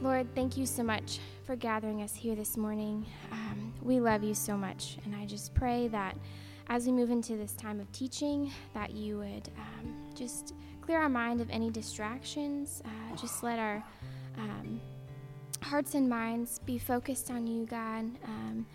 Lord, 0.00 0.26
thank 0.34 0.56
you 0.56 0.66
so 0.66 0.82
much 0.82 1.20
for 1.44 1.56
gathering 1.56 2.02
us 2.02 2.14
here 2.14 2.34
this 2.34 2.56
morning. 2.56 3.06
Um, 3.30 3.72
we 3.80 4.00
love 4.00 4.24
you 4.24 4.34
so 4.34 4.56
much, 4.56 4.98
and 5.04 5.14
I 5.14 5.24
just 5.24 5.54
pray 5.54 5.88
that 5.88 6.16
as 6.68 6.86
we 6.86 6.92
move 6.92 7.10
into 7.10 7.36
this 7.36 7.52
time 7.52 7.80
of 7.80 7.90
teaching, 7.92 8.50
that 8.74 8.92
you 8.92 9.18
would 9.18 9.48
um, 9.56 9.94
just 10.14 10.54
clear 10.80 10.98
our 10.98 11.08
mind 11.08 11.40
of 11.40 11.48
any 11.50 11.70
distractions. 11.70 12.82
Uh, 12.84 13.16
just 13.16 13.42
let 13.42 13.58
our 13.58 13.84
um, 14.36 14.80
hearts 15.62 15.94
and 15.94 16.08
minds 16.08 16.58
be 16.60 16.76
focused 16.76 17.30
on 17.30 17.46
you, 17.46 17.64
God. 17.64 18.04
Um, 18.24 18.66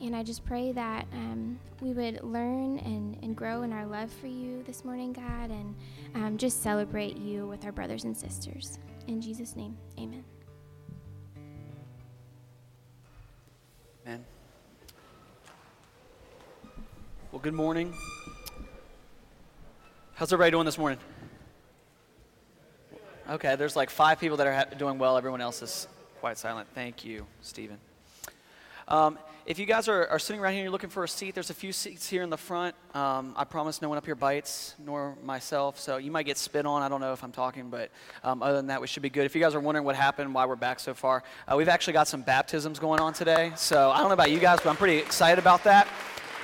and 0.00 0.14
I 0.14 0.22
just 0.22 0.44
pray 0.44 0.70
that 0.72 1.06
um, 1.12 1.58
we 1.80 1.92
would 1.92 2.22
learn 2.22 2.78
and, 2.78 3.18
and 3.22 3.36
grow 3.36 3.62
in 3.62 3.72
our 3.72 3.84
love 3.84 4.12
for 4.12 4.28
you 4.28 4.62
this 4.62 4.84
morning, 4.84 5.12
God, 5.12 5.50
and 5.50 5.74
um, 6.14 6.36
just 6.38 6.62
celebrate 6.62 7.16
you 7.16 7.46
with 7.48 7.64
our 7.64 7.72
brothers 7.72 8.04
and 8.04 8.16
sisters. 8.16 8.78
In 9.08 9.20
Jesus' 9.20 9.56
name, 9.56 9.76
amen. 9.98 10.24
Amen. 14.08 14.24
Well, 17.30 17.42
good 17.42 17.52
morning. 17.52 17.92
How's 20.14 20.32
everybody 20.32 20.50
doing 20.50 20.64
this 20.64 20.78
morning? 20.78 20.98
Okay, 23.28 23.56
there's 23.56 23.76
like 23.76 23.90
five 23.90 24.18
people 24.18 24.38
that 24.38 24.46
are 24.46 24.54
ha- 24.54 24.76
doing 24.78 24.96
well. 24.96 25.18
Everyone 25.18 25.42
else 25.42 25.60
is 25.60 25.88
quite 26.20 26.38
silent. 26.38 26.68
Thank 26.74 27.04
you, 27.04 27.26
Stephen. 27.42 27.76
Um, 28.86 29.18
if 29.48 29.58
you 29.58 29.64
guys 29.64 29.88
are, 29.88 30.06
are 30.08 30.18
sitting 30.18 30.42
around 30.42 30.52
here 30.52 30.58
and 30.58 30.64
you're 30.64 30.72
looking 30.72 30.90
for 30.90 31.04
a 31.04 31.08
seat, 31.08 31.34
there's 31.34 31.48
a 31.48 31.54
few 31.54 31.72
seats 31.72 32.06
here 32.06 32.22
in 32.22 32.28
the 32.28 32.36
front. 32.36 32.74
Um, 32.94 33.32
I 33.34 33.44
promise 33.44 33.80
no 33.80 33.88
one 33.88 33.96
up 33.96 34.04
here 34.04 34.14
bites, 34.14 34.74
nor 34.78 35.16
myself. 35.24 35.80
So 35.80 35.96
you 35.96 36.10
might 36.10 36.24
get 36.26 36.36
spit 36.36 36.66
on. 36.66 36.82
I 36.82 36.88
don't 36.90 37.00
know 37.00 37.14
if 37.14 37.24
I'm 37.24 37.32
talking, 37.32 37.70
but 37.70 37.90
um, 38.22 38.42
other 38.42 38.56
than 38.56 38.66
that, 38.66 38.78
we 38.78 38.86
should 38.86 39.02
be 39.02 39.08
good. 39.08 39.24
If 39.24 39.34
you 39.34 39.40
guys 39.40 39.54
are 39.54 39.60
wondering 39.60 39.86
what 39.86 39.96
happened, 39.96 40.34
why 40.34 40.44
we're 40.44 40.54
back 40.54 40.78
so 40.78 40.92
far, 40.92 41.22
uh, 41.50 41.56
we've 41.56 41.70
actually 41.70 41.94
got 41.94 42.08
some 42.08 42.20
baptisms 42.20 42.78
going 42.78 43.00
on 43.00 43.14
today. 43.14 43.52
So 43.56 43.90
I 43.90 44.00
don't 44.00 44.08
know 44.08 44.12
about 44.14 44.30
you 44.30 44.38
guys, 44.38 44.58
but 44.62 44.68
I'm 44.68 44.76
pretty 44.76 44.98
excited 44.98 45.38
about 45.38 45.64
that. 45.64 45.88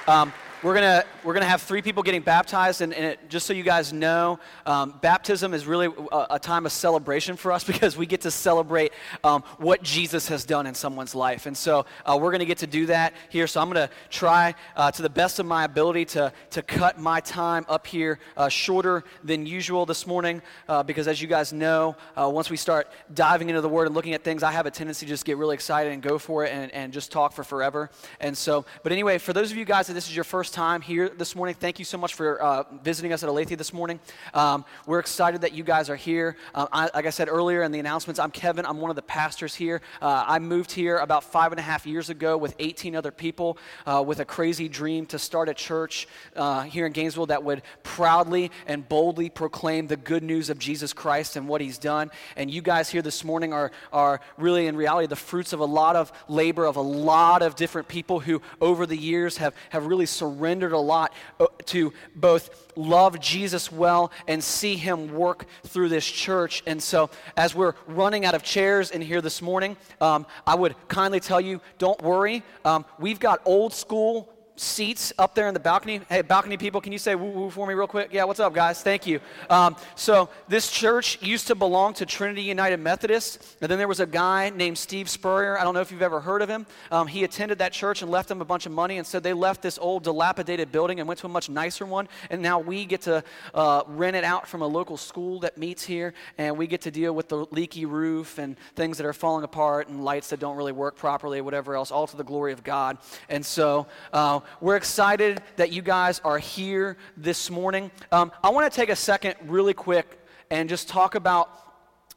Um, 0.08 0.32
we're 0.64 0.72
gonna 0.72 1.04
we're 1.22 1.34
gonna 1.34 1.44
have 1.44 1.60
three 1.60 1.82
people 1.82 2.02
getting 2.02 2.22
baptized, 2.22 2.80
and, 2.80 2.94
and 2.94 3.04
it, 3.04 3.28
just 3.28 3.44
so 3.46 3.52
you 3.52 3.62
guys 3.62 3.92
know, 3.92 4.40
um, 4.64 4.98
baptism 5.02 5.52
is 5.52 5.66
really 5.66 5.92
a, 6.10 6.26
a, 6.30 6.38
time 6.38 6.64
of 6.64 6.72
celebration 6.72 7.36
for 7.36 7.52
us 7.52 7.64
because 7.72 7.98
we 7.98 8.06
get 8.06 8.22
to 8.22 8.30
celebrate 8.30 8.92
um, 9.22 9.42
what 9.58 9.82
Jesus 9.82 10.26
has 10.28 10.46
done 10.46 10.66
in 10.66 10.74
someone's 10.74 11.14
life, 11.14 11.44
and 11.44 11.54
so 11.54 11.84
uh, 12.06 12.18
we're 12.18 12.32
gonna 12.32 12.46
get 12.46 12.58
to 12.58 12.66
do 12.66 12.86
that 12.86 13.12
here. 13.28 13.46
So 13.46 13.60
I'm 13.60 13.68
gonna 13.68 13.90
try 14.08 14.54
uh, 14.74 14.90
to 14.92 15.02
the 15.02 15.10
best 15.10 15.38
of 15.38 15.44
my 15.44 15.64
ability 15.64 16.06
to 16.06 16.32
to 16.52 16.62
cut 16.62 16.98
my 16.98 17.20
time 17.20 17.66
up 17.68 17.86
here 17.86 18.18
uh, 18.38 18.48
shorter 18.48 19.04
than 19.22 19.44
usual 19.44 19.84
this 19.84 20.06
morning 20.06 20.40
uh, 20.70 20.82
because, 20.82 21.08
as 21.08 21.20
you 21.20 21.28
guys 21.28 21.52
know, 21.52 21.94
uh, 22.16 22.30
once 22.32 22.48
we 22.48 22.56
start 22.56 22.88
diving 23.12 23.50
into 23.50 23.60
the 23.60 23.68
Word 23.68 23.84
and 23.86 23.94
looking 23.94 24.14
at 24.14 24.24
things, 24.24 24.42
I 24.42 24.52
have 24.52 24.64
a 24.64 24.70
tendency 24.70 25.04
to 25.04 25.10
just 25.10 25.26
get 25.26 25.36
really 25.36 25.54
excited 25.54 25.92
and 25.92 26.00
go 26.00 26.18
for 26.18 26.46
it 26.46 26.52
and, 26.52 26.72
and 26.72 26.90
just 26.90 27.12
talk 27.12 27.34
for 27.34 27.44
forever. 27.44 27.90
And 28.18 28.36
so, 28.36 28.64
but 28.82 28.92
anyway, 28.92 29.18
for 29.18 29.34
those 29.34 29.50
of 29.50 29.58
you 29.58 29.66
guys 29.66 29.88
that 29.88 29.92
this 29.92 30.08
is 30.08 30.16
your 30.16 30.24
first 30.24 30.53
time 30.54 30.80
here 30.80 31.08
this 31.08 31.34
morning, 31.34 31.52
thank 31.52 31.80
you 31.80 31.84
so 31.84 31.98
much 31.98 32.14
for 32.14 32.40
uh, 32.40 32.62
visiting 32.84 33.12
us 33.12 33.24
at 33.24 33.28
Aletheia 33.28 33.56
this 33.56 33.72
morning. 33.72 33.98
Um, 34.34 34.64
we're 34.86 35.00
excited 35.00 35.40
that 35.40 35.52
you 35.52 35.64
guys 35.64 35.90
are 35.90 35.96
here. 35.96 36.36
Uh, 36.54 36.68
I, 36.70 36.90
like 36.94 37.06
I 37.06 37.10
said 37.10 37.28
earlier 37.28 37.64
in 37.64 37.72
the 37.72 37.80
announcements, 37.80 38.20
I'm 38.20 38.30
Kevin. 38.30 38.64
I'm 38.64 38.80
one 38.80 38.88
of 38.88 38.94
the 38.94 39.02
pastors 39.02 39.56
here. 39.56 39.80
Uh, 40.00 40.24
I 40.28 40.38
moved 40.38 40.70
here 40.70 40.98
about 40.98 41.24
five 41.24 41.50
and 41.50 41.58
a 41.58 41.62
half 41.62 41.88
years 41.88 42.08
ago 42.08 42.38
with 42.38 42.54
18 42.60 42.94
other 42.94 43.10
people 43.10 43.58
uh, 43.84 44.04
with 44.06 44.20
a 44.20 44.24
crazy 44.24 44.68
dream 44.68 45.06
to 45.06 45.18
start 45.18 45.48
a 45.48 45.54
church 45.54 46.06
uh, 46.36 46.62
here 46.62 46.86
in 46.86 46.92
Gainesville 46.92 47.26
that 47.26 47.42
would 47.42 47.62
proudly 47.82 48.52
and 48.68 48.88
boldly 48.88 49.30
proclaim 49.30 49.88
the 49.88 49.96
good 49.96 50.22
news 50.22 50.50
of 50.50 50.60
Jesus 50.60 50.92
Christ 50.92 51.34
and 51.34 51.48
what 51.48 51.62
he's 51.62 51.78
done. 51.78 52.12
And 52.36 52.48
you 52.48 52.62
guys 52.62 52.88
here 52.88 53.02
this 53.02 53.24
morning 53.24 53.52
are, 53.52 53.72
are 53.92 54.20
really, 54.38 54.68
in 54.68 54.76
reality, 54.76 55.08
the 55.08 55.16
fruits 55.16 55.52
of 55.52 55.58
a 55.58 55.64
lot 55.64 55.96
of 55.96 56.12
labor 56.28 56.64
of 56.64 56.76
a 56.76 56.80
lot 56.80 57.42
of 57.42 57.56
different 57.56 57.88
people 57.88 58.20
who, 58.20 58.40
over 58.60 58.86
the 58.86 58.96
years, 58.96 59.38
have, 59.38 59.52
have 59.70 59.86
really 59.86 60.06
surrendered 60.06 60.43
surrendered 60.44 60.72
a 60.72 60.78
lot 60.78 61.14
uh, 61.40 61.46
to 61.64 61.90
both 62.14 62.70
love 62.76 63.18
Jesus 63.18 63.72
well 63.72 64.12
and 64.28 64.44
see 64.44 64.76
him 64.76 65.14
work 65.14 65.46
through 65.66 65.88
this 65.88 66.04
church. 66.04 66.62
And 66.66 66.82
so, 66.82 67.08
as 67.34 67.54
we're 67.54 67.72
running 67.86 68.26
out 68.26 68.34
of 68.34 68.42
chairs 68.42 68.90
in 68.90 69.00
here 69.00 69.22
this 69.22 69.40
morning, 69.40 69.74
um, 70.02 70.26
I 70.46 70.54
would 70.54 70.74
kindly 70.88 71.20
tell 71.20 71.40
you 71.40 71.62
don't 71.78 72.00
worry. 72.02 72.42
Um, 72.62 72.84
we've 72.98 73.18
got 73.18 73.40
old 73.46 73.72
school 73.72 74.33
seats 74.56 75.12
up 75.18 75.34
there 75.34 75.48
in 75.48 75.54
the 75.54 75.60
balcony. 75.60 76.00
Hey, 76.08 76.22
balcony 76.22 76.56
people, 76.56 76.80
can 76.80 76.92
you 76.92 76.98
say 76.98 77.14
woo 77.14 77.30
woo 77.30 77.50
for 77.50 77.66
me 77.66 77.74
real 77.74 77.86
quick? 77.86 78.10
Yeah, 78.12 78.24
what's 78.24 78.40
up, 78.40 78.54
guys? 78.54 78.82
Thank 78.82 79.06
you. 79.06 79.20
Um, 79.50 79.76
so, 79.96 80.28
this 80.48 80.70
church 80.70 81.20
used 81.22 81.48
to 81.48 81.54
belong 81.54 81.94
to 81.94 82.06
Trinity 82.06 82.42
United 82.42 82.78
Methodist, 82.78 83.56
and 83.60 83.70
then 83.70 83.78
there 83.78 83.88
was 83.88 84.00
a 84.00 84.06
guy 84.06 84.50
named 84.50 84.78
Steve 84.78 85.08
Spurrier. 85.08 85.58
I 85.58 85.64
don't 85.64 85.74
know 85.74 85.80
if 85.80 85.90
you've 85.90 86.02
ever 86.02 86.20
heard 86.20 86.42
of 86.42 86.48
him. 86.48 86.66
Um, 86.90 87.06
he 87.06 87.24
attended 87.24 87.58
that 87.58 87.72
church 87.72 88.02
and 88.02 88.10
left 88.10 88.28
them 88.28 88.40
a 88.40 88.44
bunch 88.44 88.66
of 88.66 88.72
money, 88.72 88.98
and 88.98 89.06
so 89.06 89.18
they 89.18 89.32
left 89.32 89.62
this 89.62 89.78
old 89.78 90.04
dilapidated 90.04 90.70
building 90.70 91.00
and 91.00 91.08
went 91.08 91.20
to 91.20 91.26
a 91.26 91.30
much 91.30 91.48
nicer 91.48 91.84
one. 91.84 92.08
And 92.30 92.40
now 92.40 92.58
we 92.58 92.84
get 92.84 93.02
to 93.02 93.24
uh, 93.54 93.82
rent 93.88 94.16
it 94.16 94.24
out 94.24 94.46
from 94.46 94.62
a 94.62 94.66
local 94.66 94.96
school 94.96 95.40
that 95.40 95.58
meets 95.58 95.84
here, 95.84 96.14
and 96.38 96.56
we 96.56 96.66
get 96.66 96.82
to 96.82 96.90
deal 96.90 97.12
with 97.14 97.28
the 97.28 97.46
leaky 97.50 97.86
roof 97.86 98.38
and 98.38 98.56
things 98.76 98.98
that 98.98 99.06
are 99.06 99.12
falling 99.12 99.44
apart 99.44 99.88
and 99.88 100.04
lights 100.04 100.30
that 100.30 100.38
don't 100.40 100.56
really 100.56 100.72
work 100.72 100.96
properly, 100.96 101.40
whatever 101.40 101.74
else, 101.74 101.90
all 101.90 102.06
to 102.06 102.16
the 102.16 102.24
glory 102.24 102.52
of 102.52 102.62
God. 102.62 102.98
And 103.28 103.44
so, 103.44 103.86
uh, 104.12 104.40
we're 104.60 104.76
excited 104.76 105.42
that 105.56 105.72
you 105.72 105.82
guys 105.82 106.20
are 106.24 106.38
here 106.38 106.96
this 107.16 107.50
morning. 107.50 107.90
Um, 108.12 108.32
I 108.42 108.50
want 108.50 108.70
to 108.70 108.74
take 108.74 108.88
a 108.88 108.96
second, 108.96 109.34
really 109.46 109.74
quick, 109.74 110.18
and 110.50 110.68
just 110.68 110.88
talk 110.88 111.14
about 111.14 111.50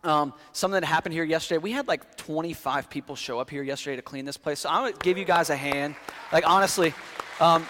um, 0.04 0.34
something 0.54 0.80
that 0.80 0.88
happened 0.88 1.14
here 1.14 1.24
yesterday. 1.24 1.58
We 1.58 1.72
had 1.72 1.88
like 1.88 2.18
25 2.18 2.90
people 2.90 3.16
show 3.16 3.40
up 3.40 3.50
here 3.50 3.64
yesterday 3.64 3.96
to 3.98 4.02
clean 4.02 4.26
this 4.26 4.38
place. 4.38 4.60
So 4.60 4.70
I'm 4.70 4.82
going 4.82 4.94
to 4.94 5.00
give 5.00 5.18
you 5.18 5.26
guys 5.26 5.50
a 5.50 5.56
hand. 5.56 5.96
Like, 6.32 6.48
honestly, 6.48 6.94
um, 7.40 7.66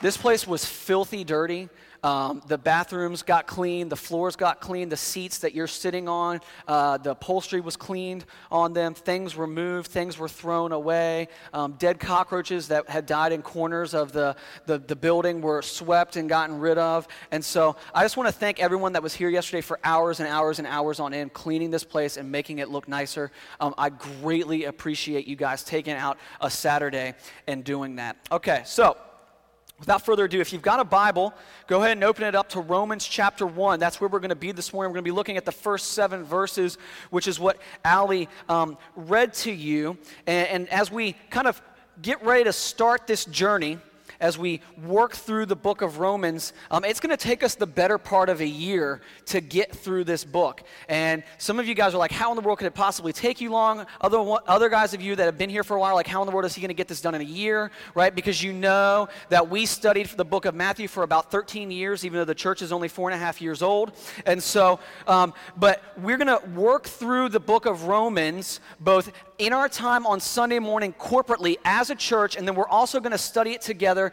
this 0.00 0.16
place 0.16 0.46
was 0.46 0.64
filthy 0.64 1.24
dirty. 1.24 1.68
Um, 2.02 2.42
the 2.48 2.58
bathrooms 2.58 3.22
got 3.22 3.46
cleaned, 3.46 3.92
the 3.92 3.96
floors 3.96 4.34
got 4.34 4.60
cleaned, 4.60 4.90
the 4.90 4.96
seats 4.96 5.38
that 5.38 5.54
you're 5.54 5.68
sitting 5.68 6.08
on, 6.08 6.40
uh, 6.66 6.98
the 6.98 7.12
upholstery 7.12 7.60
was 7.60 7.76
cleaned 7.76 8.24
on 8.50 8.72
them. 8.72 8.94
Things 8.94 9.36
were 9.36 9.46
moved, 9.46 9.88
things 9.88 10.18
were 10.18 10.28
thrown 10.28 10.72
away. 10.72 11.28
Um, 11.52 11.74
dead 11.78 12.00
cockroaches 12.00 12.68
that 12.68 12.88
had 12.88 13.06
died 13.06 13.30
in 13.30 13.42
corners 13.42 13.94
of 13.94 14.10
the, 14.10 14.34
the, 14.66 14.78
the 14.78 14.96
building 14.96 15.40
were 15.40 15.62
swept 15.62 16.16
and 16.16 16.28
gotten 16.28 16.58
rid 16.58 16.76
of. 16.76 17.06
And 17.30 17.44
so 17.44 17.76
I 17.94 18.02
just 18.02 18.16
want 18.16 18.28
to 18.28 18.32
thank 18.32 18.58
everyone 18.58 18.94
that 18.94 19.02
was 19.02 19.14
here 19.14 19.28
yesterday 19.28 19.60
for 19.60 19.78
hours 19.84 20.18
and 20.18 20.28
hours 20.28 20.58
and 20.58 20.66
hours 20.66 20.98
on 20.98 21.14
end 21.14 21.32
cleaning 21.32 21.70
this 21.70 21.84
place 21.84 22.16
and 22.16 22.32
making 22.32 22.58
it 22.58 22.68
look 22.68 22.88
nicer. 22.88 23.30
Um, 23.60 23.74
I 23.78 23.90
greatly 23.90 24.64
appreciate 24.64 25.28
you 25.28 25.36
guys 25.36 25.62
taking 25.62 25.94
out 25.94 26.18
a 26.40 26.50
Saturday 26.50 27.14
and 27.46 27.62
doing 27.62 27.96
that. 27.96 28.16
Okay, 28.32 28.62
so. 28.64 28.96
Without 29.78 30.04
further 30.04 30.26
ado, 30.26 30.40
if 30.40 30.52
you've 30.52 30.62
got 30.62 30.78
a 30.78 30.84
Bible, 30.84 31.34
go 31.66 31.80
ahead 31.80 31.92
and 31.92 32.04
open 32.04 32.24
it 32.24 32.34
up 32.36 32.48
to 32.50 32.60
Romans 32.60 33.04
chapter 33.04 33.44
1. 33.44 33.80
That's 33.80 34.00
where 34.00 34.08
we're 34.08 34.20
going 34.20 34.28
to 34.28 34.36
be 34.36 34.52
this 34.52 34.72
morning. 34.72 34.90
We're 34.90 34.94
going 34.94 35.04
to 35.04 35.10
be 35.10 35.16
looking 35.16 35.36
at 35.36 35.44
the 35.44 35.52
first 35.52 35.92
seven 35.92 36.22
verses, 36.22 36.78
which 37.10 37.26
is 37.26 37.40
what 37.40 37.58
Ali 37.84 38.28
um, 38.48 38.78
read 38.94 39.34
to 39.34 39.50
you. 39.50 39.98
And, 40.26 40.48
and 40.48 40.68
as 40.68 40.92
we 40.92 41.14
kind 41.30 41.48
of 41.48 41.60
get 42.00 42.24
ready 42.24 42.44
to 42.44 42.52
start 42.52 43.06
this 43.08 43.24
journey, 43.24 43.78
as 44.22 44.38
we 44.38 44.60
work 44.82 45.14
through 45.14 45.46
the 45.46 45.56
book 45.56 45.82
of 45.82 45.98
Romans, 45.98 46.52
um, 46.70 46.84
it's 46.84 47.00
going 47.00 47.10
to 47.10 47.22
take 47.22 47.42
us 47.42 47.56
the 47.56 47.66
better 47.66 47.98
part 47.98 48.28
of 48.28 48.40
a 48.40 48.46
year 48.46 49.02
to 49.26 49.40
get 49.40 49.74
through 49.74 50.04
this 50.04 50.24
book. 50.24 50.62
And 50.88 51.24
some 51.38 51.58
of 51.58 51.66
you 51.66 51.74
guys 51.74 51.92
are 51.92 51.98
like, 51.98 52.12
how 52.12 52.30
in 52.30 52.36
the 52.36 52.42
world 52.42 52.58
could 52.58 52.68
it 52.68 52.74
possibly 52.74 53.12
take 53.12 53.40
you 53.40 53.50
long? 53.50 53.84
Other, 54.00 54.18
other 54.46 54.68
guys 54.68 54.94
of 54.94 55.02
you 55.02 55.16
that 55.16 55.24
have 55.24 55.36
been 55.36 55.50
here 55.50 55.64
for 55.64 55.76
a 55.76 55.80
while, 55.80 55.96
like, 55.96 56.06
how 56.06 56.22
in 56.22 56.26
the 56.26 56.32
world 56.32 56.46
is 56.46 56.54
he 56.54 56.60
going 56.60 56.68
to 56.68 56.74
get 56.74 56.86
this 56.86 57.00
done 57.00 57.16
in 57.16 57.20
a 57.20 57.24
year, 57.24 57.72
right? 57.96 58.14
Because 58.14 58.40
you 58.40 58.52
know 58.52 59.08
that 59.28 59.50
we 59.50 59.66
studied 59.66 60.06
the 60.06 60.24
book 60.24 60.44
of 60.44 60.54
Matthew 60.54 60.86
for 60.86 61.02
about 61.02 61.32
13 61.32 61.72
years, 61.72 62.04
even 62.04 62.18
though 62.18 62.24
the 62.24 62.34
church 62.34 62.62
is 62.62 62.70
only 62.70 62.86
four 62.86 63.10
and 63.10 63.20
a 63.20 63.22
half 63.22 63.42
years 63.42 63.60
old. 63.60 63.92
And 64.24 64.40
so, 64.40 64.78
um, 65.08 65.34
but 65.56 65.82
we're 65.98 66.16
going 66.16 66.28
to 66.28 66.48
work 66.50 66.84
through 66.84 67.30
the 67.30 67.40
book 67.40 67.66
of 67.66 67.84
Romans 67.84 68.60
both 68.78 69.10
in 69.42 69.52
our 69.52 69.68
time 69.68 70.06
on 70.06 70.20
Sunday 70.20 70.60
morning 70.60 70.92
corporately 70.92 71.56
as 71.64 71.90
a 71.90 71.96
church, 71.96 72.36
and 72.36 72.46
then 72.46 72.54
we're 72.54 72.68
also 72.68 73.00
going 73.00 73.10
to 73.10 73.18
study 73.18 73.50
it 73.50 73.60
together 73.60 74.12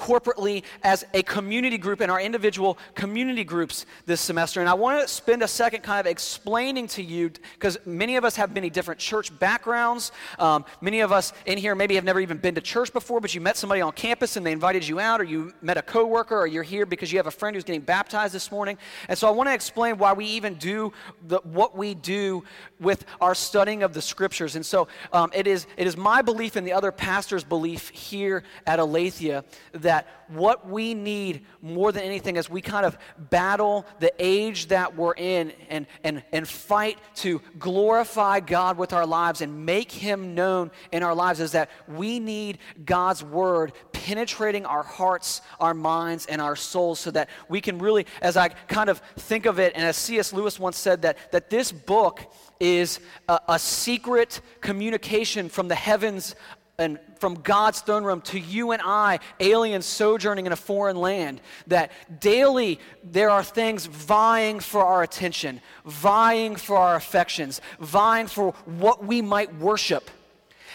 corporately 0.00 0.62
as 0.82 1.04
a 1.12 1.22
community 1.22 1.76
group 1.76 2.00
in 2.00 2.08
our 2.08 2.20
individual 2.20 2.78
community 2.94 3.44
groups 3.44 3.84
this 4.06 4.20
semester. 4.20 4.60
And 4.60 4.68
I 4.68 4.74
want 4.74 5.02
to 5.02 5.06
spend 5.06 5.42
a 5.42 5.48
second 5.48 5.82
kind 5.82 6.00
of 6.00 6.06
explaining 6.06 6.86
to 6.88 7.02
you, 7.02 7.30
because 7.54 7.76
many 7.84 8.16
of 8.16 8.24
us 8.24 8.34
have 8.36 8.54
many 8.54 8.70
different 8.70 8.98
church 8.98 9.28
backgrounds. 9.38 10.10
Um, 10.38 10.64
many 10.80 11.00
of 11.00 11.12
us 11.12 11.34
in 11.44 11.58
here 11.58 11.74
maybe 11.74 11.96
have 11.96 12.04
never 12.04 12.20
even 12.20 12.38
been 12.38 12.54
to 12.54 12.62
church 12.62 12.92
before, 12.94 13.20
but 13.20 13.34
you 13.34 13.42
met 13.42 13.58
somebody 13.58 13.82
on 13.82 13.92
campus 13.92 14.36
and 14.36 14.46
they 14.46 14.52
invited 14.52 14.88
you 14.88 14.98
out, 15.00 15.20
or 15.20 15.24
you 15.24 15.52
met 15.60 15.76
a 15.76 15.82
coworker, 15.82 16.38
or 16.38 16.46
you're 16.46 16.62
here 16.62 16.86
because 16.86 17.12
you 17.12 17.18
have 17.18 17.26
a 17.26 17.30
friend 17.40 17.54
who's 17.54 17.64
getting 17.64 17.82
baptized 17.82 18.32
this 18.32 18.50
morning. 18.50 18.78
And 19.08 19.18
so 19.18 19.28
I 19.28 19.32
want 19.32 19.50
to 19.50 19.54
explain 19.54 19.98
why 19.98 20.14
we 20.14 20.24
even 20.24 20.54
do 20.54 20.92
the, 21.28 21.40
what 21.44 21.76
we 21.76 21.94
do 21.94 22.42
with 22.78 23.04
our 23.20 23.34
studying 23.34 23.82
of 23.82 23.92
the 23.92 24.02
scriptures. 24.02 24.56
And 24.56 24.64
so 24.64 24.88
um, 25.12 25.30
it, 25.34 25.46
is, 25.46 25.66
it 25.76 25.86
is 25.86 25.96
my 25.96 26.22
belief 26.22 26.56
and 26.56 26.66
the 26.66 26.72
other 26.72 26.90
pastors' 26.90 27.44
belief 27.44 27.90
here 27.90 28.44
at 28.66 28.78
Aletheia 28.78 29.44
that 29.72 29.89
that 29.90 30.06
what 30.28 30.68
we 30.68 30.94
need 30.94 31.44
more 31.60 31.90
than 31.90 32.04
anything 32.04 32.36
as 32.36 32.48
we 32.48 32.60
kind 32.60 32.86
of 32.86 32.96
battle 33.18 33.84
the 33.98 34.12
age 34.20 34.68
that 34.68 34.96
we're 34.96 35.14
in 35.14 35.52
and, 35.68 35.84
and, 36.04 36.22
and 36.32 36.46
fight 36.46 36.96
to 37.16 37.42
glorify 37.58 38.38
God 38.38 38.78
with 38.78 38.92
our 38.92 39.04
lives 39.04 39.40
and 39.40 39.66
make 39.66 39.90
Him 39.90 40.36
known 40.36 40.70
in 40.92 41.02
our 41.02 41.12
lives 41.12 41.40
is 41.40 41.50
that 41.52 41.70
we 41.88 42.20
need 42.20 42.58
God's 42.84 43.24
Word 43.24 43.72
penetrating 43.92 44.64
our 44.64 44.84
hearts, 44.84 45.42
our 45.58 45.74
minds, 45.74 46.26
and 46.26 46.40
our 46.40 46.54
souls 46.54 47.00
so 47.00 47.10
that 47.10 47.28
we 47.48 47.60
can 47.60 47.80
really, 47.80 48.06
as 48.22 48.36
I 48.36 48.50
kind 48.68 48.90
of 48.90 48.98
think 49.16 49.44
of 49.44 49.58
it, 49.58 49.72
and 49.74 49.84
as 49.84 49.96
C.S. 49.96 50.32
Lewis 50.32 50.60
once 50.60 50.76
said, 50.76 51.02
that, 51.02 51.32
that 51.32 51.50
this 51.50 51.72
book 51.72 52.32
is 52.60 53.00
a, 53.28 53.40
a 53.48 53.58
secret 53.58 54.40
communication 54.60 55.48
from 55.48 55.66
the 55.66 55.74
heavens 55.74 56.36
and 56.80 56.98
from 57.18 57.34
God's 57.34 57.82
throne 57.82 58.04
room 58.04 58.22
to 58.22 58.40
you 58.40 58.72
and 58.72 58.80
I, 58.82 59.20
aliens 59.38 59.84
sojourning 59.84 60.46
in 60.46 60.52
a 60.52 60.56
foreign 60.56 60.96
land, 60.96 61.40
that 61.66 61.92
daily 62.20 62.80
there 63.04 63.28
are 63.28 63.44
things 63.44 63.84
vying 63.84 64.60
for 64.60 64.82
our 64.82 65.02
attention, 65.02 65.60
vying 65.84 66.56
for 66.56 66.76
our 66.76 66.96
affections, 66.96 67.60
vying 67.78 68.26
for 68.26 68.52
what 68.64 69.04
we 69.04 69.20
might 69.20 69.54
worship. 69.56 70.10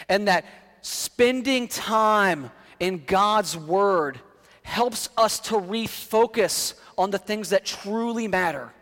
And 0.08 0.28
that 0.28 0.44
spending 0.80 1.66
time 1.66 2.50
in 2.78 3.04
God's 3.04 3.56
Word 3.56 4.20
helps 4.62 5.08
us 5.16 5.40
to 5.40 5.54
refocus 5.54 6.74
on 6.96 7.10
the 7.10 7.18
things 7.18 7.50
that 7.50 7.64
truly 7.64 8.28
matter 8.28 8.72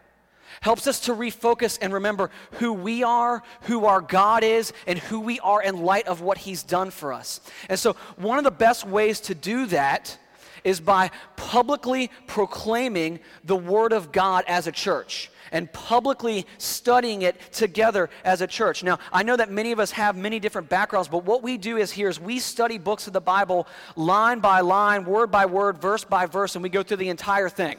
helps 0.65 0.87
us 0.87 0.99
to 0.99 1.13
refocus 1.15 1.79
and 1.83 1.93
remember 1.93 2.31
who 2.53 2.73
we 2.73 3.03
are, 3.03 3.43
who 3.65 3.85
our 3.85 4.01
God 4.01 4.43
is, 4.43 4.73
and 4.87 4.99
who 4.99 5.21
we 5.21 5.39
are 5.41 5.63
in 5.63 5.83
light 5.83 6.09
of 6.09 6.23
what 6.23 6.39
He's 6.39 6.63
done 6.63 6.91
for 6.91 7.13
us. 7.13 7.43
And 7.69 7.79
so, 7.79 7.97
one 8.17 8.39
of 8.39 8.45
the 8.45 8.51
best 8.51 8.87
ways 8.87 9.21
to 9.21 9.35
do 9.35 9.67
that 9.67 10.17
is 10.65 10.81
by 10.81 11.11
publicly 11.37 12.11
proclaiming 12.27 13.21
the 13.45 13.55
Word 13.55 13.93
of 13.93 14.11
God 14.11 14.43
as 14.49 14.67
a 14.67 14.73
church 14.73 15.31
and 15.53 15.71
publicly 15.71 16.47
studying 16.57 17.21
it 17.21 17.39
together 17.53 18.09
as 18.25 18.41
a 18.41 18.47
church. 18.47 18.83
Now, 18.83 18.99
I 19.13 19.23
know 19.23 19.37
that 19.37 19.51
many 19.51 19.71
of 19.71 19.79
us 19.79 19.91
have 19.91 20.17
many 20.17 20.41
different 20.41 20.71
backgrounds, 20.71 21.09
but 21.09 21.27
what 21.27 21.43
we 21.43 21.59
do 21.59 21.77
is 21.77 21.93
here 21.93 22.09
is 22.09 22.19
we 22.19 22.39
study 22.39 22.79
books 22.79 23.07
of 23.07 23.13
the 23.13 23.21
Bible 23.21 23.67
line 23.97 24.41
by 24.41 24.61
line, 24.61 25.05
word 25.05 25.31
by 25.31 25.45
word, 25.45 25.77
verse 25.77 26.05
by 26.05 26.25
verse, 26.25 26.55
and 26.57 26.63
we 26.63 26.71
go 26.71 26.83
through 26.83 26.97
the 26.97 27.11
entire 27.11 27.51
thing. 27.51 27.77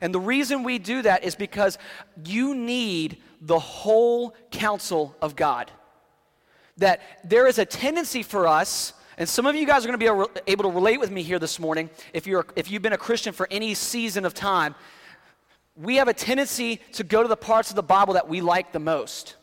And 0.00 0.14
the 0.14 0.20
reason 0.20 0.62
we 0.62 0.78
do 0.78 1.02
that 1.02 1.24
is 1.24 1.34
because 1.34 1.78
you 2.24 2.54
need 2.54 3.18
the 3.40 3.58
whole 3.58 4.34
counsel 4.50 5.16
of 5.20 5.36
God. 5.36 5.70
That 6.76 7.00
there 7.24 7.46
is 7.46 7.58
a 7.58 7.64
tendency 7.64 8.22
for 8.22 8.46
us, 8.46 8.92
and 9.16 9.28
some 9.28 9.46
of 9.46 9.56
you 9.56 9.66
guys 9.66 9.84
are 9.84 9.88
going 9.88 9.98
to 9.98 10.28
be 10.28 10.40
able 10.46 10.64
to 10.64 10.70
relate 10.70 11.00
with 11.00 11.10
me 11.10 11.22
here 11.22 11.38
this 11.38 11.58
morning 11.58 11.90
if, 12.12 12.26
you're, 12.26 12.46
if 12.54 12.70
you've 12.70 12.82
been 12.82 12.92
a 12.92 12.98
Christian 12.98 13.32
for 13.32 13.48
any 13.50 13.74
season 13.74 14.24
of 14.24 14.34
time. 14.34 14.74
We 15.74 15.96
have 15.96 16.08
a 16.08 16.14
tendency 16.14 16.80
to 16.92 17.04
go 17.04 17.22
to 17.22 17.28
the 17.28 17.36
parts 17.36 17.70
of 17.70 17.76
the 17.76 17.82
Bible 17.82 18.14
that 18.14 18.28
we 18.28 18.40
like 18.40 18.72
the 18.72 18.80
most. 18.80 19.36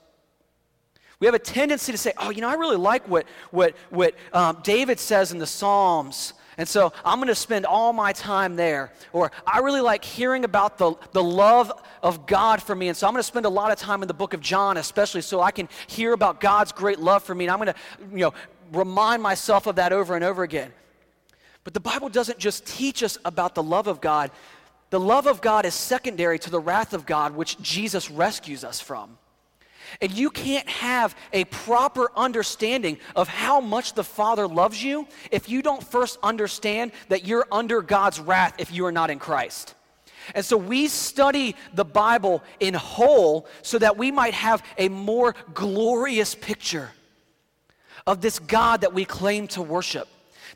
We 1.19 1.27
have 1.27 1.33
a 1.33 1.39
tendency 1.39 1.91
to 1.91 1.97
say, 1.97 2.13
oh, 2.17 2.29
you 2.29 2.41
know, 2.41 2.49
I 2.49 2.55
really 2.55 2.75
like 2.75 3.07
what, 3.07 3.25
what, 3.51 3.75
what 3.89 4.15
um, 4.33 4.59
David 4.63 4.99
says 4.99 5.31
in 5.31 5.37
the 5.37 5.47
Psalms 5.47 6.33
and 6.57 6.67
so 6.67 6.93
I'm 7.03 7.17
going 7.17 7.27
to 7.27 7.35
spend 7.35 7.65
all 7.65 7.91
my 7.91 8.13
time 8.13 8.55
there. 8.55 8.93
Or 9.11 9.31
I 9.45 9.59
really 9.59 9.81
like 9.81 10.05
hearing 10.05 10.45
about 10.45 10.77
the, 10.77 10.93
the 11.11 11.23
love 11.23 11.71
of 12.01 12.25
God 12.25 12.61
for 12.61 12.73
me. 12.73 12.87
And 12.87 12.95
so 12.95 13.07
I'm 13.07 13.13
going 13.13 13.19
to 13.19 13.27
spend 13.27 13.45
a 13.45 13.49
lot 13.49 13.71
of 13.71 13.77
time 13.77 14.01
in 14.01 14.07
the 14.07 14.13
book 14.13 14.33
of 14.33 14.39
John, 14.39 14.77
especially 14.77 15.21
so 15.21 15.41
I 15.41 15.51
can 15.51 15.67
hear 15.87 16.13
about 16.13 16.39
God's 16.39 16.71
great 16.71 16.99
love 16.99 17.23
for 17.23 17.35
me. 17.35 17.45
And 17.45 17.51
I'm 17.51 17.59
going 17.59 17.73
to, 17.73 17.75
you 18.11 18.25
know, 18.25 18.33
remind 18.71 19.21
myself 19.21 19.67
of 19.67 19.75
that 19.75 19.91
over 19.91 20.15
and 20.15 20.23
over 20.23 20.43
again. 20.43 20.71
But 21.65 21.73
the 21.73 21.79
Bible 21.81 22.09
doesn't 22.09 22.39
just 22.39 22.65
teach 22.65 23.03
us 23.03 23.17
about 23.25 23.55
the 23.55 23.63
love 23.63 23.87
of 23.87 23.99
God. 23.99 24.31
The 24.91 24.99
love 24.99 25.27
of 25.27 25.41
God 25.41 25.65
is 25.65 25.73
secondary 25.73 26.39
to 26.39 26.49
the 26.49 26.59
wrath 26.59 26.93
of 26.93 27.05
God, 27.05 27.35
which 27.35 27.59
Jesus 27.59 28.09
rescues 28.09 28.63
us 28.63 28.79
from. 28.79 29.17
And 30.01 30.11
you 30.11 30.29
can't 30.29 30.67
have 30.67 31.15
a 31.33 31.45
proper 31.45 32.11
understanding 32.15 32.97
of 33.15 33.27
how 33.27 33.61
much 33.61 33.93
the 33.93 34.03
Father 34.03 34.47
loves 34.47 34.83
you 34.83 35.07
if 35.31 35.49
you 35.49 35.61
don't 35.61 35.83
first 35.83 36.17
understand 36.23 36.91
that 37.09 37.25
you're 37.25 37.47
under 37.51 37.81
God's 37.81 38.19
wrath 38.19 38.55
if 38.57 38.71
you 38.71 38.85
are 38.85 38.91
not 38.91 39.09
in 39.09 39.19
Christ. 39.19 39.75
And 40.33 40.43
so 40.43 40.57
we 40.57 40.87
study 40.87 41.55
the 41.73 41.85
Bible 41.85 42.43
in 42.59 42.73
whole 42.73 43.47
so 43.61 43.77
that 43.79 43.97
we 43.97 44.11
might 44.11 44.33
have 44.33 44.63
a 44.77 44.89
more 44.89 45.35
glorious 45.53 46.33
picture 46.33 46.89
of 48.07 48.21
this 48.21 48.39
God 48.39 48.81
that 48.81 48.93
we 48.93 49.05
claim 49.05 49.47
to 49.49 49.61
worship. 49.61 50.07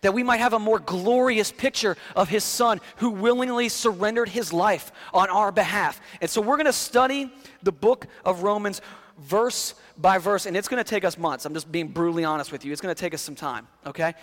That 0.02 0.14
we 0.14 0.24
might 0.24 0.38
have 0.38 0.54
a 0.54 0.60
more 0.60 0.80
glorious 0.80 1.52
picture 1.52 1.98
of 2.16 2.30
his 2.30 2.44
son 2.44 2.80
who 2.98 3.10
willingly 3.10 3.70
surrendered 3.70 4.30
his 4.30 4.54
life 4.54 4.92
on 5.14 5.30
our 5.30 5.52
behalf. 5.52 6.00
And 6.22 6.30
so 6.30 6.42
we're 6.42 6.56
going 6.56 6.68
to 6.68 6.74
study 6.74 7.32
the 7.64 7.72
book 7.72 8.08
of 8.24 8.44
Romans 8.44 8.82
verse 9.20 9.76
by 9.98 10.18
verse, 10.18 10.46
and 10.46 10.56
it's 10.56 10.68
going 10.68 10.84
to 10.84 10.90
take 10.90 11.04
us 11.04 11.18
months. 11.18 11.46
I'm 11.46 11.54
just 11.54 11.72
being 11.72 11.88
brutally 11.88 12.24
honest 12.24 12.52
with 12.52 12.66
you. 12.66 12.72
It's 12.72 12.82
going 12.82 12.94
to 12.94 13.00
take 13.00 13.14
us 13.14 13.22
some 13.22 13.36
time, 13.36 13.68
okay? 13.86 14.14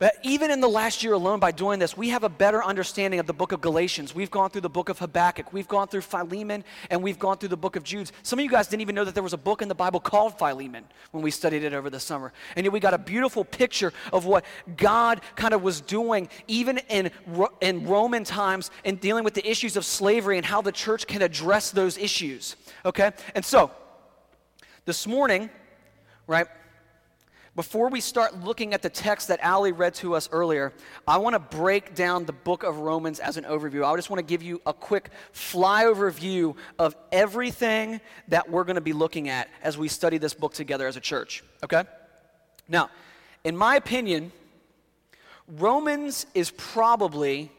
But 0.00 0.16
even 0.24 0.50
in 0.50 0.60
the 0.60 0.68
last 0.68 1.04
year 1.04 1.12
alone, 1.12 1.38
by 1.38 1.52
doing 1.52 1.78
this, 1.78 1.96
we 1.96 2.08
have 2.08 2.24
a 2.24 2.28
better 2.28 2.62
understanding 2.64 3.20
of 3.20 3.26
the 3.26 3.32
book 3.32 3.52
of 3.52 3.60
Galatians. 3.60 4.12
We've 4.12 4.30
gone 4.30 4.50
through 4.50 4.62
the 4.62 4.68
book 4.68 4.88
of 4.88 4.98
Habakkuk. 4.98 5.52
We've 5.52 5.68
gone 5.68 5.86
through 5.86 6.00
Philemon, 6.00 6.64
and 6.90 7.00
we've 7.00 7.18
gone 7.18 7.38
through 7.38 7.50
the 7.50 7.56
book 7.56 7.76
of 7.76 7.84
Jude. 7.84 8.10
Some 8.24 8.40
of 8.40 8.42
you 8.42 8.50
guys 8.50 8.66
didn't 8.66 8.80
even 8.80 8.96
know 8.96 9.04
that 9.04 9.14
there 9.14 9.22
was 9.22 9.34
a 9.34 9.38
book 9.38 9.62
in 9.62 9.68
the 9.68 9.74
Bible 9.74 10.00
called 10.00 10.36
Philemon 10.36 10.84
when 11.12 11.22
we 11.22 11.30
studied 11.30 11.62
it 11.62 11.72
over 11.72 11.90
the 11.90 12.00
summer. 12.00 12.32
And 12.56 12.66
yet 12.66 12.72
we 12.72 12.80
got 12.80 12.92
a 12.92 12.98
beautiful 12.98 13.44
picture 13.44 13.92
of 14.12 14.26
what 14.26 14.44
God 14.76 15.20
kind 15.36 15.54
of 15.54 15.62
was 15.62 15.80
doing, 15.80 16.28
even 16.48 16.78
in, 16.88 17.12
in 17.60 17.86
Roman 17.86 18.24
times, 18.24 18.72
in 18.82 18.96
dealing 18.96 19.22
with 19.22 19.34
the 19.34 19.48
issues 19.48 19.76
of 19.76 19.84
slavery 19.84 20.38
and 20.38 20.44
how 20.44 20.60
the 20.60 20.72
church 20.72 21.06
can 21.06 21.22
address 21.22 21.70
those 21.70 21.96
issues. 21.98 22.56
Okay? 22.84 23.12
And 23.36 23.44
so, 23.44 23.70
this 24.84 25.06
morning, 25.06 25.48
right, 26.26 26.46
before 27.56 27.88
we 27.88 28.00
start 28.00 28.42
looking 28.42 28.74
at 28.74 28.82
the 28.82 28.90
text 28.90 29.28
that 29.28 29.42
Ali 29.44 29.72
read 29.72 29.94
to 29.94 30.14
us 30.14 30.28
earlier, 30.32 30.72
I 31.06 31.18
want 31.18 31.34
to 31.34 31.56
break 31.56 31.94
down 31.94 32.24
the 32.24 32.32
book 32.32 32.64
of 32.64 32.78
Romans 32.78 33.20
as 33.20 33.36
an 33.36 33.44
overview. 33.44 33.84
I 33.84 33.94
just 33.94 34.10
want 34.10 34.18
to 34.18 34.24
give 34.24 34.42
you 34.42 34.60
a 34.66 34.74
quick 34.74 35.10
flyover 35.32 36.12
view 36.12 36.56
of 36.78 36.96
everything 37.12 38.00
that 38.28 38.50
we're 38.50 38.64
going 38.64 38.74
to 38.74 38.82
be 38.82 38.92
looking 38.92 39.28
at 39.28 39.48
as 39.62 39.78
we 39.78 39.86
study 39.88 40.18
this 40.18 40.34
book 40.34 40.52
together 40.52 40.88
as 40.88 40.96
a 40.96 41.00
church, 41.00 41.44
okay? 41.62 41.84
Now, 42.68 42.90
in 43.44 43.56
my 43.56 43.76
opinion, 43.76 44.32
Romans 45.46 46.26
is 46.34 46.50
probably 46.50 47.52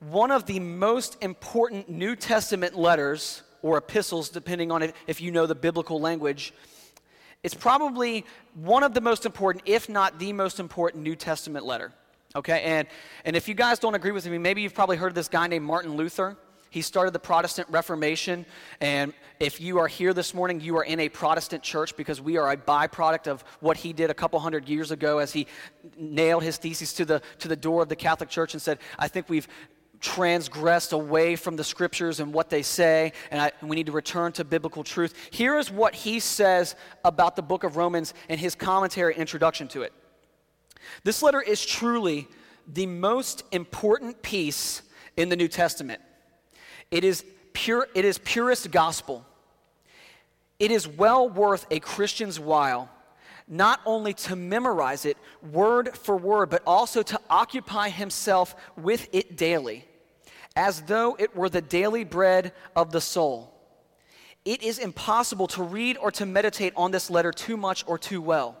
one 0.00 0.30
of 0.30 0.46
the 0.46 0.58
most 0.58 1.16
important 1.22 1.88
New 1.88 2.16
Testament 2.16 2.76
letters 2.76 3.42
or 3.62 3.78
epistles, 3.78 4.28
depending 4.28 4.70
on 4.72 4.92
if 5.06 5.20
you 5.20 5.30
know 5.30 5.46
the 5.46 5.54
biblical 5.54 6.00
language, 6.00 6.52
it's 7.42 7.54
probably 7.54 8.26
one 8.54 8.82
of 8.82 8.92
the 8.92 9.00
most 9.00 9.24
important, 9.24 9.64
if 9.66 9.88
not 9.88 10.18
the 10.18 10.32
most 10.32 10.60
important, 10.60 11.02
New 11.02 11.16
Testament 11.16 11.64
letter. 11.64 11.92
Okay, 12.36 12.62
and, 12.62 12.86
and 13.24 13.34
if 13.34 13.48
you 13.48 13.54
guys 13.54 13.78
don't 13.78 13.94
agree 13.94 14.12
with 14.12 14.26
me, 14.26 14.38
maybe 14.38 14.62
you've 14.62 14.74
probably 14.74 14.96
heard 14.96 15.14
this 15.14 15.28
guy 15.28 15.46
named 15.46 15.64
Martin 15.64 15.96
Luther. 15.96 16.36
He 16.68 16.82
started 16.82 17.12
the 17.12 17.18
Protestant 17.18 17.68
Reformation, 17.68 18.46
and 18.80 19.12
if 19.40 19.60
you 19.60 19.78
are 19.78 19.88
here 19.88 20.14
this 20.14 20.32
morning, 20.34 20.60
you 20.60 20.76
are 20.76 20.84
in 20.84 21.00
a 21.00 21.08
Protestant 21.08 21.64
church 21.64 21.96
because 21.96 22.20
we 22.20 22.36
are 22.36 22.52
a 22.52 22.56
byproduct 22.56 23.26
of 23.26 23.42
what 23.58 23.78
he 23.78 23.92
did 23.92 24.10
a 24.10 24.14
couple 24.14 24.38
hundred 24.38 24.68
years 24.68 24.92
ago 24.92 25.18
as 25.18 25.32
he 25.32 25.48
nailed 25.96 26.44
his 26.44 26.58
theses 26.58 26.92
to 26.92 27.04
the, 27.04 27.22
to 27.40 27.48
the 27.48 27.56
door 27.56 27.82
of 27.82 27.88
the 27.88 27.96
Catholic 27.96 28.28
Church 28.28 28.52
and 28.52 28.62
said, 28.62 28.78
I 28.98 29.08
think 29.08 29.28
we've 29.28 29.48
transgressed 30.00 30.92
away 30.92 31.36
from 31.36 31.56
the 31.56 31.64
scriptures 31.64 32.20
and 32.20 32.32
what 32.32 32.50
they 32.50 32.62
say, 32.62 33.12
and, 33.30 33.40
I, 33.40 33.52
and, 33.60 33.68
we 33.68 33.76
need 33.76 33.86
to 33.86 33.92
return 33.92 34.32
to 34.32 34.44
biblical 34.44 34.82
truth. 34.82 35.14
Here 35.30 35.58
is 35.58 35.70
what 35.70 35.94
he 35.94 36.20
says 36.20 36.74
about 37.04 37.36
the 37.36 37.42
book 37.42 37.64
of 37.64 37.76
Romans 37.76 38.14
in 38.28 38.38
his 38.38 38.54
commentary 38.54 39.14
introduction 39.14 39.68
to 39.68 39.82
it. 39.82 39.92
This 41.04 41.22
letter 41.22 41.40
is 41.40 41.64
truly 41.64 42.28
the 42.66 42.86
most 42.86 43.42
important 43.52 44.22
piece 44.22 44.82
in 45.16 45.28
the 45.28 45.36
New 45.36 45.48
Testament. 45.48 46.00
It 46.90 47.04
is 47.04 47.24
pure, 47.52 47.86
it 47.94 48.04
is 48.04 48.18
purest 48.18 48.70
gospel. 48.70 49.24
It 50.58 50.70
is 50.70 50.86
well 50.86 51.28
worth 51.28 51.66
a 51.70 51.80
Christian's 51.80 52.38
while 52.38 52.90
not 53.50 53.80
only 53.84 54.14
to 54.14 54.36
memorize 54.36 55.04
it 55.04 55.18
word 55.50 55.96
for 55.96 56.16
word, 56.16 56.48
but 56.48 56.62
also 56.66 57.02
to 57.02 57.20
occupy 57.28 57.88
himself 57.88 58.54
with 58.76 59.08
it 59.12 59.36
daily, 59.36 59.84
as 60.56 60.82
though 60.82 61.16
it 61.18 61.34
were 61.36 61.48
the 61.48 61.60
daily 61.60 62.04
bread 62.04 62.52
of 62.74 62.92
the 62.92 63.00
soul. 63.00 63.54
It 64.44 64.62
is 64.62 64.78
impossible 64.78 65.46
to 65.48 65.62
read 65.62 65.96
or 65.98 66.10
to 66.12 66.26
meditate 66.26 66.72
on 66.76 66.90
this 66.90 67.10
letter 67.10 67.32
too 67.32 67.56
much 67.56 67.84
or 67.86 67.98
too 67.98 68.22
well. 68.22 68.56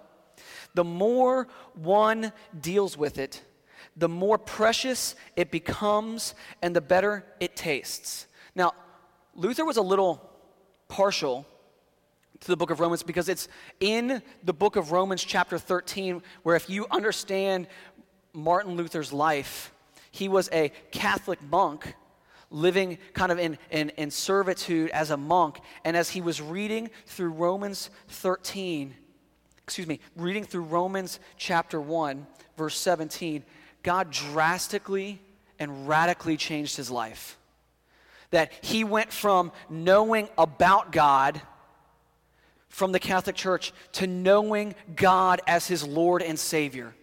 The 0.74 0.84
more 0.84 1.48
one 1.74 2.32
deals 2.58 2.96
with 2.96 3.18
it, 3.18 3.42
the 3.96 4.08
more 4.08 4.38
precious 4.38 5.14
it 5.36 5.50
becomes 5.50 6.34
and 6.62 6.76
the 6.76 6.80
better 6.80 7.24
it 7.40 7.56
tastes. 7.56 8.26
Now, 8.54 8.72
Luther 9.34 9.64
was 9.64 9.78
a 9.78 9.82
little 9.82 10.30
partial 10.88 11.46
to 12.40 12.46
the 12.46 12.56
book 12.56 12.70
of 12.70 12.80
Romans 12.80 13.02
because 13.02 13.28
it's 13.28 13.48
in 13.80 14.22
the 14.44 14.52
book 14.52 14.76
of 14.76 14.92
Romans, 14.92 15.22
chapter 15.22 15.58
13, 15.58 16.22
where 16.42 16.56
if 16.56 16.70
you 16.70 16.86
understand 16.90 17.66
Martin 18.32 18.76
Luther's 18.76 19.12
life, 19.12 19.72
he 20.10 20.28
was 20.28 20.48
a 20.52 20.70
Catholic 20.90 21.40
monk 21.42 21.94
living 22.50 22.98
kind 23.12 23.30
of 23.30 23.38
in, 23.38 23.58
in, 23.70 23.90
in 23.90 24.10
servitude 24.10 24.90
as 24.90 25.10
a 25.10 25.16
monk. 25.16 25.60
And 25.84 25.96
as 25.96 26.10
he 26.10 26.20
was 26.20 26.42
reading 26.42 26.90
through 27.06 27.30
Romans 27.30 27.90
13, 28.08 28.94
excuse 29.62 29.86
me, 29.86 30.00
reading 30.16 30.44
through 30.44 30.62
Romans 30.62 31.20
chapter 31.36 31.80
1, 31.80 32.26
verse 32.56 32.76
17, 32.76 33.44
God 33.82 34.10
drastically 34.10 35.20
and 35.58 35.88
radically 35.88 36.36
changed 36.36 36.76
his 36.76 36.90
life. 36.90 37.38
That 38.30 38.52
he 38.62 38.84
went 38.84 39.12
from 39.12 39.52
knowing 39.68 40.28
about 40.36 40.92
God 40.92 41.40
from 42.68 42.92
the 42.92 43.00
Catholic 43.00 43.36
Church 43.36 43.72
to 43.92 44.06
knowing 44.06 44.74
God 44.94 45.40
as 45.46 45.66
his 45.66 45.86
Lord 45.86 46.22
and 46.22 46.38
Savior 46.38 46.94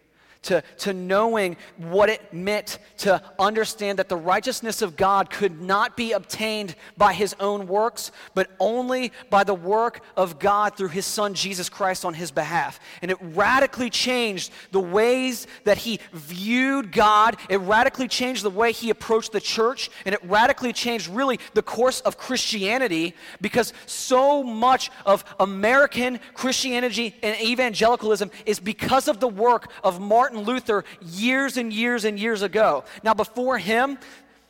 to, 0.47 0.63
to 0.77 0.93
knowing 0.93 1.57
what 1.75 2.09
it 2.09 2.33
meant 2.33 2.79
to 2.97 3.21
understand 3.37 3.99
that 3.99 4.07
the 4.07 4.15
righteousness 4.15 4.81
of 4.81 4.95
God 4.95 5.29
could 5.29 5.61
not 5.61 5.97
be 5.97 6.13
obtained 6.13 6.73
by 6.95 7.11
his 7.11 7.35
own 7.41 7.67
works, 7.67 8.11
but 8.33 8.49
only 8.57 9.11
by 9.29 9.43
the 9.43 9.53
work 9.53 9.99
of 10.15 10.39
God 10.39 10.77
through 10.77 10.87
his 10.87 11.05
son 11.05 11.33
Jesus 11.33 11.67
Christ 11.67 12.05
on 12.05 12.13
his 12.13 12.31
behalf. 12.31 12.79
And 13.01 13.11
it 13.11 13.17
radically 13.21 13.89
changed 13.89 14.53
the 14.71 14.79
ways 14.79 15.47
that 15.65 15.79
he 15.79 15.99
viewed 16.13 16.93
God, 16.93 17.35
it 17.49 17.57
radically 17.57 18.07
changed 18.07 18.43
the 18.43 18.49
way 18.49 18.71
he 18.71 18.89
approached 18.89 19.33
the 19.33 19.41
church, 19.41 19.89
and 20.05 20.15
it 20.15 20.23
radically 20.23 20.71
changed 20.71 21.09
really 21.09 21.41
the 21.55 21.61
course 21.61 21.99
of 22.01 22.17
Christianity 22.17 23.13
because 23.41 23.73
so 23.85 24.43
much 24.43 24.91
of 25.05 25.25
American 25.41 26.21
Christianity 26.33 27.15
and 27.21 27.37
evangelicalism 27.41 28.31
is 28.45 28.61
because 28.61 29.09
of 29.09 29.19
the 29.19 29.27
work 29.27 29.69
of 29.83 29.99
Martin 29.99 30.36
Martin 30.37 30.53
Luther 30.53 30.83
years 31.01 31.57
and 31.57 31.71
years 31.73 32.05
and 32.05 32.19
years 32.19 32.41
ago. 32.41 32.83
Now, 33.03 33.13
before 33.13 33.57
him, 33.57 33.97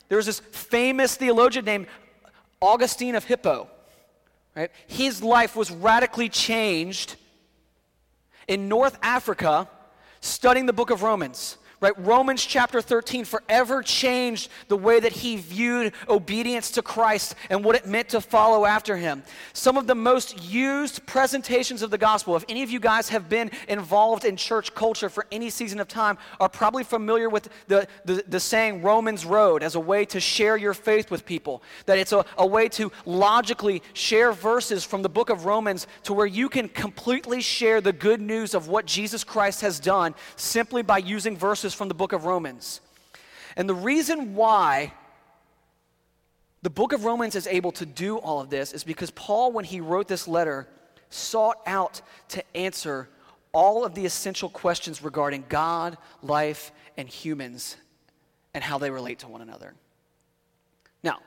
there 0.10 0.18
was 0.18 0.26
this 0.26 0.40
famous 0.40 1.16
theologian 1.16 1.66
named 1.66 1.88
Augustine 2.62 3.16
of 3.16 3.24
Hippo. 3.24 3.70
Right? 4.56 4.72
His 4.88 5.22
life 5.22 5.56
was 5.56 5.72
radically 5.72 6.30
changed 6.30 7.16
in 8.48 8.68
North 8.68 8.98
Africa 9.02 9.68
studying 10.20 10.66
the 10.66 10.74
book 10.74 10.90
of 10.90 11.04
Romans 11.04 11.58
right? 11.80 11.98
Romans 11.98 12.44
chapter 12.44 12.82
13 12.82 13.26
forever 13.26 13.84
changed 13.84 14.50
the 14.68 14.78
way 14.78 15.00
that 15.00 15.12
he 15.12 15.38
viewed 15.38 15.94
obedience 16.10 16.72
to 16.72 16.82
Christ 16.82 17.36
and 17.50 17.64
what 17.64 17.76
it 17.76 17.86
meant 17.86 18.10
to 18.10 18.22
follow 18.22 18.66
after 18.66 18.98
him. 18.98 19.24
Some 19.54 19.78
of 19.78 19.86
the 19.86 19.96
most 19.96 20.44
used 20.44 21.06
presentations 21.06 21.82
of 21.82 21.92
the 21.92 21.98
gospel, 21.98 22.36
if 22.36 22.46
any 22.50 22.64
of 22.64 22.70
you 22.70 22.80
guys 22.80 23.10
have 23.10 23.30
been 23.30 23.52
involved 23.68 24.26
in 24.26 24.36
church 24.36 24.74
culture 24.74 25.10
for 25.10 25.26
any 25.32 25.50
season 25.50 25.80
of 25.80 25.88
time, 25.88 26.18
are 26.40 26.50
probably 26.50 26.84
familiar 26.84 27.30
with 27.30 27.50
the, 27.68 27.88
the, 28.06 28.24
the 28.28 28.40
saying 28.40 28.82
Romans 28.82 29.26
Road 29.26 29.62
as 29.62 29.76
a 29.76 29.80
way 29.80 30.06
to 30.06 30.20
share 30.20 30.58
your 30.58 30.74
faith 30.74 31.12
with 31.12 31.26
people. 31.26 31.62
That 31.86 32.00
it's 32.00 32.12
a, 32.12 32.26
a 32.38 32.46
way 32.46 32.70
to 32.70 32.92
logically 33.06 33.84
share 33.94 34.32
verses 34.32 34.84
from 34.84 35.02
the 35.04 35.10
book 35.10 35.30
of 35.30 35.46
Romans 35.46 35.86
to 36.04 36.14
where 36.14 36.26
you 36.26 36.50
can 36.50 36.70
completely 36.70 37.42
share 37.42 37.82
the 37.82 37.94
good 37.94 38.22
news 38.22 38.56
of 38.56 38.68
what 38.68 38.86
Jesus 38.86 39.24
Christ 39.24 39.62
has 39.62 39.80
done 39.80 40.16
simply 40.36 40.82
by 40.82 40.98
using 40.98 41.38
verses 41.38 41.67
verses 41.68 41.78
from 41.78 41.90
the 41.90 41.94
book 41.94 42.14
of 42.14 42.26
Romans. 42.26 42.82
And 43.58 43.68
the 43.68 43.76
reason 43.76 44.36
why 44.36 44.94
the 46.62 46.70
book 46.70 46.94
of 46.94 47.04
Romans 47.04 47.36
is 47.36 47.46
able 47.48 47.72
to 47.74 47.86
do 47.86 48.18
all 48.18 48.40
of 48.40 48.50
this 48.50 48.74
is 48.74 48.84
because 48.84 49.12
Paul, 49.12 49.52
when 49.52 49.66
he 49.66 49.82
wrote 49.82 50.08
this 50.08 50.28
letter, 50.28 50.68
sought 51.10 51.58
out 51.66 52.02
to 52.30 52.44
answer 52.56 53.10
all 53.54 53.84
of 53.86 53.96
the 53.96 54.06
essential 54.06 54.50
questions 54.50 55.04
regarding 55.04 55.44
God, 55.50 55.98
life, 56.22 56.72
and 56.96 57.10
humans 57.10 57.76
and 58.54 58.64
how 58.64 58.78
they 58.78 58.90
relate 58.90 59.20
to 59.20 59.28
one 59.28 59.42
another. 59.42 59.74
Now, 61.04 61.20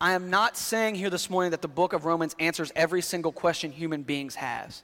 I 0.00 0.12
am 0.12 0.30
not 0.30 0.56
saying 0.56 0.94
here 0.94 1.10
this 1.10 1.28
morning 1.28 1.50
that 1.50 1.62
the 1.62 1.68
book 1.68 1.92
of 1.92 2.04
Romans 2.04 2.36
answers 2.38 2.72
every 2.76 3.02
single 3.02 3.32
question 3.32 3.72
human 3.72 4.02
beings 4.02 4.36
have, 4.36 4.76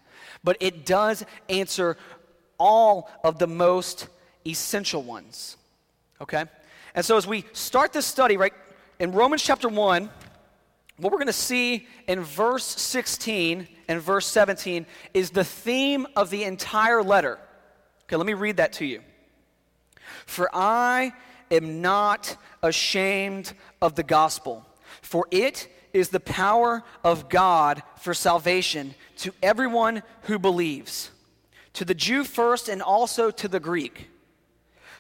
but 0.42 0.56
it 0.60 0.84
does 0.84 1.24
answer 1.48 1.96
all 2.58 3.08
of 3.22 3.38
the 3.38 3.46
most 3.46 4.08
essential 4.46 5.02
ones. 5.02 5.56
Okay? 6.20 6.44
And 6.94 7.04
so 7.04 7.16
as 7.16 7.26
we 7.26 7.44
start 7.52 7.92
this 7.92 8.06
study, 8.06 8.36
right, 8.36 8.52
in 8.98 9.12
Romans 9.12 9.42
chapter 9.42 9.68
1, 9.68 10.10
what 10.98 11.12
we're 11.12 11.18
going 11.18 11.26
to 11.28 11.32
see 11.32 11.86
in 12.06 12.20
verse 12.20 12.64
16 12.64 13.66
and 13.88 14.00
verse 14.00 14.26
17 14.26 14.84
is 15.14 15.30
the 15.30 15.44
theme 15.44 16.06
of 16.14 16.30
the 16.30 16.44
entire 16.44 17.02
letter. 17.02 17.38
Okay, 18.04 18.16
let 18.16 18.26
me 18.26 18.34
read 18.34 18.58
that 18.58 18.74
to 18.74 18.84
you. 18.84 19.00
For 20.26 20.50
I 20.52 21.12
am 21.50 21.80
not 21.80 22.36
ashamed 22.62 23.52
of 23.80 23.94
the 23.94 24.02
gospel, 24.02 24.66
for 25.00 25.26
it 25.30 25.68
is 25.92 26.10
the 26.10 26.20
power 26.20 26.82
of 27.02 27.28
God 27.28 27.82
for 27.98 28.14
salvation 28.14 28.94
to 29.18 29.32
everyone 29.42 30.02
who 30.22 30.38
believes, 30.38 31.10
to 31.72 31.84
the 31.84 31.94
Jew 31.94 32.24
first 32.24 32.68
and 32.68 32.82
also 32.82 33.30
to 33.30 33.48
the 33.48 33.60
Greek. 33.60 34.10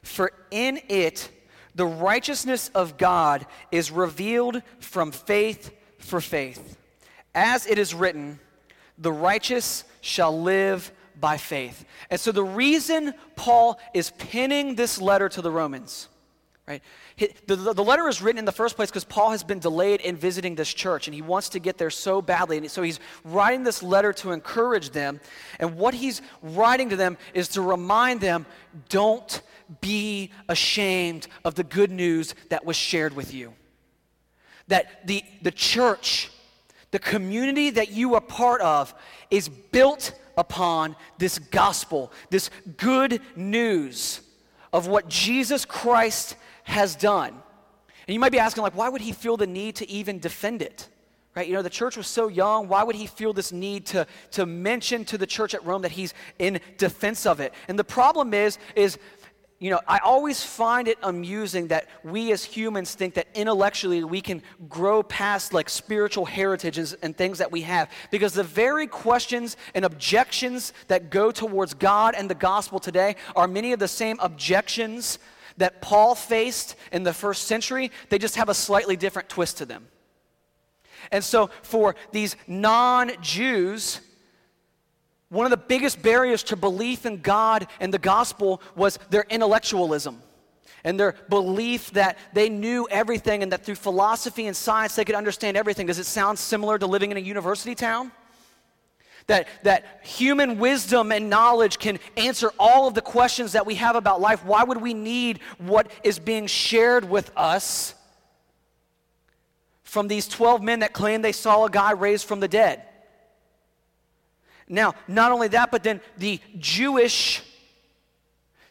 For 0.02 0.32
in 0.50 0.80
it, 0.88 1.30
the 1.74 1.86
righteousness 1.86 2.70
of 2.74 2.98
God 2.98 3.46
is 3.70 3.90
revealed 3.90 4.62
from 4.80 5.12
faith 5.12 5.70
for 5.98 6.20
faith. 6.20 6.76
As 7.34 7.66
it 7.66 7.78
is 7.78 7.94
written, 7.94 8.40
the 8.98 9.12
righteous 9.12 9.84
shall 10.00 10.40
live 10.40 10.92
by 11.18 11.36
faith. 11.36 11.84
And 12.08 12.18
so 12.18 12.32
the 12.32 12.44
reason 12.44 13.14
Paul 13.36 13.78
is 13.94 14.10
pinning 14.10 14.74
this 14.74 15.00
letter 15.00 15.28
to 15.28 15.42
the 15.42 15.50
Romans, 15.50 16.08
right? 16.66 16.82
The, 17.46 17.56
the, 17.56 17.84
letter 17.84 18.08
is 18.08 18.22
written 18.22 18.38
in 18.38 18.46
the 18.46 18.52
first 18.52 18.76
place 18.76 18.88
because 18.88 19.04
Paul 19.04 19.32
has 19.32 19.44
been 19.44 19.58
delayed 19.58 20.00
in 20.00 20.16
visiting 20.16 20.54
this 20.54 20.72
church 20.72 21.06
and 21.06 21.14
he 21.14 21.20
wants 21.20 21.50
to 21.50 21.58
get 21.58 21.76
there 21.76 21.90
so 21.90 22.22
badly. 22.22 22.56
And 22.56 22.70
so 22.70 22.82
he's 22.82 22.98
writing 23.24 23.62
this 23.62 23.82
letter 23.82 24.14
to 24.14 24.32
encourage 24.32 24.90
them. 24.90 25.20
And 25.58 25.76
what 25.76 25.92
he's 25.92 26.22
writing 26.42 26.88
to 26.88 26.96
them 26.96 27.18
is 27.34 27.48
to 27.48 27.62
remind 27.62 28.22
them 28.22 28.46
don't 28.88 29.42
be 29.80 30.30
ashamed 30.48 31.26
of 31.44 31.54
the 31.54 31.64
good 31.64 31.90
news 31.90 32.34
that 32.48 32.64
was 32.64 32.76
shared 32.76 33.14
with 33.14 33.32
you. 33.32 33.52
That 34.68 35.06
the, 35.06 35.22
the 35.42 35.50
church, 35.50 36.30
the 36.90 36.98
community 36.98 37.70
that 37.70 37.90
you 37.90 38.14
are 38.14 38.20
part 38.20 38.60
of, 38.60 38.94
is 39.30 39.48
built 39.48 40.12
upon 40.36 40.96
this 41.18 41.38
gospel, 41.38 42.12
this 42.30 42.50
good 42.76 43.20
news 43.36 44.20
of 44.72 44.86
what 44.86 45.08
Jesus 45.08 45.64
Christ 45.64 46.36
has 46.64 46.96
done. 46.96 47.34
And 48.06 48.14
you 48.14 48.20
might 48.20 48.32
be 48.32 48.38
asking, 48.38 48.62
like, 48.62 48.76
why 48.76 48.88
would 48.88 49.00
he 49.00 49.12
feel 49.12 49.36
the 49.36 49.46
need 49.46 49.76
to 49.76 49.88
even 49.88 50.18
defend 50.18 50.62
it? 50.62 50.88
Right? 51.36 51.46
You 51.46 51.54
know, 51.54 51.62
the 51.62 51.70
church 51.70 51.96
was 51.96 52.08
so 52.08 52.26
young. 52.26 52.66
Why 52.66 52.82
would 52.82 52.96
he 52.96 53.06
feel 53.06 53.32
this 53.32 53.52
need 53.52 53.86
to, 53.86 54.06
to 54.32 54.46
mention 54.46 55.04
to 55.06 55.18
the 55.18 55.26
church 55.26 55.54
at 55.54 55.64
Rome 55.64 55.82
that 55.82 55.92
he's 55.92 56.12
in 56.40 56.60
defense 56.76 57.24
of 57.24 57.38
it? 57.38 57.54
And 57.68 57.78
the 57.78 57.84
problem 57.84 58.34
is, 58.34 58.58
is 58.74 58.98
you 59.60 59.68
know, 59.68 59.80
I 59.86 59.98
always 59.98 60.42
find 60.42 60.88
it 60.88 60.96
amusing 61.02 61.68
that 61.68 61.86
we 62.02 62.32
as 62.32 62.42
humans 62.42 62.94
think 62.94 63.12
that 63.14 63.26
intellectually 63.34 64.02
we 64.02 64.22
can 64.22 64.42
grow 64.70 65.02
past 65.02 65.52
like 65.52 65.68
spiritual 65.68 66.24
heritages 66.24 66.94
and 66.94 67.14
things 67.14 67.36
that 67.38 67.52
we 67.52 67.60
have. 67.60 67.90
Because 68.10 68.32
the 68.32 68.42
very 68.42 68.86
questions 68.86 69.58
and 69.74 69.84
objections 69.84 70.72
that 70.88 71.10
go 71.10 71.30
towards 71.30 71.74
God 71.74 72.14
and 72.16 72.30
the 72.30 72.34
gospel 72.34 72.80
today 72.80 73.16
are 73.36 73.46
many 73.46 73.74
of 73.74 73.78
the 73.78 73.86
same 73.86 74.16
objections 74.20 75.18
that 75.58 75.82
Paul 75.82 76.14
faced 76.14 76.74
in 76.90 77.02
the 77.02 77.12
first 77.12 77.44
century. 77.44 77.90
They 78.08 78.18
just 78.18 78.36
have 78.36 78.48
a 78.48 78.54
slightly 78.54 78.96
different 78.96 79.28
twist 79.28 79.58
to 79.58 79.66
them. 79.66 79.88
And 81.12 81.22
so 81.22 81.50
for 81.62 81.96
these 82.12 82.34
non 82.46 83.12
Jews, 83.20 84.00
one 85.30 85.46
of 85.46 85.50
the 85.50 85.56
biggest 85.56 86.02
barriers 86.02 86.42
to 86.44 86.56
belief 86.56 87.06
in 87.06 87.20
God 87.20 87.68
and 87.78 87.94
the 87.94 87.98
gospel 87.98 88.60
was 88.74 88.98
their 89.10 89.24
intellectualism 89.30 90.20
and 90.82 90.98
their 90.98 91.14
belief 91.28 91.92
that 91.92 92.18
they 92.32 92.48
knew 92.48 92.88
everything 92.90 93.42
and 93.42 93.52
that 93.52 93.64
through 93.64 93.76
philosophy 93.76 94.46
and 94.46 94.56
science 94.56 94.96
they 94.96 95.04
could 95.04 95.14
understand 95.14 95.56
everything. 95.56 95.86
Does 95.86 96.00
it 96.00 96.06
sound 96.06 96.38
similar 96.38 96.78
to 96.78 96.86
living 96.86 97.12
in 97.12 97.16
a 97.16 97.20
university 97.20 97.76
town? 97.76 98.10
That, 99.28 99.46
that 99.62 100.00
human 100.02 100.58
wisdom 100.58 101.12
and 101.12 101.30
knowledge 101.30 101.78
can 101.78 102.00
answer 102.16 102.50
all 102.58 102.88
of 102.88 102.94
the 102.94 103.02
questions 103.02 103.52
that 103.52 103.66
we 103.66 103.76
have 103.76 103.94
about 103.94 104.20
life. 104.20 104.44
Why 104.44 104.64
would 104.64 104.80
we 104.80 104.94
need 104.94 105.38
what 105.58 105.92
is 106.02 106.18
being 106.18 106.48
shared 106.48 107.08
with 107.08 107.30
us 107.36 107.94
from 109.84 110.08
these 110.08 110.26
12 110.26 110.62
men 110.62 110.80
that 110.80 110.92
claim 110.92 111.22
they 111.22 111.30
saw 111.30 111.64
a 111.66 111.70
guy 111.70 111.92
raised 111.92 112.26
from 112.26 112.40
the 112.40 112.48
dead? 112.48 112.82
Now, 114.70 114.94
not 115.08 115.32
only 115.32 115.48
that, 115.48 115.72
but 115.72 115.82
then 115.82 116.00
the 116.16 116.38
Jewish 116.56 117.42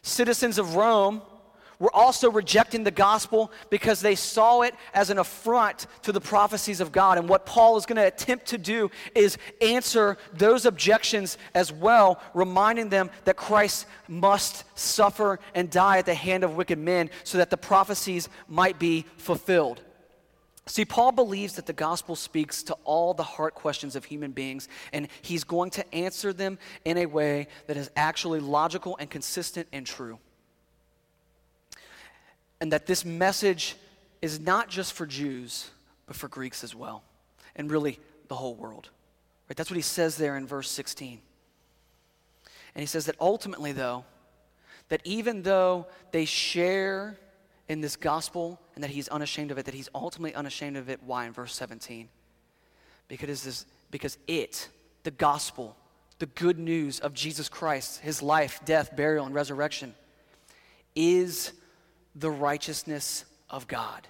citizens 0.00 0.58
of 0.58 0.74
Rome 0.74 1.20
were 1.78 1.94
also 1.94 2.30
rejecting 2.30 2.84
the 2.84 2.90
gospel 2.90 3.52
because 3.68 4.00
they 4.00 4.14
saw 4.14 4.62
it 4.62 4.74
as 4.94 5.10
an 5.10 5.18
affront 5.18 5.86
to 6.02 6.12
the 6.12 6.20
prophecies 6.20 6.80
of 6.80 6.90
God. 6.90 7.18
And 7.18 7.28
what 7.28 7.44
Paul 7.44 7.76
is 7.76 7.84
going 7.84 7.96
to 7.96 8.06
attempt 8.06 8.46
to 8.46 8.58
do 8.58 8.90
is 9.14 9.36
answer 9.60 10.16
those 10.32 10.64
objections 10.64 11.36
as 11.54 11.70
well, 11.70 12.18
reminding 12.32 12.88
them 12.88 13.10
that 13.24 13.36
Christ 13.36 13.86
must 14.08 14.64
suffer 14.78 15.38
and 15.54 15.70
die 15.70 15.98
at 15.98 16.06
the 16.06 16.14
hand 16.14 16.44
of 16.44 16.56
wicked 16.56 16.78
men 16.78 17.10
so 17.24 17.36
that 17.36 17.50
the 17.50 17.56
prophecies 17.58 18.30
might 18.48 18.78
be 18.78 19.04
fulfilled. 19.18 19.82
See, 20.70 20.84
Paul 20.84 21.10
believes 21.10 21.54
that 21.54 21.66
the 21.66 21.72
gospel 21.72 22.14
speaks 22.14 22.62
to 22.62 22.74
all 22.84 23.12
the 23.12 23.24
heart 23.24 23.56
questions 23.56 23.96
of 23.96 24.04
human 24.04 24.30
beings, 24.30 24.68
and 24.92 25.08
he's 25.20 25.42
going 25.42 25.70
to 25.70 25.94
answer 25.94 26.32
them 26.32 26.60
in 26.84 26.96
a 26.96 27.06
way 27.06 27.48
that 27.66 27.76
is 27.76 27.90
actually 27.96 28.38
logical 28.38 28.96
and 29.00 29.10
consistent 29.10 29.66
and 29.72 29.84
true. 29.84 30.20
And 32.60 32.70
that 32.72 32.86
this 32.86 33.04
message 33.04 33.74
is 34.22 34.38
not 34.38 34.68
just 34.68 34.92
for 34.92 35.06
Jews, 35.06 35.68
but 36.06 36.14
for 36.14 36.28
Greeks 36.28 36.62
as 36.62 36.72
well, 36.72 37.02
and 37.56 37.68
really 37.68 37.98
the 38.28 38.36
whole 38.36 38.54
world. 38.54 38.90
Right? 39.48 39.56
That's 39.56 39.70
what 39.70 39.76
he 39.76 39.82
says 39.82 40.16
there 40.16 40.36
in 40.36 40.46
verse 40.46 40.70
16. 40.70 41.20
And 42.76 42.80
he 42.80 42.86
says 42.86 43.06
that 43.06 43.16
ultimately, 43.20 43.72
though, 43.72 44.04
that 44.88 45.00
even 45.02 45.42
though 45.42 45.88
they 46.12 46.26
share 46.26 47.18
in 47.68 47.80
this 47.80 47.96
gospel 47.96 48.60
and 48.80 48.84
that 48.84 48.94
he's 48.94 49.08
unashamed 49.08 49.50
of 49.50 49.58
it, 49.58 49.66
that 49.66 49.74
he's 49.74 49.90
ultimately 49.94 50.34
unashamed 50.34 50.78
of 50.78 50.88
it. 50.88 51.02
Why? 51.04 51.26
In 51.26 51.34
verse 51.34 51.54
17. 51.54 52.08
Because, 53.08 53.42
this, 53.44 53.66
because 53.90 54.16
it, 54.26 54.70
the 55.02 55.10
gospel, 55.10 55.76
the 56.18 56.24
good 56.24 56.58
news 56.58 56.98
of 56.98 57.12
Jesus 57.12 57.50
Christ, 57.50 58.00
his 58.00 58.22
life, 58.22 58.58
death, 58.64 58.96
burial, 58.96 59.26
and 59.26 59.34
resurrection, 59.34 59.94
is 60.94 61.52
the 62.14 62.30
righteousness 62.30 63.26
of 63.50 63.68
God. 63.68 64.08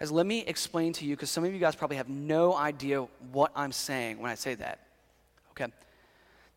As 0.00 0.10
let 0.10 0.24
me 0.24 0.42
explain 0.46 0.94
to 0.94 1.04
you, 1.04 1.16
because 1.16 1.28
some 1.28 1.44
of 1.44 1.52
you 1.52 1.58
guys 1.58 1.74
probably 1.74 1.98
have 1.98 2.08
no 2.08 2.56
idea 2.56 3.02
what 3.30 3.52
I'm 3.54 3.72
saying 3.72 4.20
when 4.20 4.30
I 4.30 4.36
say 4.36 4.54
that. 4.54 4.78
Okay? 5.50 5.70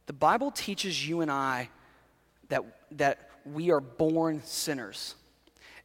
The 0.05 0.13
Bible 0.13 0.51
teaches 0.51 1.05
you 1.05 1.19
and 1.19 1.29
I 1.29 1.67
that, 2.47 2.63
that 2.91 3.29
we 3.43 3.71
are 3.71 3.81
born 3.81 4.41
sinners. 4.45 5.15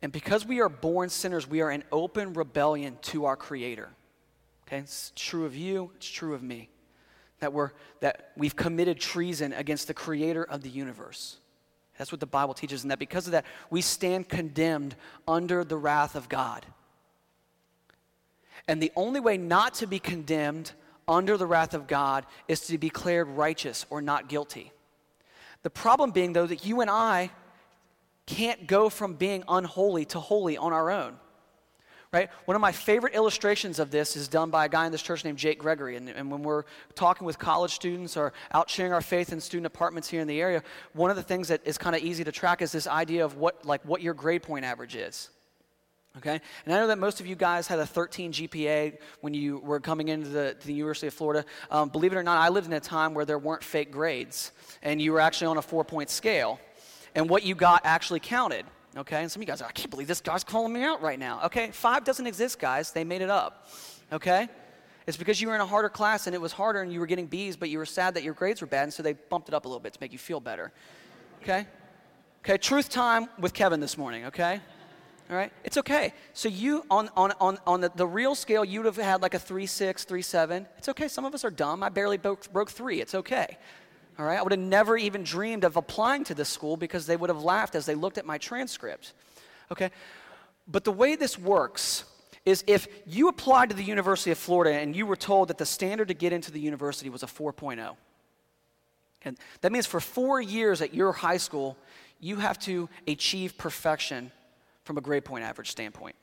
And 0.00 0.12
because 0.12 0.46
we 0.46 0.60
are 0.60 0.68
born 0.68 1.08
sinners, 1.08 1.48
we 1.48 1.60
are 1.60 1.70
in 1.70 1.82
open 1.90 2.32
rebellion 2.34 2.98
to 3.02 3.24
our 3.24 3.36
Creator. 3.36 3.88
Okay, 4.66 4.78
it's 4.78 5.12
true 5.16 5.44
of 5.44 5.56
you, 5.56 5.90
it's 5.96 6.08
true 6.08 6.34
of 6.34 6.42
me. 6.42 6.68
That, 7.40 7.52
we're, 7.52 7.70
that 8.00 8.32
we've 8.36 8.56
committed 8.56 9.00
treason 9.00 9.52
against 9.52 9.86
the 9.86 9.94
Creator 9.94 10.44
of 10.44 10.62
the 10.62 10.68
universe. 10.68 11.38
That's 11.96 12.12
what 12.12 12.20
the 12.20 12.26
Bible 12.26 12.54
teaches, 12.54 12.82
and 12.82 12.90
that 12.90 12.98
because 12.98 13.26
of 13.26 13.32
that, 13.32 13.44
we 13.70 13.80
stand 13.80 14.28
condemned 14.28 14.94
under 15.26 15.64
the 15.64 15.76
wrath 15.76 16.14
of 16.14 16.28
God. 16.28 16.64
And 18.68 18.82
the 18.82 18.92
only 18.94 19.18
way 19.18 19.36
not 19.36 19.74
to 19.74 19.86
be 19.86 19.98
condemned 19.98 20.72
under 21.08 21.36
the 21.36 21.46
wrath 21.46 21.74
of 21.74 21.86
God 21.86 22.26
is 22.46 22.60
to 22.62 22.78
be 22.78 22.88
declared 22.88 23.28
righteous 23.28 23.86
or 23.90 24.02
not 24.02 24.28
guilty. 24.28 24.72
The 25.62 25.70
problem 25.70 26.12
being, 26.12 26.34
though, 26.34 26.46
that 26.46 26.64
you 26.64 26.80
and 26.80 26.90
I 26.90 27.30
can't 28.28 28.66
go 28.66 28.90
from 28.90 29.14
being 29.14 29.42
unholy 29.48 30.04
to 30.04 30.20
holy 30.20 30.56
on 30.58 30.72
our 30.72 30.90
own. 30.90 31.16
Right? 32.12 32.30
One 32.44 32.54
of 32.54 32.60
my 32.60 32.72
favorite 32.72 33.14
illustrations 33.14 33.78
of 33.78 33.90
this 33.90 34.16
is 34.16 34.28
done 34.28 34.50
by 34.50 34.64
a 34.64 34.68
guy 34.68 34.86
in 34.86 34.92
this 34.92 35.02
church 35.02 35.24
named 35.24 35.36
Jake 35.36 35.58
Gregory. 35.58 35.96
And, 35.96 36.08
and 36.08 36.30
when 36.30 36.42
we're 36.42 36.64
talking 36.94 37.26
with 37.26 37.38
college 37.38 37.72
students 37.72 38.16
or 38.16 38.32
out 38.52 38.70
sharing 38.70 38.92
our 38.92 39.02
faith 39.02 39.32
in 39.32 39.40
student 39.40 39.66
apartments 39.66 40.08
here 40.08 40.20
in 40.20 40.26
the 40.26 40.40
area, 40.40 40.62
one 40.92 41.10
of 41.10 41.16
the 41.16 41.22
things 41.22 41.48
that 41.48 41.60
is 41.66 41.76
kind 41.76 41.94
of 41.94 42.02
easy 42.02 42.24
to 42.24 42.32
track 42.32 42.62
is 42.62 42.72
this 42.72 42.86
idea 42.86 43.24
of 43.24 43.36
what, 43.36 43.64
like, 43.66 43.84
what 43.84 44.00
your 44.00 44.14
grade 44.14 44.42
point 44.42 44.64
average 44.64 44.96
is. 44.96 45.28
Okay? 46.16 46.40
And 46.64 46.74
I 46.74 46.78
know 46.78 46.86
that 46.86 46.98
most 46.98 47.20
of 47.20 47.26
you 47.26 47.36
guys 47.36 47.66
had 47.66 47.78
a 47.78 47.86
13 47.86 48.32
GPA 48.32 48.98
when 49.20 49.34
you 49.34 49.58
were 49.58 49.80
coming 49.80 50.08
into 50.08 50.28
the, 50.28 50.56
the 50.64 50.72
University 50.72 51.08
of 51.08 51.14
Florida. 51.14 51.44
Um, 51.70 51.90
believe 51.90 52.12
it 52.12 52.16
or 52.16 52.22
not, 52.22 52.38
I 52.38 52.48
lived 52.48 52.66
in 52.66 52.72
a 52.72 52.80
time 52.80 53.12
where 53.12 53.26
there 53.26 53.38
weren't 53.38 53.62
fake 53.62 53.90
grades, 53.90 54.52
and 54.82 55.00
you 55.00 55.12
were 55.12 55.20
actually 55.20 55.48
on 55.48 55.58
a 55.58 55.62
four 55.62 55.84
point 55.84 56.08
scale 56.08 56.58
and 57.14 57.28
what 57.28 57.42
you 57.42 57.54
got 57.54 57.82
actually 57.84 58.20
counted. 58.20 58.64
Okay, 58.96 59.20
and 59.20 59.30
some 59.30 59.40
of 59.40 59.46
you 59.46 59.52
guys 59.52 59.62
are, 59.62 59.68
I 59.68 59.72
can't 59.72 59.90
believe 59.90 60.08
this 60.08 60.20
guy's 60.20 60.42
calling 60.42 60.72
me 60.72 60.82
out 60.82 61.02
right 61.02 61.18
now. 61.18 61.42
Okay, 61.44 61.70
five 61.70 62.04
doesn't 62.04 62.26
exist, 62.26 62.58
guys. 62.58 62.90
They 62.90 63.04
made 63.04 63.22
it 63.22 63.30
up. 63.30 63.68
Okay? 64.12 64.48
It's 65.06 65.16
because 65.16 65.40
you 65.40 65.48
were 65.48 65.54
in 65.54 65.60
a 65.60 65.66
harder 65.66 65.88
class 65.88 66.26
and 66.26 66.34
it 66.34 66.40
was 66.40 66.52
harder 66.52 66.82
and 66.82 66.92
you 66.92 67.00
were 67.00 67.06
getting 67.06 67.26
B's, 67.26 67.56
but 67.56 67.70
you 67.70 67.78
were 67.78 67.86
sad 67.86 68.14
that 68.14 68.22
your 68.22 68.34
grades 68.34 68.60
were 68.60 68.66
bad, 68.66 68.84
and 68.84 68.92
so 68.92 69.02
they 69.02 69.12
bumped 69.12 69.48
it 69.48 69.54
up 69.54 69.64
a 69.64 69.68
little 69.68 69.80
bit 69.80 69.92
to 69.92 69.98
make 70.00 70.12
you 70.12 70.18
feel 70.18 70.40
better. 70.40 70.72
Okay? 71.42 71.66
Okay, 72.44 72.58
truth 72.58 72.88
time 72.88 73.28
with 73.38 73.52
Kevin 73.52 73.80
this 73.80 73.98
morning, 73.98 74.26
okay? 74.26 74.60
All 75.30 75.36
right? 75.36 75.52
It's 75.64 75.76
okay. 75.76 76.14
So 76.32 76.48
you, 76.48 76.84
on, 76.90 77.10
on, 77.16 77.32
on, 77.40 77.58
on 77.66 77.80
the, 77.80 77.92
the 77.94 78.06
real 78.06 78.34
scale, 78.34 78.64
you 78.64 78.80
would 78.80 78.86
have 78.86 78.96
had 78.96 79.20
like 79.22 79.34
a 79.34 79.38
3.6, 79.38 80.06
3.7. 80.06 80.66
It's 80.78 80.88
okay. 80.88 81.08
Some 81.08 81.24
of 81.24 81.34
us 81.34 81.44
are 81.44 81.50
dumb. 81.50 81.82
I 81.82 81.90
barely 81.90 82.16
broke, 82.16 82.50
broke 82.52 82.70
three. 82.70 83.00
It's 83.00 83.14
okay. 83.14 83.58
All 84.18 84.24
right, 84.24 84.38
I 84.38 84.42
would 84.42 84.52
have 84.52 84.60
never 84.60 84.96
even 84.96 85.22
dreamed 85.22 85.64
of 85.64 85.76
applying 85.76 86.24
to 86.24 86.34
this 86.34 86.48
school 86.48 86.76
because 86.76 87.06
they 87.06 87.16
would 87.16 87.30
have 87.30 87.42
laughed 87.42 87.74
as 87.74 87.86
they 87.86 87.94
looked 87.94 88.18
at 88.18 88.26
my 88.26 88.36
transcript. 88.36 89.12
Okay, 89.70 89.90
but 90.66 90.84
the 90.84 90.92
way 90.92 91.14
this 91.14 91.38
works 91.38 92.04
is 92.44 92.64
if 92.66 92.88
you 93.06 93.28
applied 93.28 93.70
to 93.70 93.76
the 93.76 93.84
University 93.84 94.30
of 94.30 94.38
Florida 94.38 94.76
and 94.78 94.96
you 94.96 95.06
were 95.06 95.16
told 95.16 95.48
that 95.48 95.58
the 95.58 95.66
standard 95.66 96.08
to 96.08 96.14
get 96.14 96.32
into 96.32 96.50
the 96.50 96.60
university 96.60 97.10
was 97.10 97.22
a 97.22 97.26
4.0, 97.26 97.96
and 99.22 99.38
that 99.60 99.70
means 99.70 99.86
for 99.86 100.00
four 100.00 100.40
years 100.40 100.80
at 100.80 100.94
your 100.94 101.12
high 101.12 101.36
school, 101.36 101.76
you 102.20 102.36
have 102.36 102.58
to 102.60 102.88
achieve 103.06 103.56
perfection 103.56 104.32
from 104.84 104.98
a 104.98 105.00
grade 105.00 105.24
point 105.24 105.44
average 105.44 105.70
standpoint. 105.70 106.16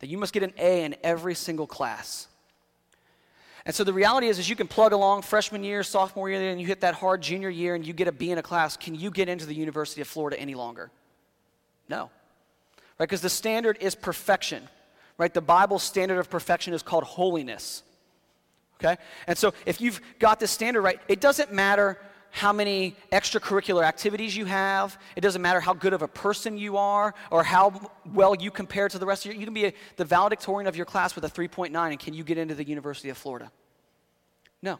That 0.00 0.08
you 0.08 0.18
must 0.18 0.32
get 0.32 0.42
an 0.42 0.52
A 0.58 0.84
in 0.84 0.96
every 1.02 1.34
single 1.34 1.66
class. 1.66 2.28
And 3.68 3.74
so 3.74 3.84
the 3.84 3.92
reality 3.92 4.28
is, 4.28 4.38
is 4.38 4.48
you 4.48 4.56
can 4.56 4.66
plug 4.66 4.94
along 4.94 5.20
freshman 5.20 5.62
year, 5.62 5.82
sophomore 5.82 6.30
year, 6.30 6.50
and 6.50 6.58
you 6.58 6.66
hit 6.66 6.80
that 6.80 6.94
hard 6.94 7.20
junior 7.20 7.50
year 7.50 7.74
and 7.74 7.86
you 7.86 7.92
get 7.92 8.08
a 8.08 8.12
B 8.12 8.30
in 8.30 8.38
a 8.38 8.42
class. 8.42 8.78
Can 8.78 8.94
you 8.94 9.10
get 9.10 9.28
into 9.28 9.44
the 9.44 9.54
University 9.54 10.00
of 10.00 10.08
Florida 10.08 10.40
any 10.40 10.54
longer? 10.54 10.90
No. 11.86 12.08
Right? 12.98 13.06
Because 13.06 13.20
the 13.20 13.28
standard 13.28 13.76
is 13.82 13.94
perfection. 13.94 14.66
Right? 15.18 15.34
The 15.34 15.42
Bible's 15.42 15.82
standard 15.82 16.18
of 16.18 16.30
perfection 16.30 16.72
is 16.72 16.82
called 16.82 17.04
holiness. 17.04 17.82
Okay? 18.80 18.96
And 19.26 19.36
so 19.36 19.52
if 19.66 19.82
you've 19.82 20.00
got 20.18 20.40
this 20.40 20.50
standard 20.50 20.80
right, 20.80 20.98
it 21.06 21.20
doesn't 21.20 21.52
matter 21.52 21.98
how 22.38 22.52
many 22.52 22.96
extracurricular 23.12 23.84
activities 23.84 24.36
you 24.36 24.44
have. 24.44 24.98
It 25.16 25.20
doesn't 25.20 25.42
matter 25.42 25.60
how 25.60 25.74
good 25.74 25.92
of 25.92 26.02
a 26.02 26.08
person 26.08 26.56
you 26.56 26.76
are 26.76 27.12
or 27.30 27.42
how 27.42 27.92
well 28.14 28.34
you 28.34 28.50
compare 28.50 28.88
to 28.88 28.98
the 28.98 29.06
rest 29.06 29.26
of 29.26 29.32
your. 29.32 29.40
You 29.40 29.46
can 29.46 29.54
be 29.54 29.66
a, 29.66 29.72
the 29.96 30.04
valedictorian 30.04 30.68
of 30.68 30.76
your 30.76 30.86
class 30.86 31.14
with 31.14 31.24
a 31.24 31.28
3.9, 31.28 31.74
and 31.74 31.98
can 31.98 32.14
you 32.14 32.24
get 32.24 32.38
into 32.38 32.54
the 32.54 32.64
University 32.64 33.08
of 33.08 33.18
Florida? 33.18 33.50
No. 34.62 34.78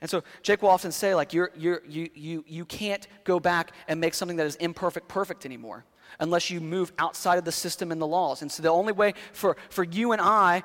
And 0.00 0.08
so 0.08 0.22
Jake 0.42 0.62
will 0.62 0.70
often 0.70 0.92
say, 0.92 1.14
like, 1.14 1.32
you're, 1.32 1.50
you're, 1.56 1.82
you, 1.88 2.08
you, 2.14 2.44
you 2.46 2.64
can't 2.64 3.06
go 3.24 3.40
back 3.40 3.72
and 3.88 4.00
make 4.00 4.14
something 4.14 4.36
that 4.36 4.46
is 4.46 4.56
imperfect 4.56 5.08
perfect 5.08 5.44
anymore 5.44 5.84
unless 6.18 6.50
you 6.50 6.60
move 6.60 6.92
outside 6.98 7.38
of 7.38 7.44
the 7.44 7.52
system 7.52 7.92
and 7.92 8.00
the 8.00 8.06
laws. 8.06 8.42
And 8.42 8.50
so 8.50 8.62
the 8.62 8.68
only 8.68 8.92
way 8.92 9.14
for, 9.32 9.56
for 9.68 9.84
you 9.84 10.12
and 10.12 10.20
I 10.20 10.62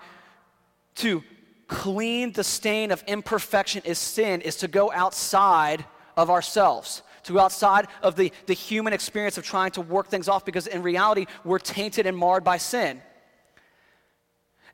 to 0.96 1.24
clean 1.68 2.32
the 2.32 2.44
stain 2.44 2.92
of 2.92 3.04
imperfection 3.08 3.82
is 3.86 3.98
sin 3.98 4.42
is 4.42 4.56
to 4.58 4.68
go 4.68 4.92
outside 4.92 5.86
of 6.18 6.30
ourselves, 6.30 7.02
to 7.24 7.34
go 7.34 7.40
outside 7.40 7.88
of 8.02 8.16
the, 8.16 8.32
the 8.46 8.54
human 8.54 8.94
experience 8.94 9.38
of 9.38 9.44
trying 9.44 9.72
to 9.72 9.82
work 9.82 10.08
things 10.08 10.28
off 10.28 10.46
because 10.46 10.68
in 10.68 10.84
reality, 10.84 11.26
we're 11.44 11.60
tainted 11.60 12.06
and 12.06 12.18
marred 12.18 12.44
by 12.44 12.58
sin. 12.58 13.02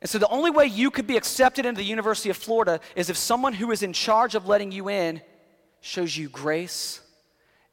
And 0.00 0.10
so 0.10 0.18
the 0.18 0.28
only 0.28 0.50
way 0.50 0.66
you 0.66 0.90
could 0.90 1.06
be 1.06 1.16
accepted 1.16 1.64
into 1.64 1.78
the 1.78 1.86
University 1.86 2.28
of 2.28 2.36
Florida 2.36 2.80
is 2.96 3.08
if 3.08 3.16
someone 3.16 3.52
who 3.52 3.70
is 3.70 3.82
in 3.82 3.92
charge 3.92 4.34
of 4.34 4.48
letting 4.48 4.72
you 4.72 4.88
in 4.88 5.22
shows 5.80 6.16
you 6.16 6.28
grace 6.28 7.00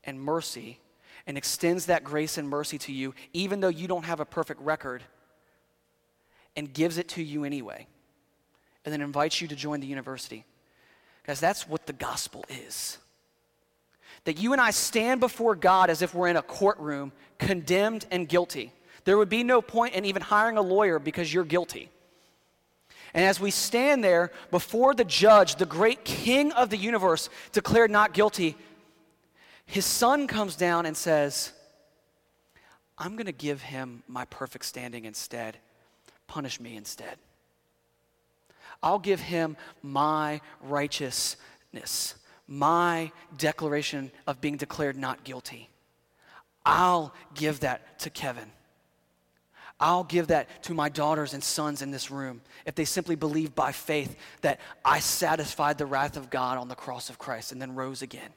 and 0.03 0.21
mercy 0.21 0.79
and 1.25 1.37
extends 1.37 1.87
that 1.87 2.03
grace 2.03 2.37
and 2.37 2.47
mercy 2.47 2.77
to 2.77 2.91
you, 2.91 3.15
even 3.33 3.59
though 3.59 3.67
you 3.67 3.87
don't 3.87 4.05
have 4.05 4.19
a 4.19 4.25
perfect 4.25 4.61
record, 4.61 5.03
and 6.55 6.73
gives 6.73 6.97
it 6.97 7.07
to 7.09 7.23
you 7.23 7.43
anyway, 7.43 7.87
and 8.85 8.93
then 8.93 9.01
invites 9.01 9.41
you 9.41 9.47
to 9.47 9.55
join 9.55 9.79
the 9.79 9.87
university. 9.87 10.45
Guys, 11.25 11.39
that's 11.39 11.67
what 11.67 11.85
the 11.87 11.93
gospel 11.93 12.43
is. 12.49 12.97
That 14.29 14.37
you 14.37 14.53
and 14.53 14.61
I 14.61 14.69
stand 14.69 15.21
before 15.21 15.55
God 15.55 15.89
as 15.89 16.03
if 16.03 16.13
we're 16.13 16.27
in 16.27 16.37
a 16.37 16.43
courtroom, 16.43 17.13
condemned 17.39 18.05
and 18.11 18.29
guilty. 18.29 18.71
There 19.03 19.17
would 19.17 19.27
be 19.27 19.43
no 19.43 19.59
point 19.59 19.95
in 19.95 20.05
even 20.05 20.21
hiring 20.21 20.55
a 20.55 20.61
lawyer 20.61 20.99
because 20.99 21.33
you're 21.33 21.43
guilty. 21.43 21.89
And 23.15 23.25
as 23.25 23.39
we 23.39 23.49
stand 23.49 24.03
there 24.03 24.31
before 24.51 24.93
the 24.93 25.03
judge, 25.03 25.55
the 25.55 25.65
great 25.65 26.05
king 26.05 26.51
of 26.51 26.69
the 26.69 26.77
universe, 26.77 27.31
declared 27.53 27.89
not 27.89 28.13
guilty, 28.13 28.55
his 29.65 29.83
son 29.83 30.27
comes 30.27 30.55
down 30.55 30.85
and 30.85 30.95
says, 30.95 31.51
I'm 32.99 33.15
going 33.15 33.25
to 33.25 33.31
give 33.31 33.63
him 33.63 34.03
my 34.07 34.25
perfect 34.25 34.65
standing 34.65 35.05
instead. 35.05 35.57
Punish 36.27 36.59
me 36.59 36.75
instead. 36.75 37.17
I'll 38.83 38.99
give 38.99 39.21
him 39.21 39.57
my 39.81 40.41
righteousness, 40.61 42.13
my 42.49 43.11
declaration 43.37 44.11
of 44.25 44.41
being 44.41 44.57
declared 44.57 44.97
not 44.97 45.23
guilty. 45.23 45.69
I'll 46.65 47.13
give 47.35 47.59
that 47.61 47.99
to 47.99 48.09
Kevin. 48.09 48.51
I'll 49.79 50.03
give 50.03 50.27
that 50.27 50.63
to 50.63 50.73
my 50.73 50.89
daughters 50.89 51.33
and 51.33 51.41
sons 51.41 51.81
in 51.81 51.91
this 51.91 52.11
room 52.11 52.41
if 52.65 52.75
they 52.75 52.83
simply 52.83 53.15
believe 53.15 53.55
by 53.55 53.71
faith 53.71 54.17
that 54.41 54.59
I 54.83 54.99
satisfied 54.99 55.77
the 55.77 55.85
wrath 55.85 56.17
of 56.17 56.29
God 56.29 56.57
on 56.57 56.67
the 56.67 56.75
cross 56.75 57.09
of 57.09 57.17
Christ 57.17 57.53
and 57.53 57.61
then 57.61 57.75
rose 57.75 58.01
again. 58.01 58.31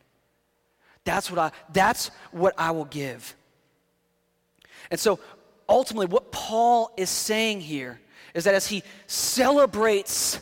That's 1.04 1.30
what 1.30 1.38
I 1.40 1.50
that's 1.72 2.12
what 2.30 2.54
I 2.56 2.70
will 2.70 2.84
give. 2.84 3.34
And 4.90 5.00
so 5.00 5.18
ultimately 5.68 6.06
what 6.06 6.30
Paul 6.30 6.92
is 6.96 7.10
saying 7.10 7.62
here 7.62 7.98
is 8.34 8.44
that 8.44 8.54
as 8.54 8.68
he 8.68 8.84
celebrates 9.08 10.40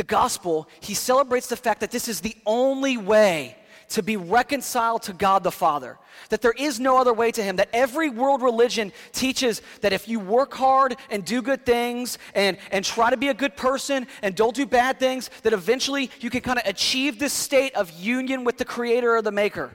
the 0.00 0.04
gospel, 0.04 0.66
he 0.80 0.94
celebrates 0.94 1.48
the 1.48 1.56
fact 1.56 1.80
that 1.80 1.90
this 1.90 2.08
is 2.08 2.22
the 2.22 2.34
only 2.46 2.96
way 2.96 3.54
to 3.90 4.02
be 4.02 4.16
reconciled 4.16 5.02
to 5.02 5.12
God 5.12 5.42
the 5.42 5.50
Father. 5.50 5.98
That 6.30 6.40
there 6.40 6.54
is 6.56 6.80
no 6.80 6.96
other 6.96 7.12
way 7.12 7.30
to 7.32 7.42
Him. 7.42 7.56
That 7.56 7.68
every 7.74 8.08
world 8.08 8.40
religion 8.40 8.92
teaches 9.12 9.60
that 9.82 9.92
if 9.92 10.08
you 10.08 10.18
work 10.18 10.54
hard 10.54 10.96
and 11.10 11.22
do 11.22 11.42
good 11.42 11.66
things 11.66 12.16
and, 12.34 12.56
and 12.72 12.82
try 12.82 13.10
to 13.10 13.18
be 13.18 13.28
a 13.28 13.34
good 13.34 13.58
person 13.58 14.06
and 14.22 14.34
don't 14.34 14.56
do 14.56 14.64
bad 14.64 14.98
things, 14.98 15.28
that 15.42 15.52
eventually 15.52 16.10
you 16.20 16.30
can 16.30 16.40
kind 16.40 16.58
of 16.58 16.66
achieve 16.66 17.18
this 17.18 17.34
state 17.34 17.74
of 17.74 17.90
union 17.90 18.42
with 18.42 18.56
the 18.56 18.64
Creator 18.64 19.16
or 19.16 19.20
the 19.20 19.32
Maker. 19.32 19.70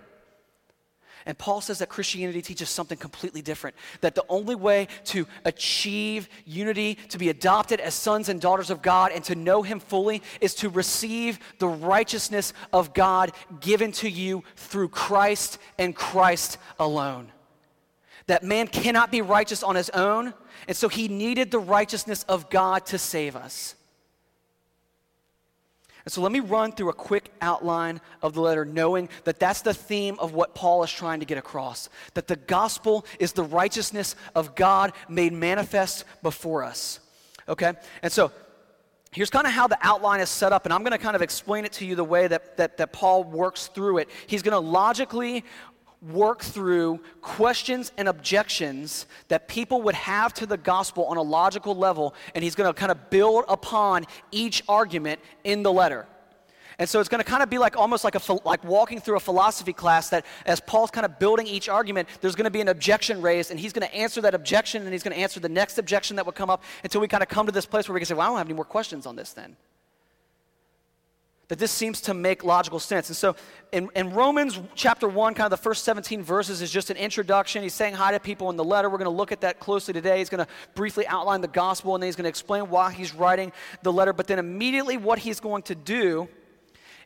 And 1.26 1.38
Paul 1.38 1.62
says 1.62 1.80
that 1.80 1.90
Christianity 1.90 2.42
teaches 2.42 2.70
something 2.70 2.98
completely 2.98 3.42
different. 3.42 3.76
That 4.02 4.14
the 4.14 4.26
only 4.30 4.56
way 4.56 4.88
to 5.06 5.26
achieve 5.44 6.30
unity, 6.46 6.96
to 7.10 7.18
be 7.18 7.30
adopted 7.30 7.80
as 7.80 7.96
sons 7.96 8.30
and 8.30 8.40
daughters 8.40 8.70
of 8.70 8.82
God, 8.82 9.12
and 9.12 9.24
to 9.26 9.36
know 9.36 9.64
Him 9.64 9.80
fully 9.80 10.22
is 10.40 10.54
to 10.56 10.70
receive 10.70 11.40
the 11.60 11.68
righteousness 11.68 12.54
of 12.72 12.94
God 12.94 13.32
given 13.60 13.92
to 13.94 14.10
you 14.10 14.44
through 14.56 14.90
Christ 14.90 15.58
and 15.80 15.96
Christ 15.96 16.58
alone. 16.80 17.32
That 18.28 18.44
man 18.44 18.68
cannot 18.68 19.12
be 19.12 19.22
righteous 19.22 19.62
on 19.64 19.76
his 19.76 19.90
own, 19.92 20.34
and 20.68 20.76
so 20.76 20.90
he 20.90 21.08
needed 21.08 21.52
the 21.52 21.60
righteousness 21.60 22.24
of 22.24 22.50
God 22.50 22.86
to 22.88 22.98
save 22.98 23.36
us. 23.36 23.76
And 26.06 26.12
so 26.12 26.22
let 26.22 26.32
me 26.32 26.40
run 26.40 26.72
through 26.72 26.90
a 26.90 26.94
quick 26.94 27.32
outline 27.42 28.00
of 28.22 28.36
the 28.36 28.42
letter, 28.42 28.64
knowing 28.64 29.10
that 29.24 29.40
that's 29.40 29.62
the 29.62 29.74
theme 29.74 30.18
of 30.20 30.34
what 30.34 30.54
Paul 30.54 30.84
is 30.84 30.92
trying 30.92 31.20
to 31.20 31.26
get 31.26 31.40
across 31.40 31.90
that 32.14 32.28
the 32.28 32.36
gospel 32.36 33.06
is 33.20 33.34
the 33.34 33.44
righteousness 33.44 34.16
of 34.36 34.56
God 34.56 34.94
made 35.10 35.34
manifest 35.34 36.06
before 36.22 36.64
us. 36.64 37.00
Okay? 37.50 37.74
And 38.04 38.12
so 38.12 38.32
here's 39.12 39.32
kind 39.32 39.48
of 39.48 39.54
how 39.54 39.68
the 39.68 39.80
outline 39.82 40.20
is 40.20 40.30
set 40.30 40.54
up, 40.54 40.66
and 40.66 40.74
I'm 40.74 40.82
going 40.82 40.92
to 40.92 41.00
kind 41.00 41.16
of 41.16 41.24
explain 41.24 41.66
it 41.66 41.74
to 41.74 41.86
you 41.86 41.96
the 41.96 42.04
way 42.04 42.28
that, 42.28 42.58
that, 42.58 42.78
that 42.78 42.94
Paul 42.94 43.24
works 43.24 43.68
through 43.68 43.98
it. 43.98 44.10
He's 44.28 44.44
going 44.44 44.54
to 44.54 44.60
logically 44.60 45.44
work 46.02 46.42
through 46.42 47.00
questions 47.22 47.92
and 47.98 48.08
objections 48.08 49.06
that 49.28 49.48
people 49.48 49.82
would 49.84 49.96
have 49.96 50.34
to 50.36 50.46
the 50.46 50.58
gospel 50.58 51.06
on 51.06 51.18
a 51.18 51.22
logical 51.22 51.76
level, 51.76 52.14
and 52.34 52.44
he's 52.44 52.56
going 52.56 52.72
to 52.72 52.80
kind 52.80 52.92
of 52.92 53.10
build 53.10 53.46
upon 53.48 54.06
each 54.32 54.64
argument 54.68 55.20
in 55.44 55.64
the 55.64 55.72
letter. 55.72 56.08
And 56.78 56.90
so 56.90 57.00
it's 57.00 57.08
going 57.08 57.24
to 57.24 57.30
kind 57.30 57.42
of 57.42 57.50
be 57.50 57.58
like 57.58 57.78
almost 57.78 58.04
like 58.04 58.16
a 58.16 58.34
like 58.44 58.64
walking 58.64 59.00
through 59.00 59.16
a 59.16 59.20
philosophy 59.20 59.72
class 59.72 60.10
that 60.10 60.26
as 60.46 60.60
Paul's 60.60 60.92
kind 60.92 61.06
of 61.06 61.20
building 61.20 61.48
each 61.48 61.70
argument, 61.70 62.10
there's 62.20 62.36
going 62.36 62.46
to 62.46 62.52
be 62.52 62.62
an 62.62 62.68
objection 62.68 63.22
raised, 63.22 63.52
and 63.52 63.60
he's 63.60 63.72
going 63.72 63.88
to 63.88 63.96
answer 63.96 64.20
that 64.22 64.36
objection, 64.36 64.84
and 64.84 64.92
he's 64.92 65.04
going 65.04 65.16
to 65.16 65.22
answer 65.22 65.40
the 65.40 65.50
next 65.50 65.78
objection 65.78 66.18
that 66.18 66.26
would 66.26 66.36
come 66.36 66.50
up 66.50 66.64
until 66.84 67.00
we 67.00 67.08
kind 67.08 67.24
of 67.24 67.30
come 67.30 67.46
to 67.46 67.52
this 67.52 67.66
place 67.66 67.88
where 67.88 67.94
we 67.94 68.00
can 68.00 68.08
say, 68.08 68.14
"Well, 68.14 68.28
I 68.28 68.30
don't 68.30 68.38
have 68.38 68.48
any 68.48 68.56
more 68.56 68.66
questions 68.66 69.06
on 69.06 69.16
this 69.16 69.32
then." 69.32 69.56
That 71.48 71.60
this 71.60 71.72
seems 71.72 72.02
to 72.02 72.14
make 72.14 72.44
logical 72.44 72.80
sense. 72.80 73.10
And 73.10 73.16
so 73.16 73.36
in, 73.72 73.90
in, 73.96 74.12
Romans 74.14 74.60
chapter 74.74 75.08
1, 75.08 75.36
kind 75.36 75.46
of 75.46 75.52
the 75.52 75.62
first 75.62 75.84
17 75.84 76.24
verses 76.24 76.62
is 76.62 76.72
just 76.72 76.90
an 76.90 76.98
introduction. 76.98 77.62
He's 77.62 77.74
saying 77.74 77.94
hi 77.94 78.12
to 78.12 78.20
people 78.20 78.50
in 78.50 78.56
the 78.56 78.64
letter. 78.64 78.90
We're 78.90 78.98
going 78.98 79.06
to 79.06 79.16
look 79.16 79.32
at 79.32 79.42
that 79.42 79.60
closely 79.60 79.94
today. 79.94 80.20
He's 80.20 80.30
going 80.30 80.44
to 80.44 80.52
briefly 80.74 81.06
outline 81.08 81.42
the 81.42 81.48
gospel 81.48 81.94
and 81.94 82.02
then 82.02 82.08
he's 82.08 82.16
going 82.16 82.24
to 82.24 82.30
explain 82.30 82.70
why 82.70 82.92
he's 82.92 83.14
writing 83.14 83.52
the 83.84 83.94
letter. 83.94 84.12
But 84.12 84.28
then 84.28 84.40
immediately 84.40 84.98
what 84.98 85.20
he's 85.20 85.40
going 85.40 85.64
to 85.64 85.76
do 85.76 86.28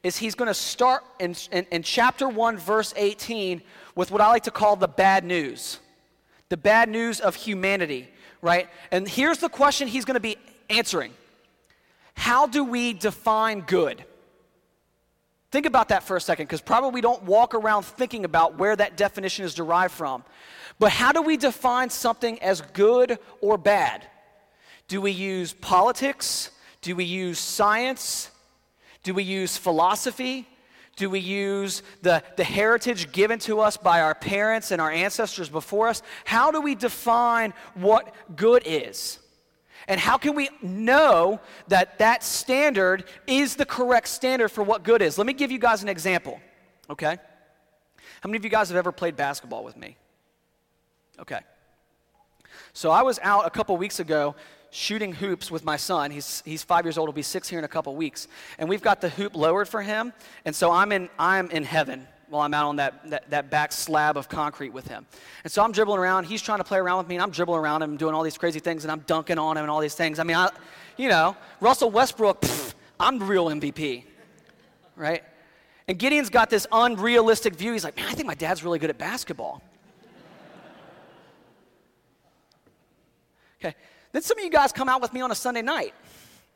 is 0.03 0.15
he's 0.15 0.35
going 0.35 0.47
to 0.47 0.53
start 0.53 1.03
in, 1.19 1.35
in, 1.51 1.65
in 1.71 1.83
chapter 1.83 2.29
1, 2.29 2.57
verse 2.57 2.93
18, 2.95 3.61
with 3.95 4.11
what 4.11 4.21
I 4.21 4.29
like 4.29 4.43
to 4.43 4.51
call 4.51 4.77
the 4.77 4.87
bad 4.87 5.25
news. 5.25 5.79
The 6.47 6.57
bad 6.57 6.87
news 6.87 7.19
of 7.19 7.35
humanity, 7.35 8.07
right? 8.41 8.69
And 8.91 9.07
here's 9.07 9.39
the 9.39 9.49
question 9.49 9.89
he's 9.89 10.05
going 10.05 10.15
to 10.15 10.21
be 10.21 10.37
answering 10.69 11.11
How 12.13 12.47
do 12.47 12.63
we 12.63 12.93
define 12.93 13.61
good? 13.61 14.05
Think 15.51 15.65
about 15.65 15.89
that 15.89 16.03
for 16.03 16.15
a 16.15 16.21
second, 16.21 16.45
because 16.45 16.61
probably 16.61 16.91
we 16.91 17.01
don't 17.01 17.23
walk 17.23 17.55
around 17.55 17.83
thinking 17.83 18.23
about 18.23 18.57
where 18.57 18.75
that 18.75 18.97
definition 18.97 19.45
is 19.45 19.55
derived 19.55 19.93
from. 19.93 20.23
But 20.77 20.91
how 20.91 21.11
do 21.11 21.21
we 21.21 21.37
define 21.37 21.89
something 21.89 22.41
as 22.41 22.61
good 22.61 23.17
or 23.41 23.57
bad? 23.57 24.05
Do 24.87 25.01
we 25.01 25.11
use 25.11 25.53
politics? 25.53 26.51
Do 26.81 26.95
we 26.95 27.03
use 27.03 27.39
science? 27.39 28.29
Do 29.03 29.13
we 29.13 29.23
use 29.23 29.57
philosophy? 29.57 30.47
Do 30.95 31.09
we 31.09 31.19
use 31.19 31.81
the, 32.01 32.21
the 32.35 32.43
heritage 32.43 33.11
given 33.11 33.39
to 33.39 33.61
us 33.61 33.77
by 33.77 34.01
our 34.01 34.13
parents 34.13 34.71
and 34.71 34.81
our 34.81 34.91
ancestors 34.91 35.49
before 35.49 35.87
us? 35.87 36.01
How 36.25 36.51
do 36.51 36.61
we 36.61 36.75
define 36.75 37.53
what 37.73 38.13
good 38.35 38.63
is? 38.65 39.19
And 39.89 39.99
how 39.99 40.17
can 40.17 40.35
we 40.35 40.49
know 40.61 41.41
that 41.67 41.97
that 41.97 42.23
standard 42.23 43.05
is 43.25 43.55
the 43.55 43.65
correct 43.65 44.07
standard 44.07 44.49
for 44.49 44.63
what 44.63 44.83
good 44.83 45.01
is? 45.01 45.17
Let 45.17 45.25
me 45.25 45.33
give 45.33 45.51
you 45.51 45.57
guys 45.57 45.81
an 45.81 45.89
example, 45.89 46.39
okay? 46.91 47.17
How 48.21 48.27
many 48.29 48.37
of 48.37 48.43
you 48.43 48.51
guys 48.51 48.69
have 48.69 48.77
ever 48.77 48.91
played 48.91 49.15
basketball 49.15 49.63
with 49.63 49.75
me? 49.75 49.97
Okay. 51.19 51.39
So 52.71 52.91
I 52.91 53.01
was 53.01 53.19
out 53.23 53.47
a 53.47 53.49
couple 53.49 53.75
weeks 53.77 53.99
ago 53.99 54.35
shooting 54.69 55.11
hoops 55.11 55.49
with 55.49 55.65
my 55.65 55.75
son. 55.75 56.11
He's, 56.11 56.43
he's 56.45 56.61
five 56.61 56.85
years 56.85 56.99
old, 56.99 57.09
he'll 57.09 57.13
be 57.13 57.23
six 57.23 57.49
here 57.49 57.57
in 57.57 57.65
a 57.65 57.69
couple 57.69 57.95
weeks. 57.95 58.27
And 58.59 58.69
we've 58.69 58.83
got 58.83 59.01
the 59.01 59.09
hoop 59.09 59.35
lowered 59.35 59.67
for 59.67 59.81
him. 59.81 60.13
And 60.45 60.55
so 60.55 60.71
I'm 60.71 60.91
in, 60.91 61.09
I'm 61.17 61.49
in 61.49 61.63
heaven 61.63 62.07
while 62.29 62.41
I'm 62.43 62.53
out 62.53 62.65
on 62.65 62.75
that, 62.77 63.09
that, 63.09 63.29
that, 63.29 63.49
back 63.49 63.71
slab 63.71 64.17
of 64.17 64.29
concrete 64.29 64.69
with 64.69 64.87
him. 64.87 65.05
And 65.43 65.51
so 65.51 65.63
I'm 65.63 65.71
dribbling 65.71 65.99
around. 65.99 66.25
He's 66.25 66.41
trying 66.41 66.59
to 66.59 66.63
play 66.63 66.77
around 66.77 66.99
with 66.99 67.07
me, 67.07 67.15
and 67.15 67.23
I'm 67.23 67.31
dribbling 67.31 67.59
around 67.59 67.81
him, 67.81 67.97
doing 67.97 68.13
all 68.13 68.23
these 68.23 68.37
crazy 68.37 68.59
things, 68.59 68.83
and 68.83 68.91
I'm 68.91 68.99
dunking 69.01 69.39
on 69.39 69.57
him 69.57 69.63
and 69.63 69.71
all 69.71 69.79
these 69.79 69.95
things. 69.95 70.19
I 70.19 70.23
mean, 70.23 70.37
I, 70.37 70.49
you 70.97 71.09
know, 71.09 71.35
Russell 71.59 71.89
Westbrook, 71.91 72.41
pff, 72.41 72.73
I'm 72.99 73.19
the 73.19 73.25
real 73.25 73.47
MVP, 73.47 74.03
right? 74.95 75.23
And 75.87 75.97
Gideon's 75.97 76.29
got 76.29 76.49
this 76.49 76.67
unrealistic 76.71 77.55
view. 77.55 77.73
He's 77.73 77.83
like, 77.83 77.95
man, 77.95 78.07
I 78.07 78.13
think 78.13 78.27
my 78.27 78.35
dad's 78.35 78.63
really 78.63 78.79
good 78.79 78.89
at 78.89 78.97
basketball. 78.97 79.61
Okay. 83.61 83.75
Then 84.13 84.21
some 84.21 84.37
of 84.37 84.45
you 84.45 84.49
guys 84.49 84.71
come 84.71 84.87
out 84.87 85.01
with 85.01 85.11
me 85.11 85.19
on 85.19 85.31
a 85.31 85.35
Sunday 85.35 85.61
night. 85.61 85.93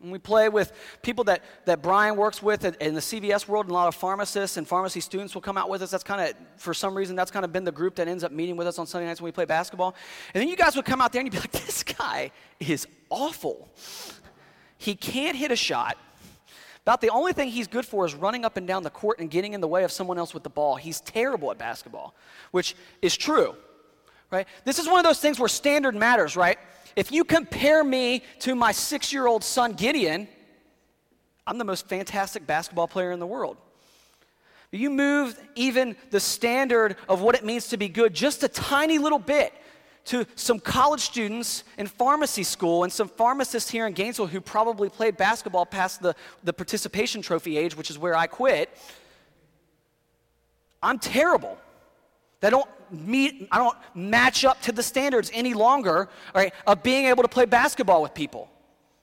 And 0.04 0.12
we 0.12 0.20
play 0.20 0.50
with 0.50 0.74
people 1.02 1.24
that, 1.24 1.44
that 1.64 1.82
Brian 1.82 2.18
works 2.18 2.44
with 2.44 2.66
in 2.66 2.94
the 2.94 3.00
CVS 3.00 3.48
world, 3.48 3.68
and 3.68 3.72
a 3.72 3.74
lot 3.74 3.88
of 3.88 3.96
pharmacists 3.96 4.58
and 4.58 4.68
pharmacy 4.68 5.00
students 5.00 5.34
will 5.34 5.42
come 5.42 5.58
out 5.58 5.70
with 5.70 5.82
us. 5.82 5.92
That's 5.92 6.04
kind 6.04 6.20
of, 6.20 6.36
for 6.58 6.74
some 6.74 6.94
reason, 6.94 7.16
that's 7.16 7.32
kind 7.32 7.46
of 7.46 7.54
been 7.54 7.64
the 7.64 7.72
group 7.72 7.96
that 7.96 8.10
ends 8.10 8.22
up 8.26 8.34
meeting 8.34 8.58
with 8.58 8.68
us 8.68 8.78
on 8.78 8.86
Sunday 8.86 9.08
nights 9.08 9.22
when 9.22 9.28
we 9.28 9.32
play 9.32 9.46
basketball. 9.46 9.96
And 10.34 10.42
then 10.42 10.50
you 10.50 10.58
guys 10.58 10.76
would 10.76 10.84
come 10.84 11.00
out 11.00 11.14
there 11.14 11.22
and 11.22 11.28
you'd 11.28 11.40
be 11.40 11.40
like, 11.40 11.52
this 11.66 11.84
guy 11.84 12.32
is 12.60 12.86
awful. 13.10 13.70
He 14.78 14.94
can't 14.94 15.38
hit 15.38 15.52
a 15.52 15.56
shot, 15.56 15.98
About 16.82 17.00
the 17.00 17.10
only 17.10 17.32
thing 17.32 17.48
he's 17.48 17.68
good 17.68 17.86
for 17.86 18.06
is 18.06 18.14
running 18.14 18.44
up 18.44 18.58
and 18.58 18.68
down 18.68 18.84
the 18.84 18.90
court 18.90 19.20
and 19.20 19.32
getting 19.32 19.54
in 19.54 19.62
the 19.62 19.70
way 19.70 19.86
of 19.86 19.92
someone 19.94 20.18
else 20.18 20.34
with 20.34 20.44
the 20.44 20.50
ball. 20.50 20.76
He's 20.76 21.00
terrible 21.00 21.50
at 21.52 21.58
basketball, 21.58 22.14
which 22.52 22.76
is 23.02 23.16
true, 23.16 23.56
right? 24.30 24.46
This 24.66 24.80
is 24.80 24.88
one 24.88 24.98
of 24.98 25.06
those 25.06 25.22
things 25.22 25.40
where 25.40 25.48
standard 25.48 25.96
matters, 25.96 26.36
right? 26.36 26.60
If 26.96 27.12
you 27.12 27.24
compare 27.24 27.84
me 27.84 28.24
to 28.40 28.56
my 28.56 28.72
six 28.72 29.12
year 29.12 29.28
old 29.28 29.44
son, 29.44 29.74
Gideon, 29.74 30.28
I'm 31.46 31.58
the 31.58 31.66
most 31.66 31.88
fantastic 31.88 32.46
basketball 32.48 32.88
player 32.88 33.12
in 33.12 33.20
the 33.20 33.28
world. 33.28 33.58
You 34.72 34.90
move 34.90 35.40
even 35.56 35.96
the 36.10 36.20
standard 36.20 36.96
of 37.08 37.22
what 37.22 37.36
it 37.36 37.46
means 37.46 37.68
to 37.70 37.78
be 37.78 37.88
good 37.90 38.14
just 38.14 38.44
a 38.44 38.48
tiny 38.48 38.98
little 38.98 39.20
bit 39.20 39.54
to 40.06 40.26
some 40.36 40.60
college 40.60 41.02
students 41.02 41.64
in 41.78 41.88
pharmacy 41.88 42.44
school 42.44 42.84
and 42.84 42.92
some 42.92 43.08
pharmacists 43.08 43.70
here 43.70 43.88
in 43.88 43.94
Gainesville 43.94 44.28
who 44.28 44.42
probably 44.42 44.90
played 44.90 45.16
basketball 45.16 45.66
past 45.66 46.02
the, 46.02 46.16
the 46.44 46.52
participation 46.52 47.22
trophy 47.22 47.58
age, 47.58 47.78
which 47.78 47.90
is 47.90 47.98
where 47.98 48.16
I 48.16 48.28
quit. 48.28 48.76
I'm 50.82 51.00
terrible. 51.00 51.58
They 52.44 52.50
don't 52.50 52.68
meet, 52.92 53.48
I 53.54 53.58
don't 53.58 53.78
match 53.96 54.44
up 54.44 54.62
to 54.64 54.74
the 54.74 54.84
standards 54.84 55.32
any 55.34 55.54
longer, 55.54 56.10
right, 56.36 56.54
of 56.68 56.84
being 56.84 57.06
able 57.06 57.24
to 57.24 57.30
play 57.30 57.46
basketball 57.46 58.02
with 58.02 58.14
people. 58.14 58.50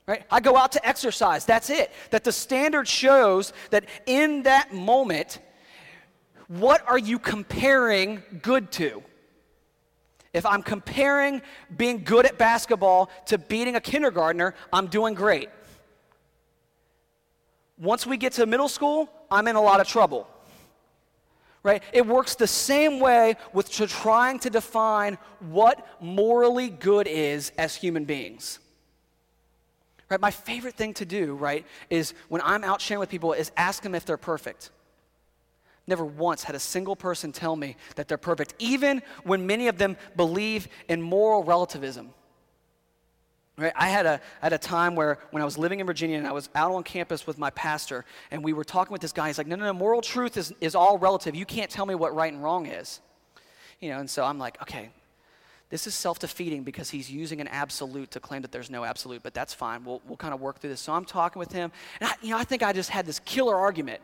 Right? 0.06 0.24
I 0.30 0.40
go 0.40 0.58
out 0.58 0.72
to 0.72 0.86
exercise. 0.86 1.46
That's 1.46 1.70
it. 1.70 1.90
That 2.10 2.22
the 2.22 2.32
standard 2.32 2.86
shows 2.86 3.54
that 3.70 3.86
in 4.04 4.42
that 4.42 4.74
moment, 4.74 5.38
what 6.48 6.86
are 6.86 6.98
you 6.98 7.18
comparing 7.18 8.22
good 8.42 8.70
to? 8.72 9.02
If 10.34 10.44
I'm 10.44 10.62
comparing 10.62 11.40
being 11.74 12.04
good 12.04 12.26
at 12.26 12.36
basketball 12.36 13.08
to 13.24 13.38
beating 13.38 13.74
a 13.74 13.80
kindergartner, 13.80 14.54
I'm 14.70 14.88
doing 14.88 15.14
great. 15.14 15.48
Once 17.78 18.06
we 18.06 18.18
get 18.18 18.34
to 18.34 18.44
middle 18.44 18.68
school, 18.68 19.08
I'm 19.30 19.48
in 19.48 19.56
a 19.56 19.62
lot 19.62 19.80
of 19.80 19.88
trouble. 19.88 20.28
Right? 21.62 21.82
It 21.92 22.06
works 22.06 22.36
the 22.36 22.46
same 22.46 23.00
way 23.00 23.36
with 23.52 23.70
trying 23.70 24.38
to 24.40 24.50
define 24.50 25.18
what 25.40 25.86
morally 26.00 26.70
good 26.70 27.06
is 27.06 27.52
as 27.58 27.74
human 27.74 28.06
beings. 28.06 28.58
Right? 30.08 30.20
My 30.20 30.30
favorite 30.30 30.74
thing 30.74 30.94
to 30.94 31.04
do, 31.04 31.34
right, 31.34 31.66
is 31.90 32.14
when 32.28 32.40
I'm 32.42 32.64
out 32.64 32.80
sharing 32.80 33.00
with 33.00 33.10
people 33.10 33.32
is 33.34 33.52
ask 33.56 33.82
them 33.82 33.94
if 33.94 34.06
they're 34.06 34.16
perfect. 34.16 34.70
Never 35.86 36.04
once 36.04 36.44
had 36.44 36.54
a 36.54 36.60
single 36.60 36.96
person 36.96 37.30
tell 37.30 37.56
me 37.56 37.76
that 37.96 38.08
they're 38.08 38.18
perfect, 38.18 38.54
even 38.58 39.02
when 39.24 39.46
many 39.46 39.68
of 39.68 39.76
them 39.76 39.96
believe 40.16 40.66
in 40.88 41.02
moral 41.02 41.44
relativism. 41.44 42.10
Right? 43.60 43.72
I 43.76 43.88
had, 43.88 44.06
a, 44.06 44.20
had 44.40 44.52
a 44.52 44.58
time 44.58 44.94
where 44.94 45.18
when 45.30 45.42
I 45.42 45.44
was 45.44 45.58
living 45.58 45.80
in 45.80 45.86
Virginia 45.86 46.18
and 46.18 46.26
I 46.26 46.32
was 46.32 46.48
out 46.54 46.72
on 46.72 46.82
campus 46.82 47.26
with 47.26 47.38
my 47.38 47.50
pastor, 47.50 48.04
and 48.30 48.42
we 48.42 48.52
were 48.52 48.64
talking 48.64 48.92
with 48.92 49.02
this 49.02 49.12
guy. 49.12 49.26
He's 49.28 49.38
like, 49.38 49.46
No, 49.46 49.56
no, 49.56 49.66
no, 49.66 49.72
moral 49.72 50.00
truth 50.00 50.36
is, 50.36 50.52
is 50.60 50.74
all 50.74 50.98
relative. 50.98 51.34
You 51.34 51.46
can't 51.46 51.70
tell 51.70 51.86
me 51.86 51.94
what 51.94 52.14
right 52.14 52.32
and 52.32 52.42
wrong 52.42 52.66
is. 52.66 53.00
You 53.80 53.90
know, 53.90 53.98
and 53.98 54.08
so 54.08 54.24
I'm 54.24 54.38
like, 54.38 54.60
Okay, 54.62 54.90
this 55.70 55.86
is 55.86 55.94
self 55.94 56.18
defeating 56.18 56.64
because 56.64 56.90
he's 56.90 57.10
using 57.10 57.40
an 57.40 57.48
absolute 57.48 58.10
to 58.10 58.20
claim 58.20 58.42
that 58.42 58.52
there's 58.52 58.70
no 58.70 58.84
absolute, 58.84 59.22
but 59.22 59.34
that's 59.34 59.54
fine. 59.54 59.84
We'll, 59.84 60.02
we'll 60.06 60.16
kind 60.16 60.34
of 60.34 60.40
work 60.40 60.60
through 60.60 60.70
this. 60.70 60.80
So 60.80 60.92
I'm 60.92 61.04
talking 61.04 61.38
with 61.38 61.52
him, 61.52 61.70
and 62.00 62.10
I, 62.10 62.14
you 62.22 62.30
know, 62.30 62.38
I 62.38 62.44
think 62.44 62.62
I 62.62 62.72
just 62.72 62.90
had 62.90 63.06
this 63.06 63.20
killer 63.20 63.56
argument. 63.56 64.00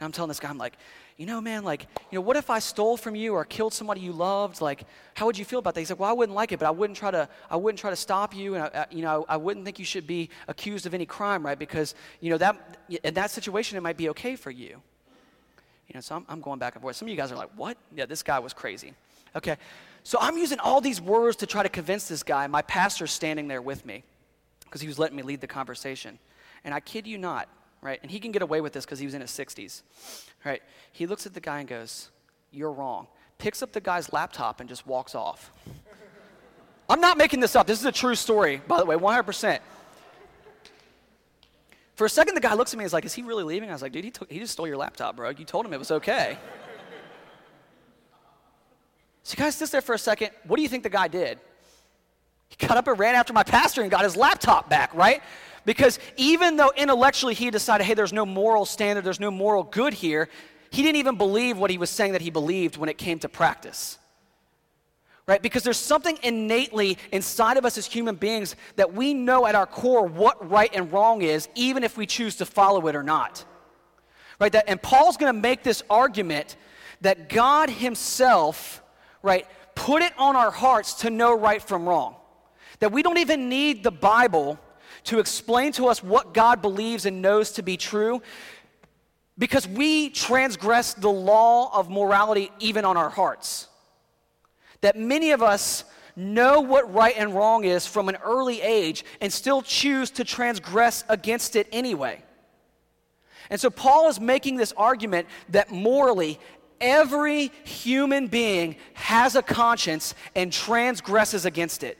And 0.00 0.06
I'm 0.06 0.12
telling 0.12 0.28
this 0.28 0.40
guy, 0.40 0.48
I'm 0.48 0.58
like, 0.58 0.74
you 1.16 1.26
know, 1.26 1.40
man, 1.40 1.62
like, 1.62 1.86
you 2.10 2.16
know, 2.16 2.22
what 2.22 2.36
if 2.36 2.50
I 2.50 2.58
stole 2.58 2.96
from 2.96 3.14
you 3.14 3.34
or 3.34 3.44
killed 3.44 3.72
somebody 3.72 4.00
you 4.00 4.12
loved? 4.12 4.60
Like, 4.60 4.84
how 5.14 5.26
would 5.26 5.38
you 5.38 5.44
feel 5.44 5.60
about 5.60 5.74
that? 5.74 5.80
He 5.80 5.86
said, 5.86 5.98
well, 5.98 6.10
I 6.10 6.12
wouldn't 6.12 6.34
like 6.34 6.50
it, 6.50 6.58
but 6.58 6.66
I 6.66 6.72
wouldn't 6.72 6.96
try 6.96 7.12
to, 7.12 7.28
I 7.48 7.56
wouldn't 7.56 7.78
try 7.78 7.90
to 7.90 7.96
stop 7.96 8.34
you, 8.34 8.56
and 8.56 8.64
I, 8.64 8.86
you 8.90 9.02
know, 9.02 9.24
I 9.28 9.36
wouldn't 9.36 9.64
think 9.64 9.78
you 9.78 9.84
should 9.84 10.06
be 10.08 10.30
accused 10.48 10.86
of 10.86 10.94
any 10.94 11.06
crime, 11.06 11.46
right? 11.46 11.58
Because, 11.58 11.94
you 12.20 12.30
know, 12.30 12.38
that 12.38 12.78
in 13.04 13.14
that 13.14 13.30
situation, 13.30 13.78
it 13.78 13.82
might 13.82 13.96
be 13.96 14.08
okay 14.08 14.34
for 14.34 14.50
you. 14.50 14.82
You 15.88 15.94
know, 15.94 16.00
so 16.00 16.16
I'm, 16.16 16.24
I'm 16.28 16.40
going 16.40 16.58
back 16.58 16.74
and 16.74 16.82
forth. 16.82 16.96
Some 16.96 17.06
of 17.06 17.10
you 17.10 17.16
guys 17.16 17.30
are 17.30 17.36
like, 17.36 17.50
what? 17.54 17.76
Yeah, 17.94 18.06
this 18.06 18.22
guy 18.22 18.40
was 18.40 18.52
crazy. 18.52 18.94
Okay, 19.36 19.56
so 20.02 20.18
I'm 20.20 20.36
using 20.36 20.58
all 20.58 20.80
these 20.80 21.00
words 21.00 21.36
to 21.38 21.46
try 21.46 21.62
to 21.62 21.68
convince 21.68 22.08
this 22.08 22.22
guy. 22.22 22.46
My 22.48 22.62
pastor's 22.62 23.12
standing 23.12 23.46
there 23.46 23.62
with 23.62 23.86
me 23.86 24.02
because 24.64 24.80
he 24.80 24.88
was 24.88 24.98
letting 24.98 25.16
me 25.16 25.22
lead 25.22 25.40
the 25.40 25.46
conversation. 25.46 26.18
And 26.64 26.74
I 26.74 26.80
kid 26.80 27.06
you 27.06 27.18
not, 27.18 27.48
right? 27.84 28.00
And 28.02 28.10
he 28.10 28.18
can 28.18 28.32
get 28.32 28.42
away 28.42 28.60
with 28.62 28.72
this 28.72 28.84
because 28.84 28.98
he 28.98 29.04
was 29.04 29.14
in 29.14 29.20
his 29.20 29.30
60s, 29.30 29.82
right? 30.44 30.62
He 30.90 31.06
looks 31.06 31.26
at 31.26 31.34
the 31.34 31.40
guy 31.40 31.60
and 31.60 31.68
goes, 31.68 32.08
You're 32.50 32.72
wrong. 32.72 33.06
Picks 33.38 33.62
up 33.62 33.72
the 33.72 33.80
guy's 33.80 34.12
laptop 34.12 34.60
and 34.60 34.68
just 34.68 34.86
walks 34.86 35.14
off. 35.14 35.52
I'm 36.88 37.00
not 37.00 37.18
making 37.18 37.40
this 37.40 37.54
up. 37.54 37.66
This 37.66 37.78
is 37.78 37.84
a 37.84 37.92
true 37.92 38.14
story, 38.14 38.60
by 38.66 38.78
the 38.78 38.86
way, 38.86 38.96
100%. 38.96 39.58
For 41.96 42.06
a 42.06 42.08
second, 42.08 42.34
the 42.34 42.40
guy 42.40 42.54
looks 42.54 42.72
at 42.72 42.78
me 42.78 42.84
and 42.84 42.86
is 42.86 42.92
like, 42.92 43.04
Is 43.04 43.12
he 43.12 43.22
really 43.22 43.44
leaving? 43.44 43.68
I 43.68 43.72
was 43.72 43.82
like, 43.82 43.92
Dude, 43.92 44.02
he, 44.02 44.10
took, 44.10 44.32
he 44.32 44.40
just 44.40 44.54
stole 44.54 44.66
your 44.66 44.78
laptop, 44.78 45.14
bro. 45.14 45.28
You 45.28 45.44
told 45.44 45.66
him 45.66 45.74
it 45.74 45.78
was 45.78 45.90
okay. 45.90 46.38
so, 49.22 49.34
you 49.36 49.44
guys 49.44 49.54
sits 49.54 49.70
there 49.70 49.82
for 49.82 49.94
a 49.94 49.98
second. 49.98 50.30
What 50.46 50.56
do 50.56 50.62
you 50.62 50.68
think 50.68 50.82
the 50.82 50.90
guy 50.90 51.06
did? 51.06 51.38
He 52.48 52.66
got 52.66 52.78
up 52.78 52.88
and 52.88 52.98
ran 52.98 53.14
after 53.14 53.34
my 53.34 53.42
pastor 53.42 53.82
and 53.82 53.90
got 53.90 54.04
his 54.04 54.16
laptop 54.16 54.70
back, 54.70 54.94
right? 54.94 55.22
Because 55.64 55.98
even 56.16 56.56
though 56.56 56.72
intellectually 56.76 57.34
he 57.34 57.50
decided, 57.50 57.84
hey, 57.84 57.94
there's 57.94 58.12
no 58.12 58.26
moral 58.26 58.64
standard, 58.64 59.04
there's 59.04 59.20
no 59.20 59.30
moral 59.30 59.62
good 59.62 59.94
here, 59.94 60.28
he 60.70 60.82
didn't 60.82 60.96
even 60.96 61.16
believe 61.16 61.56
what 61.56 61.70
he 61.70 61.78
was 61.78 61.90
saying 61.90 62.12
that 62.12 62.20
he 62.20 62.30
believed 62.30 62.76
when 62.76 62.88
it 62.88 62.98
came 62.98 63.18
to 63.20 63.28
practice. 63.28 63.98
Right? 65.26 65.40
Because 65.40 65.62
there's 65.62 65.78
something 65.78 66.18
innately 66.22 66.98
inside 67.10 67.56
of 67.56 67.64
us 67.64 67.78
as 67.78 67.86
human 67.86 68.16
beings 68.16 68.56
that 68.76 68.92
we 68.92 69.14
know 69.14 69.46
at 69.46 69.54
our 69.54 69.66
core 69.66 70.06
what 70.06 70.50
right 70.50 70.70
and 70.74 70.92
wrong 70.92 71.22
is, 71.22 71.48
even 71.54 71.82
if 71.82 71.96
we 71.96 72.06
choose 72.06 72.36
to 72.36 72.46
follow 72.46 72.86
it 72.88 72.94
or 72.94 73.02
not. 73.02 73.44
Right? 74.38 74.52
That, 74.52 74.64
and 74.68 74.82
Paul's 74.82 75.16
going 75.16 75.32
to 75.32 75.40
make 75.40 75.62
this 75.62 75.82
argument 75.88 76.56
that 77.00 77.30
God 77.30 77.70
Himself, 77.70 78.82
right, 79.22 79.46
put 79.74 80.02
it 80.02 80.12
on 80.18 80.36
our 80.36 80.50
hearts 80.50 80.94
to 80.94 81.10
know 81.10 81.38
right 81.38 81.62
from 81.62 81.88
wrong. 81.88 82.16
That 82.80 82.92
we 82.92 83.02
don't 83.02 83.18
even 83.18 83.48
need 83.48 83.82
the 83.82 83.92
Bible 83.92 84.58
to 85.04 85.18
explain 85.18 85.72
to 85.72 85.86
us 85.86 86.02
what 86.02 86.34
God 86.34 86.62
believes 86.62 87.06
and 87.06 87.22
knows 87.22 87.52
to 87.52 87.62
be 87.62 87.76
true 87.76 88.22
because 89.36 89.66
we 89.66 90.10
transgress 90.10 90.94
the 90.94 91.10
law 91.10 91.76
of 91.76 91.90
morality 91.90 92.50
even 92.60 92.84
on 92.84 92.96
our 92.96 93.10
hearts. 93.10 93.68
That 94.80 94.96
many 94.96 95.32
of 95.32 95.42
us 95.42 95.84
know 96.16 96.60
what 96.60 96.92
right 96.92 97.14
and 97.16 97.34
wrong 97.34 97.64
is 97.64 97.86
from 97.86 98.08
an 98.08 98.16
early 98.24 98.60
age 98.60 99.04
and 99.20 99.32
still 99.32 99.62
choose 99.62 100.10
to 100.12 100.24
transgress 100.24 101.04
against 101.08 101.56
it 101.56 101.68
anyway. 101.72 102.22
And 103.50 103.60
so 103.60 103.70
Paul 103.70 104.08
is 104.08 104.20
making 104.20 104.56
this 104.56 104.72
argument 104.76 105.26
that 105.50 105.70
morally, 105.70 106.38
every 106.80 107.48
human 107.64 108.28
being 108.28 108.76
has 108.94 109.36
a 109.36 109.42
conscience 109.42 110.14
and 110.34 110.52
transgresses 110.52 111.44
against 111.44 111.82
it. 111.82 111.98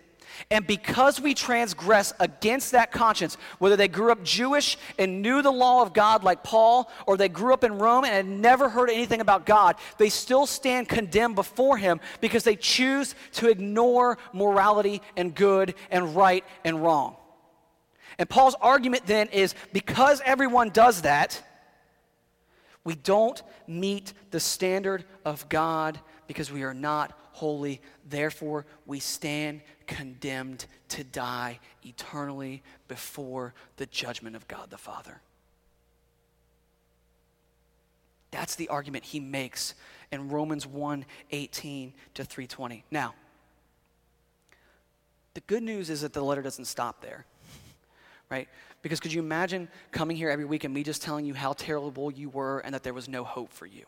And 0.51 0.67
because 0.67 1.21
we 1.21 1.35
transgress 1.35 2.13
against 2.21 2.73
that 2.73 2.93
conscience, 2.93 3.37
whether 3.59 3.77
they 3.77 3.89
grew 3.89 4.13
up 4.13 4.23
Jewish 4.23 4.77
and 4.99 5.23
knew 5.23 5.43
the 5.43 5.51
law 5.51 5.83
of 5.83 5.95
God 5.95 6.23
like 6.23 6.43
Paul, 6.43 6.91
or 7.07 7.17
they 7.17 7.29
grew 7.29 7.55
up 7.55 7.65
in 7.65 7.79
Rome 7.79 8.05
and 8.05 8.13
had 8.13 8.27
never 8.27 8.69
heard 8.69 8.91
anything 8.91 9.21
about 9.21 9.47
God, 9.47 9.77
they 9.97 10.11
still 10.11 10.47
stand 10.47 10.89
condemned 10.89 11.35
before 11.35 11.79
Him 11.79 12.01
because 12.21 12.45
they 12.45 12.57
choose 12.57 13.15
to 13.33 13.49
ignore 13.49 14.19
morality 14.33 15.01
and 15.17 15.35
good 15.35 15.75
and 15.91 16.15
right 16.15 16.45
and 16.65 16.83
wrong. 16.83 17.17
And 18.19 18.29
Paul's 18.29 18.57
argument 18.61 19.07
then 19.07 19.29
is 19.29 19.55
because 19.73 20.21
everyone 20.25 20.71
does 20.71 21.03
that, 21.03 21.43
we 22.85 22.95
don't 22.95 23.43
meet 23.67 24.13
the 24.31 24.41
standard 24.41 25.05
of 25.25 25.49
God 25.49 25.99
because 26.27 26.53
we 26.53 26.63
are 26.63 26.75
not 26.75 27.19
holy. 27.33 27.81
Therefore, 28.09 28.67
we 28.87 29.01
stand 29.01 29.63
condemned 29.87 30.67
to 30.89 31.05
die 31.05 31.61
eternally 31.85 32.63
before 32.89 33.55
the 33.77 33.87
judgment 33.87 34.37
of 34.37 34.47
God 34.49 34.71
the 34.71 34.79
Father. 34.79 35.21
That's 38.31 38.57
the 38.57 38.69
argument 38.69 39.05
he 39.05 39.21
makes 39.21 39.75
in 40.11 40.29
Romans 40.29 40.67
1 40.67 41.05
18 41.31 41.93
to 42.15 42.25
320. 42.25 42.85
Now, 42.91 43.15
the 45.35 45.41
good 45.43 45.63
news 45.63 45.91
is 45.91 46.01
that 46.01 46.13
the 46.13 46.23
letter 46.23 46.43
doesn't 46.43 46.65
stop 46.65 47.01
there, 47.01 47.27
right? 48.31 48.49
Because 48.83 49.01
could 49.01 49.13
you 49.13 49.21
imagine 49.21 49.69
coming 49.93 50.17
here 50.17 50.31
every 50.31 50.45
week 50.45 50.65
and 50.65 50.75
me 50.75 50.83
just 50.83 51.03
telling 51.03 51.25
you 51.25 51.35
how 51.35 51.53
terrible 51.53 52.11
you 52.11 52.29
were 52.29 52.59
and 52.61 52.75
that 52.75 52.83
there 52.83 52.95
was 52.95 53.09
no 53.09 53.25
hope 53.25 53.53
for 53.53 53.67
you? 53.67 53.85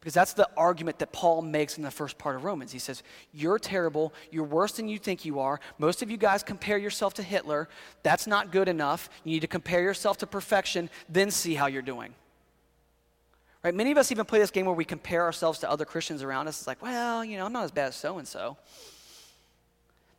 Because 0.00 0.14
that's 0.14 0.32
the 0.32 0.48
argument 0.56 0.98
that 1.00 1.12
Paul 1.12 1.42
makes 1.42 1.76
in 1.76 1.82
the 1.82 1.90
first 1.90 2.16
part 2.16 2.34
of 2.34 2.44
Romans. 2.44 2.72
He 2.72 2.78
says, 2.78 3.02
You're 3.34 3.58
terrible. 3.58 4.14
You're 4.30 4.44
worse 4.44 4.72
than 4.72 4.88
you 4.88 4.98
think 4.98 5.26
you 5.26 5.40
are. 5.40 5.60
Most 5.78 6.00
of 6.00 6.10
you 6.10 6.16
guys 6.16 6.42
compare 6.42 6.78
yourself 6.78 7.12
to 7.14 7.22
Hitler. 7.22 7.68
That's 8.02 8.26
not 8.26 8.50
good 8.50 8.68
enough. 8.68 9.10
You 9.24 9.32
need 9.32 9.40
to 9.40 9.46
compare 9.46 9.82
yourself 9.82 10.16
to 10.18 10.26
perfection, 10.26 10.88
then 11.08 11.30
see 11.30 11.54
how 11.54 11.66
you're 11.66 11.82
doing. 11.82 12.14
Right? 13.62 13.74
Many 13.74 13.90
of 13.92 13.98
us 13.98 14.10
even 14.10 14.24
play 14.24 14.38
this 14.38 14.50
game 14.50 14.64
where 14.64 14.74
we 14.74 14.86
compare 14.86 15.22
ourselves 15.22 15.58
to 15.58 15.70
other 15.70 15.84
Christians 15.84 16.22
around 16.22 16.48
us. 16.48 16.58
It's 16.60 16.66
like, 16.66 16.80
well, 16.80 17.22
you 17.22 17.36
know, 17.36 17.44
I'm 17.44 17.52
not 17.52 17.64
as 17.64 17.70
bad 17.70 17.88
as 17.88 17.96
so 17.96 18.16
and 18.16 18.26
so. 18.26 18.56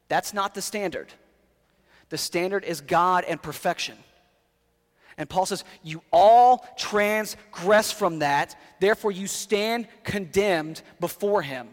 That's 0.10 0.32
not 0.32 0.54
the 0.54 0.62
standard. 0.62 1.08
The 2.10 2.20
standard 2.20 2.66
is 2.66 2.82
God 2.82 3.24
and 3.28 3.42
perfection. 3.42 3.98
And 5.18 5.30
Paul 5.30 5.46
says, 5.46 5.64
You 5.84 6.02
all 6.12 6.66
transgress 6.78 7.92
from 7.92 8.20
that, 8.20 8.56
therefore 8.80 9.12
you 9.12 9.28
stand 9.28 9.88
condemned 10.04 10.82
before 11.00 11.42
him. 11.42 11.70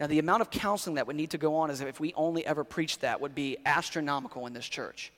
Now, 0.00 0.06
the 0.06 0.18
amount 0.18 0.40
of 0.40 0.50
counseling 0.50 0.96
that 0.96 1.06
would 1.06 1.16
need 1.16 1.30
to 1.30 1.38
go 1.38 1.56
on 1.56 1.70
is 1.70 1.82
if 1.82 2.00
we 2.00 2.14
only 2.14 2.46
ever 2.46 2.64
preached 2.64 3.02
that 3.02 3.20
would 3.20 3.34
be 3.34 3.58
astronomical 3.66 4.46
in 4.46 4.54
this 4.54 4.66
church. 4.66 5.12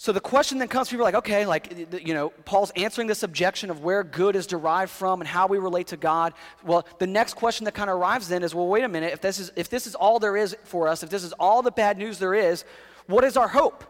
So 0.00 0.12
the 0.12 0.20
question 0.20 0.58
then 0.58 0.68
comes, 0.68 0.88
people 0.88 1.02
are 1.02 1.08
like, 1.08 1.16
okay, 1.16 1.44
like, 1.44 2.06
you 2.06 2.14
know, 2.14 2.30
Paul's 2.44 2.70
answering 2.76 3.08
this 3.08 3.24
objection 3.24 3.68
of 3.68 3.82
where 3.82 4.04
good 4.04 4.36
is 4.36 4.46
derived 4.46 4.92
from 4.92 5.20
and 5.20 5.26
how 5.26 5.48
we 5.48 5.58
relate 5.58 5.88
to 5.88 5.96
God. 5.96 6.34
Well, 6.64 6.86
the 7.00 7.06
next 7.06 7.34
question 7.34 7.64
that 7.64 7.74
kind 7.74 7.90
of 7.90 7.98
arrives 7.98 8.28
then 8.28 8.44
is, 8.44 8.54
well, 8.54 8.68
wait 8.68 8.84
a 8.84 8.88
minute, 8.88 9.12
if 9.12 9.20
this 9.20 9.40
is, 9.40 9.50
if 9.56 9.68
this 9.68 9.88
is 9.88 9.96
all 9.96 10.20
there 10.20 10.36
is 10.36 10.56
for 10.62 10.86
us, 10.86 11.02
if 11.02 11.10
this 11.10 11.24
is 11.24 11.32
all 11.32 11.62
the 11.62 11.72
bad 11.72 11.98
news 11.98 12.20
there 12.20 12.34
is, 12.34 12.64
what 13.06 13.24
is 13.24 13.36
our 13.36 13.48
hope? 13.48 13.82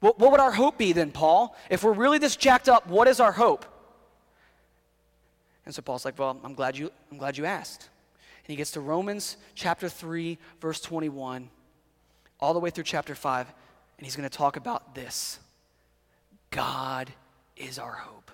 What, 0.00 0.18
what 0.18 0.30
would 0.30 0.40
our 0.40 0.52
hope 0.52 0.78
be 0.78 0.92
then, 0.92 1.10
Paul? 1.10 1.56
If 1.70 1.82
we're 1.82 1.92
really 1.92 2.18
this 2.18 2.36
jacked 2.36 2.68
up, 2.68 2.86
what 2.86 3.08
is 3.08 3.20
our 3.20 3.32
hope? 3.32 3.64
And 5.66 5.74
so 5.74 5.82
Paul's 5.82 6.04
like, 6.04 6.18
well, 6.18 6.38
I'm 6.44 6.54
glad 6.54 6.78
you, 6.78 6.90
I'm 7.10 7.18
glad 7.18 7.36
you 7.36 7.44
asked. 7.44 7.88
And 8.44 8.50
he 8.50 8.56
gets 8.56 8.70
to 8.72 8.80
Romans 8.80 9.36
chapter 9.54 9.88
3, 9.88 10.38
verse 10.60 10.80
21, 10.80 11.50
all 12.40 12.54
the 12.54 12.60
way 12.60 12.70
through 12.70 12.84
chapter 12.84 13.14
5 13.14 13.52
and 13.98 14.06
he's 14.06 14.16
going 14.16 14.28
to 14.28 14.36
talk 14.36 14.56
about 14.56 14.94
this 14.94 15.38
God 16.50 17.12
is 17.56 17.78
our 17.78 17.92
hope. 17.92 18.30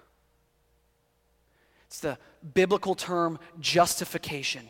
It's 1.86 2.00
the 2.00 2.18
biblical 2.54 2.94
term 2.94 3.38
justification. 3.60 4.68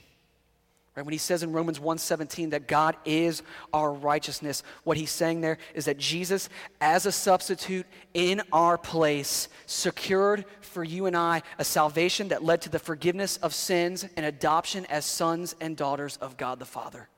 Right? 0.96 1.04
When 1.04 1.12
he 1.12 1.18
says 1.18 1.42
in 1.42 1.52
Romans 1.52 1.80
1:17 1.80 2.50
that 2.50 2.68
God 2.68 2.96
is 3.04 3.42
our 3.72 3.92
righteousness, 3.92 4.62
what 4.84 4.96
he's 4.96 5.10
saying 5.10 5.40
there 5.40 5.58
is 5.74 5.86
that 5.86 5.98
Jesus 5.98 6.48
as 6.80 7.04
a 7.04 7.12
substitute 7.12 7.86
in 8.12 8.42
our 8.52 8.78
place 8.78 9.48
secured 9.66 10.44
for 10.60 10.84
you 10.84 11.06
and 11.06 11.16
I 11.16 11.42
a 11.58 11.64
salvation 11.64 12.28
that 12.28 12.44
led 12.44 12.62
to 12.62 12.68
the 12.68 12.78
forgiveness 12.78 13.38
of 13.38 13.54
sins 13.54 14.06
and 14.16 14.24
adoption 14.24 14.86
as 14.86 15.04
sons 15.04 15.56
and 15.60 15.76
daughters 15.76 16.16
of 16.18 16.36
God 16.36 16.60
the 16.60 16.64
Father. 16.64 17.08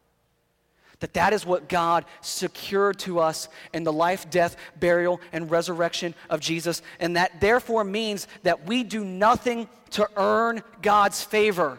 That 1.00 1.12
that 1.12 1.34
is 1.34 1.44
what 1.44 1.68
God 1.68 2.06
secured 2.22 2.98
to 3.00 3.20
us 3.20 3.48
in 3.74 3.84
the 3.84 3.92
life, 3.92 4.30
death, 4.30 4.56
burial, 4.80 5.20
and 5.30 5.50
resurrection 5.50 6.14
of 6.30 6.40
Jesus. 6.40 6.80
And 6.98 7.16
that 7.16 7.42
therefore 7.42 7.84
means 7.84 8.26
that 8.44 8.66
we 8.66 8.82
do 8.82 9.04
nothing 9.04 9.68
to 9.90 10.08
earn 10.16 10.62
God's 10.80 11.22
favor. 11.22 11.78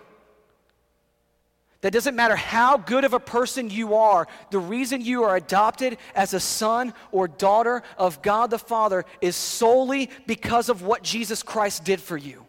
That 1.87 1.93
doesn't 1.93 2.17
matter 2.17 2.35
how 2.35 2.75
good 2.75 3.05
of 3.05 3.13
a 3.13 3.19
person 3.19 3.69
you 3.69 3.95
are, 3.95 4.27
the 4.51 4.59
reason 4.59 4.99
you 4.99 5.23
are 5.23 5.37
adopted 5.37 5.97
as 6.15 6.33
a 6.33 6.39
son 6.41 6.93
or 7.13 7.29
daughter 7.29 7.81
of 7.97 8.21
God 8.21 8.49
the 8.49 8.59
Father 8.59 9.05
is 9.21 9.37
solely 9.37 10.09
because 10.25 10.67
of 10.67 10.81
what 10.81 11.01
Jesus 11.01 11.41
Christ 11.41 11.85
did 11.85 12.01
for 12.01 12.17
you. 12.17 12.45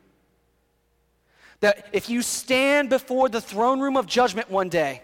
That 1.61 1.87
if 1.93 2.11
you 2.11 2.21
stand 2.21 2.89
before 2.89 3.29
the 3.29 3.41
throne 3.41 3.79
room 3.79 3.97
of 3.97 4.07
judgment 4.07 4.51
one 4.51 4.71
day, 4.71 5.03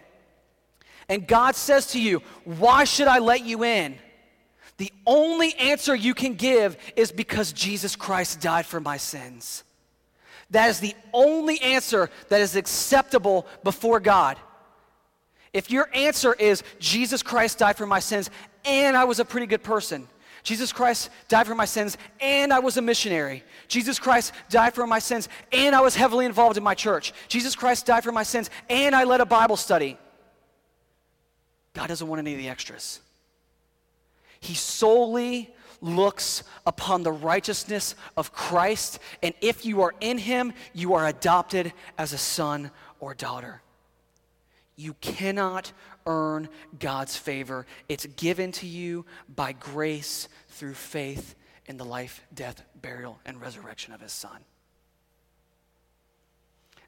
and 1.08 1.28
God 1.28 1.54
says 1.54 1.86
to 1.92 2.00
you, 2.00 2.20
Why 2.42 2.82
should 2.82 3.06
I 3.06 3.20
let 3.20 3.44
you 3.44 3.62
in? 3.62 3.94
The 4.78 4.92
only 5.06 5.54
answer 5.60 5.94
you 5.94 6.12
can 6.12 6.34
give 6.34 6.76
is 6.96 7.12
because 7.12 7.52
Jesus 7.52 7.94
Christ 7.94 8.40
died 8.40 8.66
for 8.66 8.80
my 8.80 8.96
sins. 8.96 9.62
That 10.54 10.70
is 10.70 10.78
the 10.78 10.94
only 11.12 11.60
answer 11.60 12.10
that 12.28 12.40
is 12.40 12.54
acceptable 12.54 13.44
before 13.64 13.98
God. 13.98 14.38
If 15.52 15.68
your 15.68 15.88
answer 15.92 16.32
is, 16.32 16.62
Jesus 16.78 17.24
Christ 17.24 17.58
died 17.58 17.76
for 17.76 17.86
my 17.86 17.98
sins 17.98 18.30
and 18.64 18.96
I 18.96 19.02
was 19.02 19.18
a 19.18 19.24
pretty 19.24 19.48
good 19.48 19.64
person, 19.64 20.06
Jesus 20.44 20.72
Christ 20.72 21.10
died 21.26 21.48
for 21.48 21.56
my 21.56 21.64
sins 21.64 21.98
and 22.20 22.52
I 22.52 22.60
was 22.60 22.76
a 22.76 22.82
missionary. 22.82 23.42
Jesus 23.66 23.98
Christ 23.98 24.32
died 24.48 24.74
for 24.74 24.86
my 24.86 25.00
sins 25.00 25.28
and 25.50 25.74
I 25.74 25.80
was 25.80 25.96
heavily 25.96 26.24
involved 26.24 26.56
in 26.56 26.62
my 26.62 26.74
church. 26.74 27.12
Jesus 27.26 27.56
Christ 27.56 27.86
died 27.86 28.04
for 28.04 28.12
my 28.12 28.22
sins 28.22 28.48
and 28.70 28.94
I 28.94 29.02
led 29.02 29.20
a 29.20 29.26
Bible 29.26 29.56
study. 29.56 29.98
God 31.72 31.88
doesn't 31.88 32.06
want 32.06 32.20
any 32.20 32.32
of 32.32 32.38
the 32.38 32.48
extras. 32.48 33.00
He 34.38 34.54
solely 34.54 35.52
looks 35.84 36.42
upon 36.66 37.02
the 37.02 37.12
righteousness 37.12 37.94
of 38.16 38.32
Christ, 38.32 38.98
and 39.22 39.34
if 39.40 39.64
you 39.64 39.82
are 39.82 39.94
in 40.00 40.18
Him, 40.18 40.52
you 40.72 40.94
are 40.94 41.06
adopted 41.06 41.72
as 41.98 42.12
a 42.12 42.18
son 42.18 42.70
or 42.98 43.14
daughter. 43.14 43.62
You 44.76 44.94
cannot 44.94 45.72
earn 46.06 46.48
God's 46.78 47.16
favor. 47.16 47.66
It's 47.88 48.06
given 48.06 48.50
to 48.52 48.66
you 48.66 49.04
by 49.32 49.52
grace 49.52 50.28
through 50.48 50.74
faith 50.74 51.34
in 51.66 51.76
the 51.76 51.84
life, 51.84 52.22
death, 52.34 52.64
burial, 52.80 53.20
and 53.24 53.40
resurrection 53.40 53.92
of 53.94 54.00
His 54.00 54.12
Son. 54.12 54.38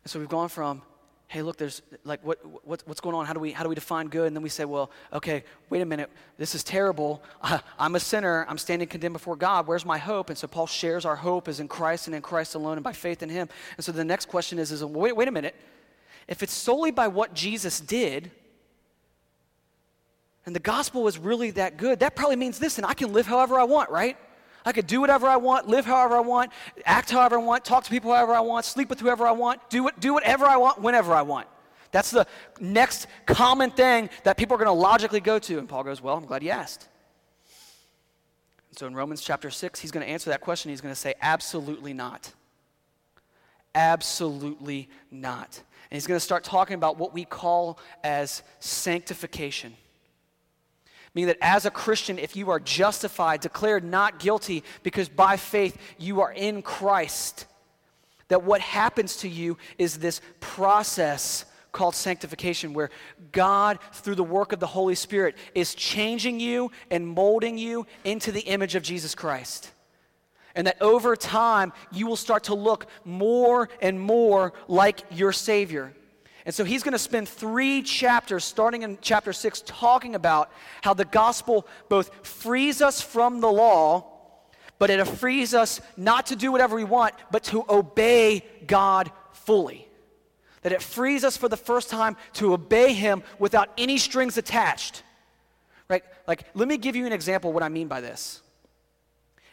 And 0.03 0.11
so 0.11 0.19
we've 0.19 0.29
gone 0.29 0.49
from 0.49 0.83
hey 1.29 1.43
look 1.43 1.57
there's 1.57 1.83
like 2.05 2.25
what, 2.25 2.39
what, 2.65 2.83
what's 2.87 3.01
going 3.01 3.15
on? 3.15 3.27
How 3.27 3.33
do 3.33 3.41
we 3.41 3.53
how 3.53 3.63
do 3.63 3.69
we 3.69 3.75
define 3.75 4.09
good? 4.09 4.29
And 4.29 4.37
then 4.37 4.43
we 4.43 4.49
say 4.49 4.65
well 4.65 4.91
okay 5.13 5.45
wait 5.71 5.83
a 5.83 5.87
minute. 5.87 6.11
This 6.39 6.55
is 6.55 6.63
terrible. 6.63 7.23
Uh, 7.43 7.59
i'm 7.79 7.95
a 7.95 8.01
sinner. 8.01 8.47
I'm 8.49 8.59
standing 8.59 8.89
condemned 8.89 9.15
before 9.15 9.37
god. 9.37 9.67
Where's 9.67 9.85
my 9.85 9.99
hope? 9.99 10.29
And 10.29 10.39
so 10.39 10.47
paul 10.47 10.67
shares 10.67 11.05
our 11.05 11.17
hope 11.17 11.49
is 11.49 11.61
in 11.61 11.69
christ 11.69 12.07
and 12.07 12.15
in 12.15 12.23
christ 12.23 12.55
alone 12.55 12.77
and 12.77 12.85
by 12.85 12.93
faith 12.93 13.23
in 13.23 13.29
him. 13.29 13.49
And 13.77 13.85
so 13.85 13.93
the 13.93 14.05
next 14.05 14.27
question 14.27 14.59
is 14.59 14.73
is 14.73 14.85
wait, 14.85 15.17
wait 15.17 15.29
a 15.29 15.33
minute. 15.33 15.55
If 16.29 16.43
it's 16.43 16.55
solely 16.55 16.91
by 16.91 17.09
what 17.09 17.35
jesus 17.35 17.81
did 17.81 18.31
and 20.45 20.55
the 20.55 20.61
gospel 20.61 21.09
is 21.09 21.19
really 21.19 21.51
that 21.53 21.77
good 21.77 22.01
that 22.01 22.15
probably 22.15 22.37
means 22.37 22.59
this 22.59 22.79
and 22.79 22.87
i 22.87 22.95
can 22.95 23.13
live 23.13 23.27
however 23.27 23.59
i 23.59 23.65
want 23.65 23.91
right 23.91 24.17
I 24.67 24.73
could 24.73 24.89
do 24.89 25.01
whatever 25.01 25.29
I 25.29 25.37
want, 25.37 25.69
live 25.69 25.87
however 25.87 26.17
I 26.17 26.21
want, 26.21 26.51
act 26.85 27.13
however 27.13 27.37
I 27.37 27.39
want, 27.39 27.65
talk 27.65 27.85
to 27.85 27.91
people 27.91 28.13
however 28.13 28.35
I 28.35 28.41
want, 28.41 28.65
sleep 28.65 28.91
with 28.91 28.99
whoever 28.99 29.25
I 29.25 29.31
want, 29.31 29.71
do, 29.71 29.89
do 30.01 30.13
whatever 30.13 30.45
I 30.45 30.57
want, 30.57 30.83
whenever 30.83 31.15
I 31.15 31.23
want. 31.23 31.47
That's 31.93 32.11
the 32.11 32.27
next 32.59 33.07
common 33.27 33.71
thing 33.71 34.11
that 34.25 34.37
people 34.37 34.57
are 34.57 34.59
going 34.59 34.67
to 34.67 34.73
logically 34.73 35.21
go 35.21 35.39
to. 35.39 35.59
And 35.61 35.69
Paul 35.69 35.85
goes, 35.85 36.03
Well, 36.03 36.17
I'm 36.17 36.27
glad 36.27 36.43
you 36.43 36.51
asked. 36.51 36.89
so 38.73 38.89
in 38.89 38.95
Romans 38.95 39.23
chapter 39.23 39.51
6, 39.51 39.79
he's 39.79 39.93
going 39.93 40.05
to 40.05 40.13
answer 40.13 40.31
that 40.31 40.41
question. 40.41 40.71
He's 40.71 40.81
going 40.81 40.93
to 40.93 41.01
say, 41.01 41.15
Absolutely 41.23 41.93
not. 41.93 42.33
Absolutely 43.73 44.89
not. 45.13 45.63
And 45.91 45.97
he's 45.97 46.09
going 46.09 46.19
to 46.19 46.25
start 46.25 46.43
talking 46.43 46.75
about 46.75 46.99
what 46.99 47.15
we 47.15 47.25
call 47.25 47.79
as 48.03 48.43
sanctification 48.59 49.75
meaning 51.17 51.29
that 51.29 51.39
as 51.41 51.65
a 51.65 51.71
Christian, 51.71 52.19
if 52.19 52.37
you 52.37 52.51
are 52.51 52.61
justified, 52.61 53.41
declared 53.41 53.83
not 53.83 54.19
guilty 54.19 54.63
because 54.83 55.09
by 55.09 55.39
faith 55.39 55.79
you 55.97 56.21
are 56.21 56.31
in 56.31 56.61
Christ, 56.61 57.47
that 58.29 58.43
what 58.43 58.61
happens 58.61 59.17
to 59.19 59.29
you 59.29 59.57
is 59.79 59.97
this 59.97 60.21
process 60.41 61.47
called 61.73 61.95
sanctification, 61.95 62.75
where 62.75 62.91
God, 63.33 63.79
through 63.93 64.17
the 64.17 64.23
work 64.23 64.53
of 64.53 64.61
the 64.61 64.67
Holy 64.67 64.95
Spirit, 64.95 65.37
is 65.55 65.75
changing 65.75 66.39
you 66.39 66.71
and 66.91 67.09
molding 67.09 67.57
you 67.57 67.87
into 68.05 68.31
the 68.31 68.41
image 68.41 68.75
of 68.75 68.83
Jesus 68.83 69.15
Christ. 69.15 69.73
And 70.55 70.67
that 70.67 70.83
over 70.83 71.17
time, 71.17 71.73
you 71.93 72.07
will 72.07 72.17
start 72.17 72.45
to 72.45 72.55
look 72.55 72.89
more 73.07 73.71
and 73.81 73.99
more 73.99 74.53
like 74.69 75.01
your 75.11 75.33
Savior. 75.33 75.95
And 76.47 76.55
so 76.55 76.63
he's 76.63 76.85
going 76.85 76.93
to 76.93 76.99
spend 76.99 77.29
three 77.29 77.83
chapters, 77.83 78.45
starting 78.45 78.83
in 78.83 78.99
chapter 79.03 79.33
six, 79.33 79.63
talking 79.67 80.15
about 80.15 80.51
how 80.81 80.95
the 80.95 81.05
gospel 81.05 81.67
both 81.89 82.25
frees 82.25 82.81
us 82.81 83.03
from 83.03 83.41
the 83.41 83.51
law, 83.51 84.07
but 84.79 84.89
it 84.89 85.05
frees 85.05 85.55
us 85.55 85.81
not 85.97 86.27
to 86.27 86.37
do 86.37 86.53
whatever 86.53 86.77
we 86.77 86.85
want, 86.85 87.15
but 87.33 87.43
to 87.45 87.65
obey 87.69 88.45
God 88.65 89.11
fully. 89.33 89.89
That 90.63 90.71
it 90.71 90.83
frees 90.83 91.25
us 91.25 91.37
for 91.37 91.49
the 91.49 91.57
first 91.57 91.91
time 91.91 92.17
to 92.35 92.53
obey 92.53 92.93
Him 92.93 93.25
without 93.41 93.71
any 93.77 93.99
strings 93.99 94.39
attached. 94.39 95.03
Right? 95.89 96.05
Like, 96.29 96.45
let 96.55 96.69
me 96.69 96.77
give 96.77 96.95
you 96.95 97.07
an 97.07 97.13
example 97.13 97.51
of 97.51 97.55
what 97.55 97.65
I 97.65 97.69
mean 97.69 97.89
by 97.89 98.01
this. 98.01 98.41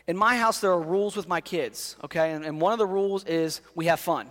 In 0.05 0.15
my 0.15 0.37
house, 0.37 0.59
there 0.59 0.71
are 0.71 0.81
rules 0.81 1.15
with 1.15 1.27
my 1.27 1.41
kids, 1.41 1.95
okay? 2.03 2.33
And, 2.33 2.45
and 2.45 2.61
one 2.61 2.73
of 2.73 2.79
the 2.79 2.85
rules 2.85 3.23
is 3.23 3.61
we 3.73 3.85
have 3.85 3.99
fun. 3.99 4.29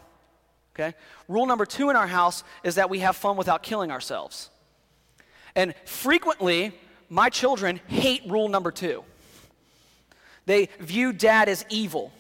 Okay? 0.75 0.95
Rule 1.29 1.47
number 1.47 1.67
two 1.67 1.91
in 1.91 1.97
our 1.97 2.07
house 2.07 2.45
is 2.65 2.77
that 2.77 2.89
we 2.89 3.01
have 3.01 3.17
fun 3.17 3.37
without 3.37 3.63
killing 3.63 3.91
ourselves. 3.91 4.51
And 5.55 5.75
frequently, 5.85 6.73
my 7.09 7.29
children 7.29 7.81
hate 7.89 8.23
rule 8.27 8.49
number 8.49 8.71
two. 8.71 9.05
They 10.47 10.71
view 10.81 11.13
dad 11.13 11.49
as 11.49 11.65
evil 11.69 12.13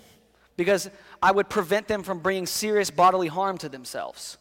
because 0.57 0.91
I 1.23 1.33
would 1.33 1.49
prevent 1.49 1.89
them 1.89 2.03
from 2.03 2.19
bringing 2.19 2.47
serious 2.47 2.91
bodily 2.91 3.29
harm 3.29 3.59
to 3.59 3.69
themselves. 3.69 4.37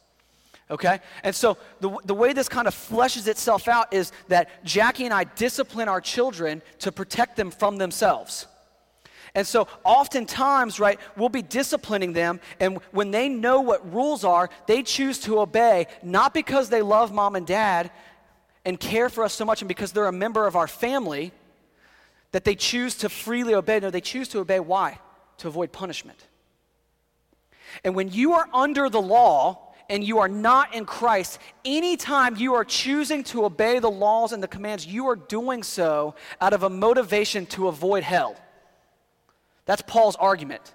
Okay? 0.69 0.99
And 1.23 1.35
so 1.35 1.57
the, 1.79 1.97
the 2.05 2.13
way 2.13 2.33
this 2.33 2.49
kind 2.49 2.67
of 2.67 2.75
fleshes 2.75 3.27
itself 3.27 3.67
out 3.67 3.93
is 3.93 4.11
that 4.27 4.63
Jackie 4.63 5.05
and 5.05 5.13
I 5.13 5.23
discipline 5.23 5.89
our 5.89 6.01
children 6.01 6.61
to 6.79 6.91
protect 6.91 7.37
them 7.37 7.51
from 7.51 7.77
themselves. 7.77 8.47
And 9.33 9.47
so, 9.47 9.67
oftentimes, 9.83 10.79
right, 10.79 10.99
we'll 11.15 11.29
be 11.29 11.41
disciplining 11.41 12.13
them, 12.13 12.39
and 12.59 12.79
when 12.91 13.11
they 13.11 13.29
know 13.29 13.61
what 13.61 13.93
rules 13.93 14.23
are, 14.23 14.49
they 14.67 14.83
choose 14.83 15.19
to 15.19 15.39
obey, 15.39 15.87
not 16.03 16.33
because 16.33 16.69
they 16.69 16.81
love 16.81 17.13
mom 17.13 17.35
and 17.35 17.47
dad 17.47 17.91
and 18.65 18.79
care 18.79 19.09
for 19.09 19.23
us 19.23 19.33
so 19.33 19.45
much, 19.45 19.61
and 19.61 19.67
because 19.67 19.91
they're 19.91 20.07
a 20.07 20.11
member 20.11 20.45
of 20.47 20.55
our 20.55 20.67
family. 20.67 21.31
that 22.31 22.45
they 22.45 22.55
choose 22.55 22.95
to 22.95 23.09
freely 23.09 23.53
obey. 23.53 23.79
No, 23.79 23.89
they 23.89 24.01
choose 24.01 24.27
to 24.29 24.39
obey. 24.39 24.59
Why? 24.59 24.99
To 25.39 25.47
avoid 25.47 25.71
punishment. 25.71 26.27
And 27.83 27.95
when 27.95 28.09
you 28.09 28.33
are 28.33 28.47
under 28.53 28.89
the 28.89 29.01
law 29.01 29.73
and 29.89 30.03
you 30.03 30.19
are 30.19 30.27
not 30.27 30.73
in 30.73 30.85
Christ, 30.85 31.39
anytime 31.65 32.35
you 32.37 32.53
are 32.53 32.65
choosing 32.65 33.23
to 33.25 33.45
obey 33.45 33.79
the 33.79 33.91
laws 33.91 34.31
and 34.31 34.41
the 34.41 34.47
commands, 34.47 34.85
you 34.85 35.07
are 35.07 35.15
doing 35.15 35.63
so 35.63 36.15
out 36.39 36.53
of 36.53 36.63
a 36.63 36.69
motivation 36.69 37.45
to 37.47 37.67
avoid 37.67 38.03
hell. 38.03 38.35
That's 39.71 39.83
Paul's 39.83 40.17
argument. 40.17 40.73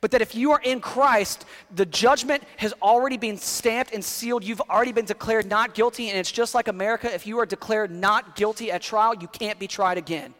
But 0.00 0.12
that 0.12 0.22
if 0.22 0.36
you 0.36 0.52
are 0.52 0.60
in 0.62 0.80
Christ, 0.80 1.44
the 1.74 1.84
judgment 1.84 2.44
has 2.58 2.72
already 2.80 3.16
been 3.16 3.36
stamped 3.36 3.92
and 3.92 4.04
sealed. 4.04 4.44
You've 4.44 4.60
already 4.60 4.92
been 4.92 5.06
declared 5.06 5.46
not 5.46 5.74
guilty. 5.74 6.08
And 6.08 6.16
it's 6.16 6.30
just 6.30 6.54
like 6.54 6.68
America 6.68 7.12
if 7.12 7.26
you 7.26 7.40
are 7.40 7.46
declared 7.46 7.90
not 7.90 8.36
guilty 8.36 8.70
at 8.70 8.80
trial, 8.80 9.12
you 9.12 9.26
can't 9.26 9.58
be 9.58 9.66
tried 9.66 9.98
again. 9.98 10.34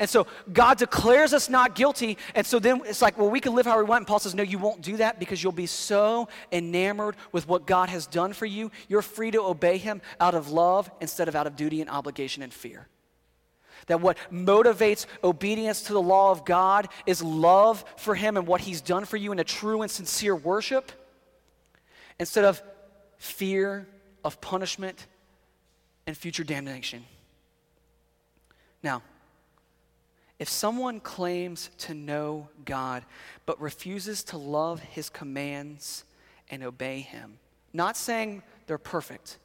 And 0.00 0.10
so 0.10 0.26
God 0.52 0.78
declares 0.78 1.32
us 1.32 1.48
not 1.48 1.76
guilty. 1.76 2.18
And 2.34 2.44
so 2.44 2.58
then 2.58 2.82
it's 2.86 3.02
like, 3.02 3.16
well, 3.16 3.30
we 3.30 3.38
can 3.38 3.54
live 3.54 3.66
how 3.66 3.78
we 3.78 3.84
want. 3.84 4.00
And 4.00 4.06
Paul 4.08 4.18
says, 4.18 4.34
no, 4.34 4.42
you 4.42 4.58
won't 4.58 4.82
do 4.82 4.96
that 4.96 5.20
because 5.20 5.44
you'll 5.44 5.52
be 5.52 5.66
so 5.66 6.28
enamored 6.50 7.14
with 7.30 7.46
what 7.46 7.68
God 7.68 7.88
has 7.88 8.08
done 8.08 8.32
for 8.32 8.46
you. 8.46 8.72
You're 8.88 9.02
free 9.02 9.30
to 9.30 9.42
obey 9.42 9.78
Him 9.78 10.02
out 10.18 10.34
of 10.34 10.50
love 10.50 10.90
instead 11.00 11.28
of 11.28 11.36
out 11.36 11.46
of 11.46 11.54
duty 11.54 11.80
and 11.80 11.88
obligation 11.88 12.42
and 12.42 12.52
fear. 12.52 12.88
That 13.86 14.00
what 14.00 14.16
motivates 14.30 15.06
obedience 15.24 15.82
to 15.82 15.92
the 15.92 16.02
law 16.02 16.30
of 16.30 16.44
God 16.44 16.88
is 17.06 17.22
love 17.22 17.84
for 17.96 18.14
Him 18.14 18.36
and 18.36 18.46
what 18.46 18.60
He's 18.60 18.80
done 18.80 19.04
for 19.04 19.16
you 19.16 19.32
in 19.32 19.38
a 19.38 19.44
true 19.44 19.82
and 19.82 19.90
sincere 19.90 20.36
worship 20.36 20.92
instead 22.18 22.44
of 22.44 22.62
fear 23.18 23.86
of 24.24 24.40
punishment 24.40 25.06
and 26.06 26.16
future 26.16 26.44
damnation. 26.44 27.04
Now, 28.82 29.02
if 30.38 30.48
someone 30.48 30.98
claims 30.98 31.70
to 31.78 31.94
know 31.94 32.48
God 32.64 33.04
but 33.46 33.60
refuses 33.60 34.24
to 34.24 34.36
love 34.36 34.80
His 34.80 35.08
commands 35.08 36.04
and 36.50 36.64
obey 36.64 37.00
Him, 37.00 37.38
not 37.72 37.96
saying 37.96 38.42
they're 38.66 38.78
perfect, 38.78 39.38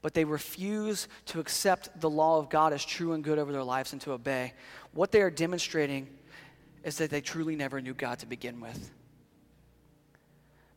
but 0.00 0.14
they 0.14 0.24
refuse 0.24 1.08
to 1.26 1.40
accept 1.40 2.00
the 2.00 2.10
law 2.10 2.38
of 2.38 2.48
God 2.48 2.72
as 2.72 2.84
true 2.84 3.12
and 3.12 3.24
good 3.24 3.38
over 3.38 3.52
their 3.52 3.64
lives 3.64 3.92
and 3.92 4.00
to 4.02 4.12
obey, 4.12 4.52
what 4.92 5.12
they 5.12 5.20
are 5.22 5.30
demonstrating 5.30 6.08
is 6.84 6.98
that 6.98 7.10
they 7.10 7.20
truly 7.20 7.56
never 7.56 7.80
knew 7.80 7.94
God 7.94 8.18
to 8.20 8.26
begin 8.26 8.60
with. 8.60 8.90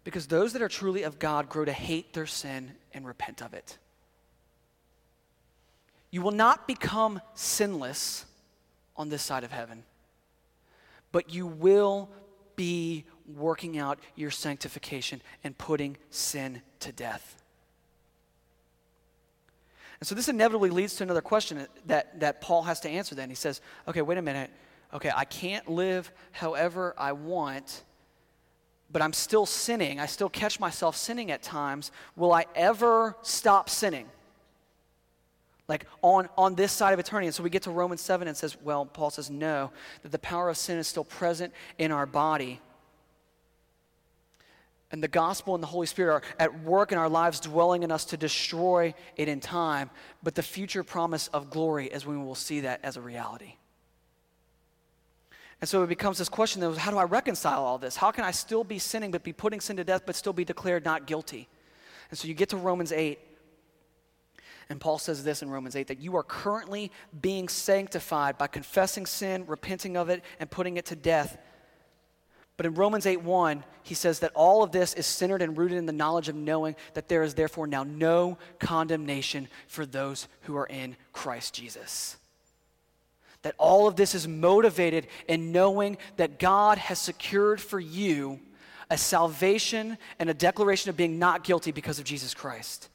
Because 0.03 0.28
those 0.28 0.53
that 0.53 0.61
are 0.61 0.67
truly 0.67 1.03
of 1.03 1.19
God 1.19 1.47
grow 1.47 1.63
to 1.63 1.72
hate 1.72 2.13
their 2.13 2.26
sin 2.26 2.72
and 2.93 3.05
repent 3.05 3.41
of 3.41 3.53
it. 3.53 3.78
You 6.09 6.22
will 6.22 6.32
not 6.32 6.67
become 6.67 7.22
sinless 7.36 8.26
on 8.97 9.09
this 9.09 9.22
side 9.22 9.43
of 9.43 9.51
heaven, 9.51 9.84
but 11.11 11.34
you 11.34 11.45
will 11.45 12.09
be 12.55 13.05
working 13.36 13.78
out 13.78 13.99
your 14.15 14.32
sanctification 14.32 15.22
and 15.43 15.57
putting 15.57 15.97
sin 16.09 16.61
to 16.80 16.91
death. 16.91 17.40
And 20.01 20.07
so 20.07 20.15
this 20.15 20.27
inevitably 20.27 20.71
leads 20.71 20.95
to 20.95 21.03
another 21.03 21.21
question 21.21 21.67
that, 21.85 22.19
that 22.19 22.41
Paul 22.41 22.63
has 22.63 22.79
to 22.81 22.89
answer 22.89 23.13
then. 23.13 23.29
He 23.29 23.35
says, 23.35 23.61
okay, 23.87 24.01
wait 24.01 24.17
a 24.17 24.21
minute. 24.21 24.49
Okay, 24.91 25.11
I 25.15 25.25
can't 25.25 25.69
live 25.69 26.11
however 26.31 26.95
I 26.97 27.11
want, 27.11 27.83
but 28.91 29.03
I'm 29.03 29.13
still 29.13 29.45
sinning. 29.45 29.99
I 29.99 30.07
still 30.07 30.27
catch 30.27 30.59
myself 30.59 30.97
sinning 30.97 31.29
at 31.29 31.43
times. 31.43 31.91
Will 32.15 32.33
I 32.33 32.47
ever 32.55 33.15
stop 33.21 33.69
sinning? 33.69 34.07
Like 35.67 35.85
on, 36.01 36.27
on 36.35 36.55
this 36.55 36.71
side 36.71 36.93
of 36.93 36.99
eternity. 36.99 37.27
And 37.27 37.35
so 37.35 37.43
we 37.43 37.51
get 37.51 37.61
to 37.63 37.71
Romans 37.71 38.01
7 38.01 38.27
and 38.27 38.35
says, 38.35 38.57
well, 38.63 38.85
Paul 38.87 39.11
says, 39.11 39.29
no, 39.29 39.71
that 40.01 40.11
the 40.11 40.19
power 40.19 40.49
of 40.49 40.57
sin 40.57 40.79
is 40.79 40.87
still 40.87 41.05
present 41.05 41.53
in 41.77 41.91
our 41.91 42.07
body 42.07 42.59
and 44.91 45.01
the 45.01 45.07
gospel 45.07 45.55
and 45.55 45.63
the 45.63 45.67
Holy 45.67 45.87
Spirit 45.87 46.13
are 46.13 46.21
at 46.39 46.63
work 46.63 46.91
in 46.91 46.97
our 46.97 47.09
lives, 47.09 47.39
dwelling 47.39 47.83
in 47.83 47.91
us 47.91 48.05
to 48.05 48.17
destroy 48.17 48.93
it 49.15 49.27
in 49.27 49.39
time. 49.39 49.89
But 50.21 50.35
the 50.35 50.43
future 50.43 50.83
promise 50.83 51.27
of 51.29 51.49
glory 51.49 51.87
is 51.87 52.05
when 52.05 52.19
we 52.19 52.25
will 52.25 52.35
see 52.35 52.61
that 52.61 52.81
as 52.83 52.97
a 52.97 53.01
reality. 53.01 53.55
And 55.61 55.69
so 55.69 55.83
it 55.83 55.87
becomes 55.87 56.17
this 56.17 56.29
question 56.29 56.59
then, 56.59 56.73
how 56.73 56.91
do 56.91 56.97
I 56.97 57.03
reconcile 57.03 57.63
all 57.63 57.77
this? 57.77 57.95
How 57.95 58.11
can 58.11 58.23
I 58.23 58.31
still 58.31 58.63
be 58.63 58.79
sinning 58.79 59.11
but 59.11 59.23
be 59.23 59.31
putting 59.31 59.61
sin 59.61 59.77
to 59.77 59.83
death 59.83 60.03
but 60.05 60.15
still 60.15 60.33
be 60.33 60.43
declared 60.43 60.83
not 60.83 61.05
guilty? 61.05 61.47
And 62.09 62.17
so 62.17 62.27
you 62.27 62.33
get 62.33 62.49
to 62.49 62.57
Romans 62.57 62.91
8, 62.91 63.19
and 64.69 64.81
Paul 64.81 64.97
says 64.97 65.23
this 65.23 65.41
in 65.41 65.49
Romans 65.49 65.75
8 65.75 65.87
that 65.87 65.99
you 65.99 66.15
are 66.15 66.23
currently 66.23 66.91
being 67.21 67.47
sanctified 67.47 68.37
by 68.37 68.47
confessing 68.47 69.05
sin, 69.05 69.45
repenting 69.45 69.97
of 69.97 70.09
it, 70.09 70.23
and 70.39 70.49
putting 70.49 70.77
it 70.77 70.85
to 70.87 70.95
death 70.95 71.37
but 72.57 72.65
in 72.65 72.75
Romans 72.75 73.05
8 73.05 73.21
1, 73.21 73.63
he 73.83 73.95
says 73.95 74.19
that 74.19 74.31
all 74.35 74.63
of 74.63 74.71
this 74.71 74.93
is 74.93 75.05
centered 75.05 75.41
and 75.41 75.57
rooted 75.57 75.77
in 75.77 75.85
the 75.85 75.91
knowledge 75.91 76.29
of 76.29 76.35
knowing 76.35 76.75
that 76.93 77.07
there 77.07 77.23
is 77.23 77.33
therefore 77.33 77.67
now 77.67 77.83
no 77.83 78.37
condemnation 78.59 79.47
for 79.67 79.85
those 79.85 80.27
who 80.41 80.55
are 80.55 80.67
in 80.67 80.95
Christ 81.13 81.53
Jesus. 81.53 82.17
That 83.41 83.55
all 83.57 83.87
of 83.87 83.95
this 83.95 84.13
is 84.13 84.27
motivated 84.27 85.07
in 85.27 85.51
knowing 85.51 85.97
that 86.17 86.37
God 86.37 86.77
has 86.77 86.99
secured 86.99 87.59
for 87.59 87.79
you 87.79 88.39
a 88.91 88.97
salvation 88.97 89.97
and 90.19 90.29
a 90.29 90.33
declaration 90.33 90.89
of 90.89 90.97
being 90.97 91.17
not 91.17 91.43
guilty 91.43 91.71
because 91.71 91.97
of 91.97 92.05
Jesus 92.05 92.33
Christ. 92.33 92.89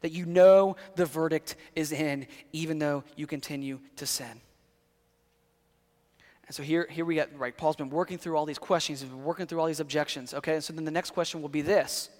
That 0.00 0.12
you 0.12 0.24
know 0.24 0.76
the 0.94 1.04
verdict 1.04 1.56
is 1.76 1.92
in, 1.92 2.26
even 2.52 2.78
though 2.78 3.04
you 3.16 3.26
continue 3.26 3.80
to 3.96 4.06
sin. 4.06 4.40
And 6.50 6.54
so 6.56 6.64
here, 6.64 6.88
here 6.90 7.04
we 7.04 7.14
get, 7.14 7.30
right, 7.38 7.56
Paul's 7.56 7.76
been 7.76 7.90
working 7.90 8.18
through 8.18 8.36
all 8.36 8.44
these 8.44 8.58
questions, 8.58 9.00
he's 9.00 9.08
been 9.08 9.22
working 9.22 9.46
through 9.46 9.60
all 9.60 9.68
these 9.68 9.78
objections, 9.78 10.34
okay? 10.34 10.54
And 10.54 10.64
so 10.64 10.72
then 10.72 10.84
the 10.84 10.90
next 10.90 11.12
question 11.12 11.42
will 11.42 11.48
be 11.48 11.62
this 11.62 12.10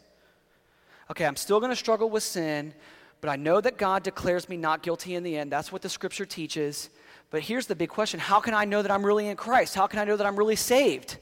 Okay, 1.10 1.26
I'm 1.26 1.34
still 1.34 1.58
going 1.58 1.70
to 1.70 1.76
struggle 1.76 2.08
with 2.08 2.22
sin, 2.22 2.72
but 3.20 3.28
I 3.28 3.34
know 3.34 3.60
that 3.60 3.76
God 3.76 4.04
declares 4.04 4.48
me 4.48 4.56
not 4.56 4.84
guilty 4.84 5.16
in 5.16 5.24
the 5.24 5.36
end. 5.36 5.50
That's 5.50 5.72
what 5.72 5.82
the 5.82 5.88
scripture 5.88 6.26
teaches. 6.26 6.90
But 7.30 7.42
here's 7.42 7.66
the 7.66 7.74
big 7.74 7.88
question 7.88 8.20
How 8.20 8.38
can 8.38 8.54
I 8.54 8.64
know 8.64 8.82
that 8.82 8.92
I'm 8.92 9.04
really 9.04 9.26
in 9.26 9.36
Christ? 9.36 9.74
How 9.74 9.88
can 9.88 9.98
I 9.98 10.04
know 10.04 10.16
that 10.16 10.24
I'm 10.24 10.36
really 10.36 10.54
saved? 10.54 11.16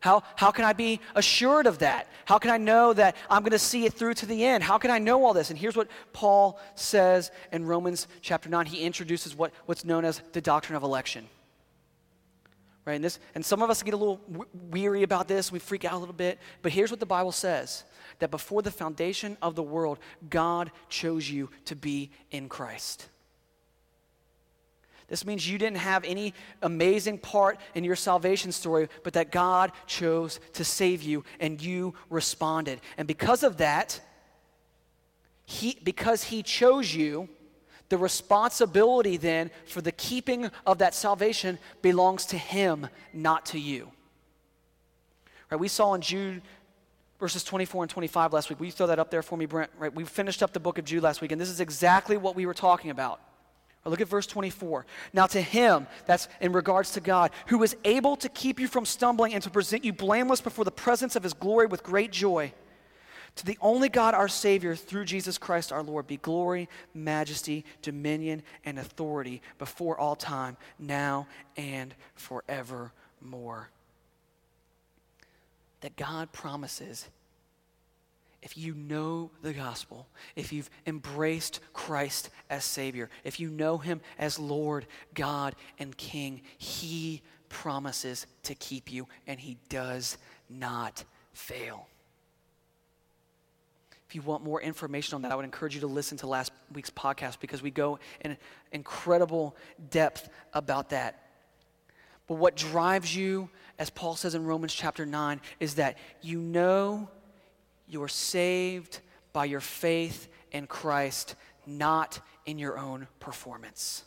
How, 0.00 0.24
how 0.34 0.50
can 0.50 0.64
I 0.64 0.72
be 0.72 0.98
assured 1.14 1.68
of 1.68 1.78
that? 1.78 2.08
How 2.24 2.38
can 2.38 2.50
I 2.50 2.56
know 2.56 2.92
that 2.94 3.14
I'm 3.30 3.42
going 3.42 3.52
to 3.52 3.60
see 3.60 3.84
it 3.84 3.92
through 3.92 4.14
to 4.14 4.26
the 4.26 4.44
end? 4.44 4.64
How 4.64 4.76
can 4.76 4.90
I 4.90 4.98
know 4.98 5.24
all 5.24 5.34
this? 5.34 5.50
And 5.50 5.58
here's 5.58 5.76
what 5.76 5.86
Paul 6.12 6.58
says 6.74 7.30
in 7.52 7.64
Romans 7.64 8.08
chapter 8.22 8.48
9. 8.48 8.66
He 8.66 8.82
introduces 8.82 9.36
what, 9.36 9.52
what's 9.66 9.84
known 9.84 10.04
as 10.04 10.20
the 10.32 10.40
doctrine 10.40 10.74
of 10.74 10.82
election 10.82 11.28
right? 12.84 12.94
And, 12.94 13.04
this, 13.04 13.18
and 13.34 13.44
some 13.44 13.62
of 13.62 13.70
us 13.70 13.82
get 13.82 13.94
a 13.94 13.96
little 13.96 14.20
weary 14.70 15.02
about 15.02 15.28
this, 15.28 15.52
we 15.52 15.58
freak 15.58 15.84
out 15.84 15.92
a 15.92 15.98
little 15.98 16.14
bit, 16.14 16.38
but 16.62 16.72
here's 16.72 16.90
what 16.90 17.00
the 17.00 17.06
Bible 17.06 17.32
says 17.32 17.84
that 18.18 18.30
before 18.30 18.60
the 18.60 18.70
foundation 18.70 19.36
of 19.40 19.54
the 19.54 19.62
world, 19.62 19.98
God 20.28 20.70
chose 20.90 21.30
you 21.30 21.48
to 21.64 21.74
be 21.74 22.10
in 22.30 22.48
Christ. 22.48 23.08
This 25.08 25.24
means 25.26 25.48
you 25.48 25.58
didn't 25.58 25.78
have 25.78 26.04
any 26.04 26.34
amazing 26.62 27.18
part 27.18 27.58
in 27.74 27.82
your 27.82 27.96
salvation 27.96 28.52
story, 28.52 28.88
but 29.02 29.14
that 29.14 29.32
God 29.32 29.72
chose 29.86 30.38
to 30.52 30.64
save 30.64 31.02
you 31.02 31.24
and 31.40 31.60
you 31.60 31.94
responded. 32.10 32.80
And 32.96 33.08
because 33.08 33.42
of 33.42 33.56
that, 33.56 34.00
he, 35.50 35.76
because 35.82 36.22
He 36.22 36.44
chose 36.44 36.94
you, 36.94 37.28
the 37.90 37.98
responsibility 37.98 39.18
then 39.18 39.50
for 39.66 39.82
the 39.82 39.92
keeping 39.92 40.50
of 40.66 40.78
that 40.78 40.94
salvation 40.94 41.58
belongs 41.82 42.24
to 42.26 42.38
him, 42.38 42.88
not 43.12 43.44
to 43.46 43.58
you. 43.58 43.90
Right, 45.50 45.60
we 45.60 45.68
saw 45.68 45.94
in 45.94 46.00
Jude 46.00 46.40
verses 47.18 47.44
24 47.44 47.84
and 47.84 47.90
25 47.90 48.32
last 48.32 48.48
week. 48.48 48.58
Will 48.58 48.66
you 48.66 48.72
throw 48.72 48.86
that 48.86 48.98
up 48.98 49.10
there 49.10 49.22
for 49.22 49.36
me, 49.36 49.44
Brent? 49.44 49.70
Right, 49.78 49.94
we 49.94 50.04
finished 50.04 50.42
up 50.42 50.52
the 50.52 50.60
book 50.60 50.78
of 50.78 50.86
Jude 50.86 51.02
last 51.02 51.20
week, 51.20 51.32
and 51.32 51.40
this 51.40 51.50
is 51.50 51.60
exactly 51.60 52.16
what 52.16 52.34
we 52.34 52.46
were 52.46 52.54
talking 52.54 52.90
about. 52.90 53.20
Look 53.84 54.00
at 54.00 54.08
verse 54.08 54.26
24. 54.26 54.84
Now, 55.12 55.26
to 55.28 55.40
him, 55.40 55.86
that's 56.06 56.28
in 56.40 56.52
regards 56.52 56.92
to 56.92 57.00
God, 57.00 57.30
who 57.46 57.62
is 57.62 57.76
able 57.84 58.14
to 58.16 58.28
keep 58.28 58.60
you 58.60 58.68
from 58.68 58.84
stumbling 58.84 59.32
and 59.32 59.42
to 59.42 59.50
present 59.50 59.84
you 59.84 59.92
blameless 59.92 60.40
before 60.40 60.64
the 60.64 60.70
presence 60.70 61.16
of 61.16 61.22
his 61.22 61.32
glory 61.32 61.66
with 61.66 61.82
great 61.82 62.12
joy. 62.12 62.52
To 63.36 63.46
the 63.46 63.58
only 63.60 63.88
God, 63.88 64.14
our 64.14 64.28
Savior, 64.28 64.74
through 64.74 65.04
Jesus 65.04 65.38
Christ 65.38 65.72
our 65.72 65.82
Lord, 65.82 66.06
be 66.06 66.16
glory, 66.16 66.68
majesty, 66.94 67.64
dominion, 67.82 68.42
and 68.64 68.78
authority 68.78 69.40
before 69.58 69.98
all 69.98 70.16
time, 70.16 70.56
now 70.78 71.26
and 71.56 71.94
forevermore. 72.14 73.70
That 75.80 75.96
God 75.96 76.32
promises 76.32 77.08
if 78.42 78.56
you 78.56 78.74
know 78.74 79.30
the 79.42 79.52
gospel, 79.52 80.06
if 80.34 80.52
you've 80.52 80.70
embraced 80.86 81.60
Christ 81.74 82.30
as 82.48 82.64
Savior, 82.64 83.10
if 83.22 83.38
you 83.38 83.50
know 83.50 83.76
Him 83.76 84.00
as 84.18 84.38
Lord, 84.38 84.86
God, 85.14 85.54
and 85.78 85.96
King, 85.96 86.40
He 86.56 87.20
promises 87.50 88.26
to 88.44 88.54
keep 88.54 88.90
you, 88.90 89.08
and 89.26 89.38
He 89.38 89.58
does 89.68 90.16
not 90.48 91.04
fail. 91.34 91.86
If 94.10 94.16
you 94.16 94.22
want 94.22 94.42
more 94.42 94.60
information 94.60 95.14
on 95.14 95.22
that, 95.22 95.30
I 95.30 95.36
would 95.36 95.44
encourage 95.44 95.76
you 95.76 95.82
to 95.82 95.86
listen 95.86 96.18
to 96.18 96.26
last 96.26 96.50
week's 96.72 96.90
podcast 96.90 97.38
because 97.38 97.62
we 97.62 97.70
go 97.70 98.00
in 98.22 98.36
incredible 98.72 99.54
depth 99.88 100.28
about 100.52 100.90
that. 100.90 101.28
But 102.26 102.34
what 102.34 102.56
drives 102.56 103.14
you, 103.14 103.50
as 103.78 103.88
Paul 103.88 104.16
says 104.16 104.34
in 104.34 104.44
Romans 104.44 104.74
chapter 104.74 105.06
9, 105.06 105.40
is 105.60 105.76
that 105.76 105.96
you 106.22 106.40
know 106.40 107.08
you're 107.86 108.08
saved 108.08 108.98
by 109.32 109.44
your 109.44 109.60
faith 109.60 110.26
in 110.50 110.66
Christ, 110.66 111.36
not 111.64 112.18
in 112.46 112.58
your 112.58 112.80
own 112.80 113.06
performance. 113.20 114.02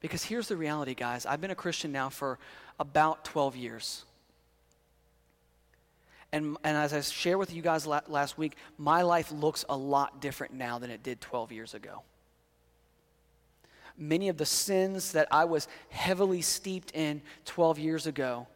Because 0.00 0.22
here's 0.22 0.48
the 0.48 0.56
reality, 0.58 0.92
guys. 0.92 1.24
I've 1.24 1.40
been 1.40 1.50
a 1.50 1.54
Christian 1.54 1.92
now 1.92 2.10
for 2.10 2.38
about 2.78 3.24
12 3.24 3.56
years. 3.56 4.04
And, 6.32 6.56
and 6.62 6.76
as 6.76 6.92
I 6.92 7.00
shared 7.00 7.38
with 7.38 7.52
you 7.52 7.62
guys 7.62 7.86
la- 7.86 8.00
last 8.06 8.38
week, 8.38 8.56
my 8.78 9.02
life 9.02 9.32
looks 9.32 9.64
a 9.68 9.76
lot 9.76 10.20
different 10.20 10.54
now 10.54 10.78
than 10.78 10.90
it 10.90 11.02
did 11.02 11.20
12 11.20 11.52
years 11.52 11.74
ago. 11.74 12.02
Many 13.96 14.28
of 14.28 14.36
the 14.38 14.46
sins 14.46 15.12
that 15.12 15.28
I 15.30 15.44
was 15.44 15.68
heavily 15.90 16.40
steeped 16.40 16.92
in 16.94 17.20
12 17.44 17.78
years 17.78 18.06
ago 18.06 18.46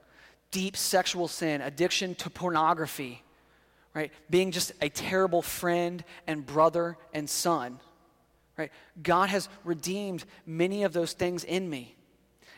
deep 0.51 0.77
sexual 0.77 1.27
sin, 1.27 1.61
addiction 1.61 2.15
to 2.15 2.31
pornography, 2.31 3.25
right? 3.93 4.13
Being 4.31 4.53
just 4.53 4.71
a 4.81 4.89
terrible 4.89 5.43
friend 5.43 6.05
and 6.29 6.47
brother 6.47 6.97
and 7.13 7.29
son, 7.29 7.81
right? 8.57 8.71
God 9.03 9.31
has 9.31 9.49
redeemed 9.65 10.25
many 10.47 10.85
of 10.85 10.93
those 10.93 11.13
things 11.13 11.43
in 11.43 11.69
me. 11.69 11.97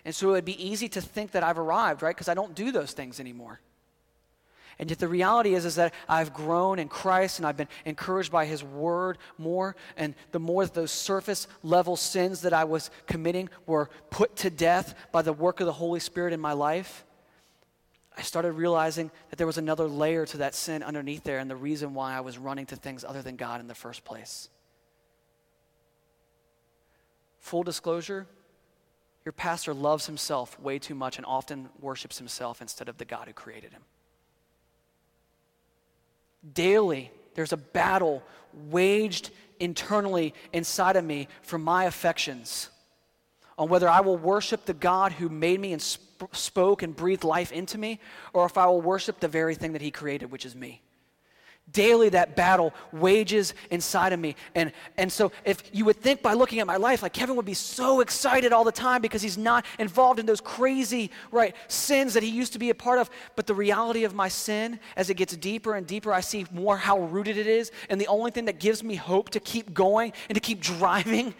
And 0.04 0.14
so 0.14 0.28
it 0.28 0.32
would 0.32 0.44
be 0.44 0.62
easy 0.62 0.90
to 0.90 1.00
think 1.00 1.30
that 1.30 1.42
I've 1.42 1.58
arrived, 1.58 2.02
right? 2.02 2.14
Because 2.14 2.28
I 2.28 2.34
don't 2.34 2.54
do 2.54 2.70
those 2.70 2.92
things 2.92 3.18
anymore. 3.18 3.60
And 4.78 4.90
yet 4.90 4.98
the 4.98 5.08
reality 5.08 5.54
is, 5.54 5.64
is 5.64 5.76
that 5.76 5.94
I've 6.08 6.34
grown 6.34 6.78
in 6.78 6.88
Christ 6.88 7.38
and 7.38 7.46
I've 7.46 7.56
been 7.56 7.68
encouraged 7.86 8.30
by 8.30 8.44
his 8.44 8.62
word 8.62 9.16
more. 9.38 9.74
And 9.96 10.14
the 10.32 10.38
more 10.38 10.64
that 10.64 10.74
those 10.74 10.92
surface 10.92 11.48
level 11.62 11.96
sins 11.96 12.42
that 12.42 12.52
I 12.52 12.64
was 12.64 12.90
committing 13.06 13.48
were 13.66 13.88
put 14.10 14.36
to 14.36 14.50
death 14.50 14.94
by 15.12 15.22
the 15.22 15.32
work 15.32 15.60
of 15.60 15.66
the 15.66 15.72
Holy 15.72 16.00
Spirit 16.00 16.34
in 16.34 16.40
my 16.40 16.52
life, 16.52 17.04
I 18.18 18.22
started 18.22 18.52
realizing 18.52 19.10
that 19.30 19.36
there 19.36 19.46
was 19.46 19.58
another 19.58 19.86
layer 19.86 20.26
to 20.26 20.38
that 20.38 20.54
sin 20.54 20.82
underneath 20.82 21.24
there 21.24 21.38
and 21.38 21.50
the 21.50 21.56
reason 21.56 21.94
why 21.94 22.14
I 22.14 22.20
was 22.20 22.38
running 22.38 22.66
to 22.66 22.76
things 22.76 23.04
other 23.04 23.22
than 23.22 23.36
God 23.36 23.60
in 23.60 23.68
the 23.68 23.74
first 23.74 24.04
place. 24.04 24.48
Full 27.40 27.62
disclosure, 27.62 28.26
your 29.24 29.32
pastor 29.32 29.72
loves 29.72 30.06
himself 30.06 30.58
way 30.60 30.78
too 30.78 30.94
much 30.94 31.16
and 31.16 31.26
often 31.26 31.68
worships 31.80 32.18
himself 32.18 32.60
instead 32.60 32.88
of 32.88 32.98
the 32.98 33.04
God 33.04 33.26
who 33.28 33.34
created 33.34 33.72
him. 33.72 33.82
Daily, 36.52 37.10
there's 37.34 37.52
a 37.52 37.56
battle 37.56 38.22
waged 38.52 39.30
internally 39.60 40.34
inside 40.52 40.96
of 40.96 41.04
me 41.04 41.28
for 41.42 41.58
my 41.58 41.84
affections 41.84 42.70
on 43.58 43.68
whether 43.68 43.88
I 43.88 44.00
will 44.00 44.18
worship 44.18 44.66
the 44.66 44.74
God 44.74 45.12
who 45.12 45.28
made 45.28 45.60
me 45.60 45.72
and 45.72 45.80
sp- 45.80 46.28
spoke 46.32 46.82
and 46.82 46.94
breathed 46.94 47.24
life 47.24 47.52
into 47.52 47.78
me, 47.78 48.00
or 48.32 48.44
if 48.46 48.58
I 48.58 48.66
will 48.66 48.82
worship 48.82 49.20
the 49.20 49.28
very 49.28 49.54
thing 49.54 49.72
that 49.72 49.82
He 49.82 49.90
created, 49.90 50.30
which 50.30 50.44
is 50.44 50.54
me. 50.54 50.82
Daily, 51.72 52.08
that 52.10 52.36
battle 52.36 52.72
wages 52.92 53.52
inside 53.70 54.12
of 54.12 54.20
me. 54.20 54.36
And, 54.54 54.72
and 54.96 55.10
so, 55.10 55.32
if 55.44 55.62
you 55.72 55.84
would 55.84 55.96
think 55.96 56.22
by 56.22 56.32
looking 56.32 56.60
at 56.60 56.66
my 56.66 56.76
life, 56.76 57.02
like 57.02 57.12
Kevin 57.12 57.34
would 57.34 57.44
be 57.44 57.54
so 57.54 58.00
excited 58.00 58.52
all 58.52 58.62
the 58.62 58.70
time 58.70 59.02
because 59.02 59.20
he's 59.20 59.36
not 59.36 59.66
involved 59.78 60.20
in 60.20 60.26
those 60.26 60.40
crazy, 60.40 61.10
right, 61.32 61.56
sins 61.66 62.14
that 62.14 62.22
he 62.22 62.28
used 62.28 62.52
to 62.52 62.60
be 62.60 62.70
a 62.70 62.74
part 62.74 63.00
of. 63.00 63.10
But 63.34 63.48
the 63.48 63.54
reality 63.54 64.04
of 64.04 64.14
my 64.14 64.28
sin, 64.28 64.78
as 64.96 65.10
it 65.10 65.14
gets 65.14 65.36
deeper 65.36 65.74
and 65.74 65.86
deeper, 65.86 66.12
I 66.12 66.20
see 66.20 66.46
more 66.52 66.76
how 66.76 67.00
rooted 67.00 67.36
it 67.36 67.48
is. 67.48 67.72
And 67.90 68.00
the 68.00 68.06
only 68.06 68.30
thing 68.30 68.44
that 68.44 68.60
gives 68.60 68.84
me 68.84 68.94
hope 68.94 69.30
to 69.30 69.40
keep 69.40 69.74
going 69.74 70.12
and 70.28 70.36
to 70.36 70.40
keep 70.40 70.60
driving 70.76 71.34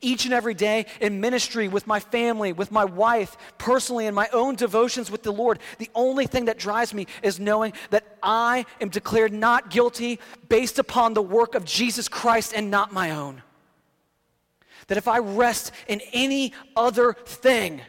each 0.00 0.24
and 0.24 0.34
every 0.34 0.54
day 0.54 0.86
in 1.00 1.20
ministry 1.20 1.68
with 1.68 1.86
my 1.86 2.00
family, 2.00 2.52
with 2.52 2.72
my 2.72 2.84
wife, 2.84 3.36
personally, 3.58 4.06
in 4.06 4.14
my 4.14 4.28
own 4.32 4.54
devotions 4.54 5.10
with 5.10 5.22
the 5.22 5.32
Lord. 5.32 5.58
The 5.78 5.90
only 5.94 6.26
thing 6.26 6.46
that 6.46 6.58
drives 6.58 6.94
me 6.94 7.06
is 7.22 7.38
knowing 7.38 7.72
that 7.90 8.16
I 8.22 8.66
am 8.80 8.88
declared 8.88 9.32
not 9.32 9.70
guilty 9.70 10.18
based 10.48 10.78
upon 10.78 11.14
the 11.14 11.22
work 11.22 11.54
of 11.54 11.64
Jesus 11.64 12.08
Christ 12.08 12.52
and 12.54 12.70
not 12.70 12.92
my 12.92 13.10
own. 13.10 13.42
That 14.86 14.98
if 14.98 15.06
I 15.06 15.18
rest 15.18 15.72
in 15.86 16.00
any 16.12 16.52
other 16.74 17.12
thing, 17.12 17.80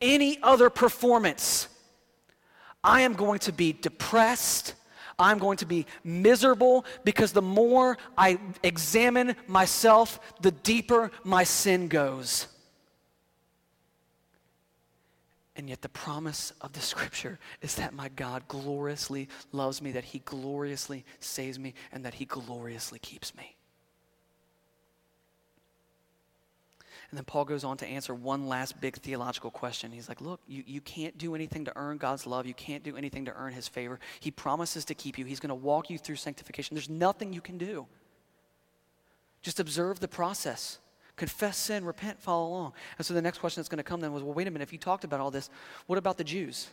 any 0.00 0.42
other 0.42 0.70
performance, 0.70 1.68
I 2.82 3.02
am 3.02 3.14
going 3.14 3.40
to 3.40 3.52
be 3.52 3.72
depressed 3.72 4.74
I'm 5.18 5.38
going 5.38 5.56
to 5.58 5.66
be 5.66 5.86
miserable 6.04 6.84
because 7.04 7.32
the 7.32 7.42
more 7.42 7.96
I 8.18 8.38
examine 8.62 9.34
myself, 9.46 10.20
the 10.40 10.50
deeper 10.50 11.10
my 11.24 11.44
sin 11.44 11.88
goes. 11.88 12.48
And 15.56 15.70
yet, 15.70 15.80
the 15.80 15.88
promise 15.88 16.52
of 16.60 16.74
the 16.74 16.80
scripture 16.80 17.38
is 17.62 17.76
that 17.76 17.94
my 17.94 18.10
God 18.10 18.46
gloriously 18.46 19.28
loves 19.52 19.80
me, 19.80 19.92
that 19.92 20.04
he 20.04 20.18
gloriously 20.18 21.04
saves 21.18 21.58
me, 21.58 21.72
and 21.92 22.04
that 22.04 22.14
he 22.14 22.26
gloriously 22.26 22.98
keeps 22.98 23.34
me. 23.34 23.55
And 27.10 27.18
then 27.18 27.24
Paul 27.24 27.44
goes 27.44 27.62
on 27.62 27.76
to 27.78 27.86
answer 27.86 28.14
one 28.14 28.48
last 28.48 28.80
big 28.80 28.96
theological 28.96 29.50
question. 29.50 29.92
He's 29.92 30.08
like, 30.08 30.20
Look, 30.20 30.40
you, 30.46 30.64
you 30.66 30.80
can't 30.80 31.16
do 31.16 31.34
anything 31.34 31.64
to 31.66 31.72
earn 31.76 31.98
God's 31.98 32.26
love. 32.26 32.46
You 32.46 32.54
can't 32.54 32.82
do 32.82 32.96
anything 32.96 33.24
to 33.26 33.34
earn 33.34 33.52
his 33.52 33.68
favor. 33.68 34.00
He 34.20 34.30
promises 34.30 34.84
to 34.86 34.94
keep 34.94 35.18
you, 35.18 35.24
he's 35.24 35.40
going 35.40 35.50
to 35.50 35.54
walk 35.54 35.88
you 35.90 35.98
through 35.98 36.16
sanctification. 36.16 36.74
There's 36.74 36.90
nothing 36.90 37.32
you 37.32 37.40
can 37.40 37.58
do. 37.58 37.86
Just 39.42 39.60
observe 39.60 40.00
the 40.00 40.08
process. 40.08 40.78
Confess 41.14 41.56
sin, 41.56 41.84
repent, 41.84 42.20
follow 42.20 42.48
along. 42.48 42.72
And 42.98 43.06
so 43.06 43.14
the 43.14 43.22
next 43.22 43.38
question 43.38 43.60
that's 43.60 43.68
going 43.68 43.78
to 43.78 43.84
come 43.84 44.00
then 44.00 44.12
was, 44.12 44.22
well, 44.22 44.34
wait 44.34 44.46
a 44.46 44.50
minute, 44.50 44.64
if 44.64 44.72
you 44.72 44.78
talked 44.78 45.04
about 45.04 45.20
all 45.20 45.30
this, 45.30 45.48
what 45.86 45.98
about 45.98 46.18
the 46.18 46.24
Jews? 46.24 46.68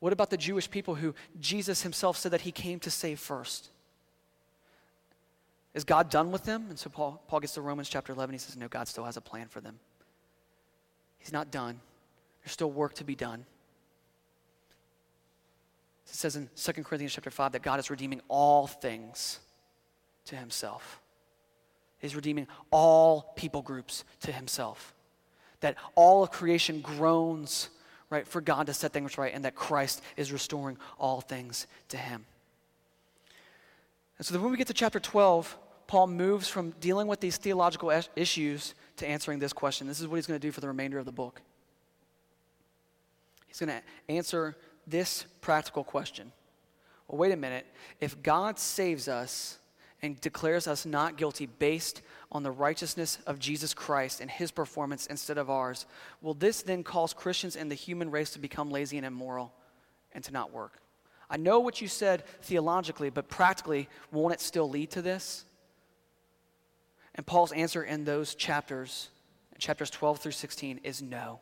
What 0.00 0.12
about 0.12 0.28
the 0.28 0.36
Jewish 0.36 0.70
people 0.70 0.96
who 0.96 1.14
Jesus 1.40 1.80
himself 1.80 2.18
said 2.18 2.32
that 2.32 2.42
he 2.42 2.52
came 2.52 2.78
to 2.80 2.90
save 2.90 3.18
first? 3.18 3.70
Is 5.74 5.84
God 5.84 6.08
done 6.08 6.30
with 6.30 6.44
them? 6.44 6.66
And 6.68 6.78
so 6.78 6.88
Paul, 6.88 7.20
Paul 7.26 7.40
gets 7.40 7.54
to 7.54 7.60
Romans 7.60 7.88
chapter 7.88 8.12
11. 8.12 8.32
He 8.32 8.38
says, 8.38 8.56
No, 8.56 8.68
God 8.68 8.86
still 8.88 9.04
has 9.04 9.16
a 9.16 9.20
plan 9.20 9.48
for 9.48 9.60
them. 9.60 9.78
He's 11.18 11.32
not 11.32 11.50
done, 11.50 11.80
there's 12.42 12.52
still 12.52 12.70
work 12.70 12.94
to 12.94 13.04
be 13.04 13.14
done. 13.14 13.44
It 16.06 16.14
says 16.14 16.36
in 16.36 16.48
2 16.54 16.72
Corinthians 16.84 17.14
chapter 17.14 17.30
5 17.30 17.52
that 17.52 17.62
God 17.62 17.80
is 17.80 17.90
redeeming 17.90 18.20
all 18.28 18.66
things 18.66 19.40
to 20.26 20.36
himself. 20.36 21.00
He's 21.98 22.14
redeeming 22.14 22.46
all 22.70 23.32
people 23.34 23.62
groups 23.62 24.04
to 24.20 24.30
himself. 24.32 24.94
That 25.60 25.76
all 25.94 26.22
of 26.22 26.30
creation 26.30 26.82
groans, 26.82 27.70
right, 28.10 28.28
for 28.28 28.42
God 28.42 28.66
to 28.66 28.74
set 28.74 28.92
things 28.92 29.16
right, 29.16 29.34
and 29.34 29.44
that 29.46 29.54
Christ 29.54 30.02
is 30.16 30.30
restoring 30.30 30.76
all 30.98 31.22
things 31.22 31.66
to 31.88 31.96
him. 31.96 32.26
And 34.18 34.26
so 34.26 34.34
then 34.34 34.42
when 34.42 34.52
we 34.52 34.58
get 34.58 34.66
to 34.68 34.74
chapter 34.74 35.00
12, 35.00 35.56
Paul 35.86 36.06
moves 36.06 36.48
from 36.48 36.70
dealing 36.80 37.06
with 37.06 37.20
these 37.20 37.36
theological 37.36 37.90
issues 38.16 38.74
to 38.96 39.06
answering 39.06 39.38
this 39.38 39.52
question. 39.52 39.86
This 39.86 40.00
is 40.00 40.08
what 40.08 40.16
he's 40.16 40.26
going 40.26 40.40
to 40.40 40.46
do 40.46 40.52
for 40.52 40.60
the 40.60 40.68
remainder 40.68 40.98
of 40.98 41.04
the 41.04 41.12
book. 41.12 41.42
He's 43.46 43.60
going 43.60 43.68
to 43.68 44.12
answer 44.12 44.56
this 44.86 45.24
practical 45.40 45.84
question. 45.84 46.32
Well, 47.08 47.18
wait 47.18 47.32
a 47.32 47.36
minute. 47.36 47.66
If 48.00 48.22
God 48.22 48.58
saves 48.58 49.08
us 49.08 49.58
and 50.02 50.20
declares 50.20 50.66
us 50.66 50.84
not 50.84 51.16
guilty 51.16 51.46
based 51.46 52.02
on 52.32 52.42
the 52.42 52.50
righteousness 52.50 53.18
of 53.26 53.38
Jesus 53.38 53.72
Christ 53.72 54.20
and 54.20 54.30
his 54.30 54.50
performance 54.50 55.06
instead 55.06 55.38
of 55.38 55.50
ours, 55.50 55.86
will 56.20 56.34
this 56.34 56.62
then 56.62 56.82
cause 56.82 57.12
Christians 57.12 57.56
and 57.56 57.70
the 57.70 57.74
human 57.74 58.10
race 58.10 58.30
to 58.30 58.38
become 58.38 58.70
lazy 58.70 58.96
and 58.96 59.06
immoral 59.06 59.52
and 60.12 60.24
to 60.24 60.32
not 60.32 60.52
work? 60.52 60.80
I 61.30 61.36
know 61.36 61.60
what 61.60 61.80
you 61.80 61.88
said 61.88 62.24
theologically, 62.42 63.10
but 63.10 63.28
practically, 63.28 63.88
won't 64.12 64.34
it 64.34 64.40
still 64.40 64.68
lead 64.68 64.90
to 64.92 65.02
this? 65.02 65.44
And 67.14 67.24
Paul's 67.24 67.52
answer 67.52 67.82
in 67.82 68.04
those 68.04 68.34
chapters, 68.34 69.08
chapters 69.58 69.90
12 69.90 70.18
through 70.18 70.32
16, 70.32 70.80
is 70.82 71.00
no. 71.00 71.40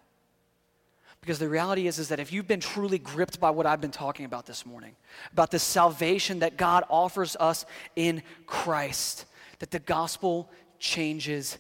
Because 1.21 1.39
the 1.39 1.49
reality 1.49 1.87
is, 1.87 1.99
is 1.99 2.09
that 2.09 2.19
if 2.19 2.33
you've 2.33 2.49
been 2.49 2.61
truly 2.61 2.99
gripped 2.99 3.39
by 3.39 3.51
what 3.51 3.65
I've 3.65 3.81
been 3.81 3.93
talking 3.93 4.27
about 4.27 4.45
this 4.45 4.67
morning, 4.67 4.97
about 5.33 5.53
the 5.53 5.59
salvation 5.59 6.41
that 6.41 6.57
God 6.57 6.85
offers 6.91 7.37
us 7.39 7.65
in 7.95 8.23
Christ, 8.47 9.25
that 9.61 9.71
the 9.71 9.79
gospel 9.79 10.51
changes 10.81 11.59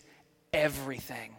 everything. 0.52 1.36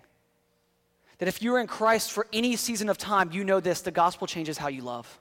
That 1.18 1.28
if 1.28 1.42
you're 1.42 1.60
in 1.60 1.68
Christ 1.68 2.14
for 2.14 2.26
any 2.32 2.56
season 2.56 2.88
of 2.90 2.98
time, 2.98 3.32
you 3.34 3.44
know 3.44 3.60
this 3.60 3.82
the 3.82 3.92
gospel 3.92 4.26
changes 4.26 4.58
how 4.58 4.70
you 4.70 4.82
love. 4.82 5.20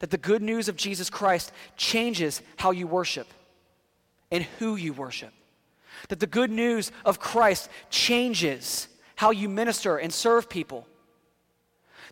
That 0.00 0.10
the 0.10 0.18
good 0.18 0.42
news 0.42 0.68
of 0.68 0.76
Jesus 0.76 1.10
Christ 1.10 1.50
changes 1.76 2.42
how 2.56 2.70
you 2.70 2.86
worship 2.86 3.26
and 4.30 4.44
who 4.58 4.76
you 4.76 4.92
worship. 4.92 5.32
That 6.08 6.20
the 6.20 6.26
good 6.26 6.50
news 6.50 6.92
of 7.04 7.18
Christ 7.18 7.68
changes 7.90 8.88
how 9.16 9.30
you 9.30 9.48
minister 9.48 9.96
and 9.96 10.12
serve 10.12 10.48
people. 10.48 10.86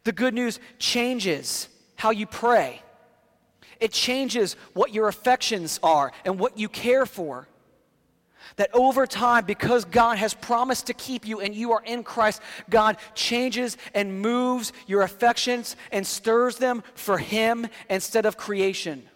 The 0.05 0.13
good 0.13 0.35
news 0.35 0.61
changes 0.79 1.69
how 1.97 2.11
you 2.11 2.27
pray. 2.27 2.83
It 3.81 3.93
changes 3.93 4.57
what 4.73 4.93
your 4.93 5.09
affections 5.09 5.79
are 5.83 6.13
and 6.25 6.39
what 6.39 6.59
you 6.59 6.69
care 6.69 7.07
for. 7.07 7.49
That 8.57 8.71
over 8.73 9.07
time, 9.07 9.45
because 9.45 9.85
God 9.85 10.19
has 10.19 10.33
promised 10.33 10.87
to 10.87 10.95
keep 10.95 11.27
you 11.27 11.41
and 11.41 11.55
you 11.55 11.73
are 11.73 11.83
in 11.85 12.05
Christ, 12.05 12.41
God 12.71 12.97
changes 13.15 13.77
and 13.95 14.21
moves 14.21 14.73
your 14.87 15.03
affections 15.03 15.77
and 15.93 16.07
stirs 16.07 16.57
them 16.57 16.83
for 16.95 17.19
Him 17.19 17.67
instead 17.91 18.25
of 18.25 18.37
creation. 18.37 19.09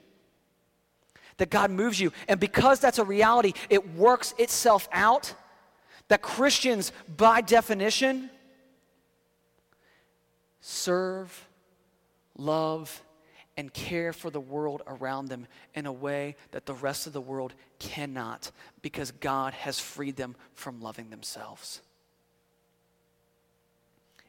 That 1.41 1.49
God 1.49 1.71
moves 1.71 1.99
you. 1.99 2.13
And 2.29 2.39
because 2.39 2.81
that's 2.81 2.99
a 2.99 3.05
reality, 3.05 3.55
it 3.71 3.95
works 3.95 4.35
itself 4.37 4.91
out. 4.93 5.35
That 6.09 6.21
Christians, 6.21 6.93
by 7.17 7.41
definition, 7.41 8.29
serve, 10.61 11.49
love, 12.37 13.03
and 13.57 13.73
care 13.73 14.13
for 14.13 14.29
the 14.29 14.39
world 14.39 14.83
around 14.87 15.29
them 15.31 15.47
in 15.73 15.87
a 15.87 15.93
way 15.93 16.37
that 16.51 16.67
the 16.67 16.75
rest 16.75 17.07
of 17.07 17.15
the 17.15 17.23
world 17.23 17.55
cannot 17.79 18.51
because 18.83 19.11
God 19.11 19.55
has 19.55 19.81
freed 19.81 20.17
them 20.17 20.37
from 20.53 20.83
loving 20.83 21.09
themselves. 21.09 21.81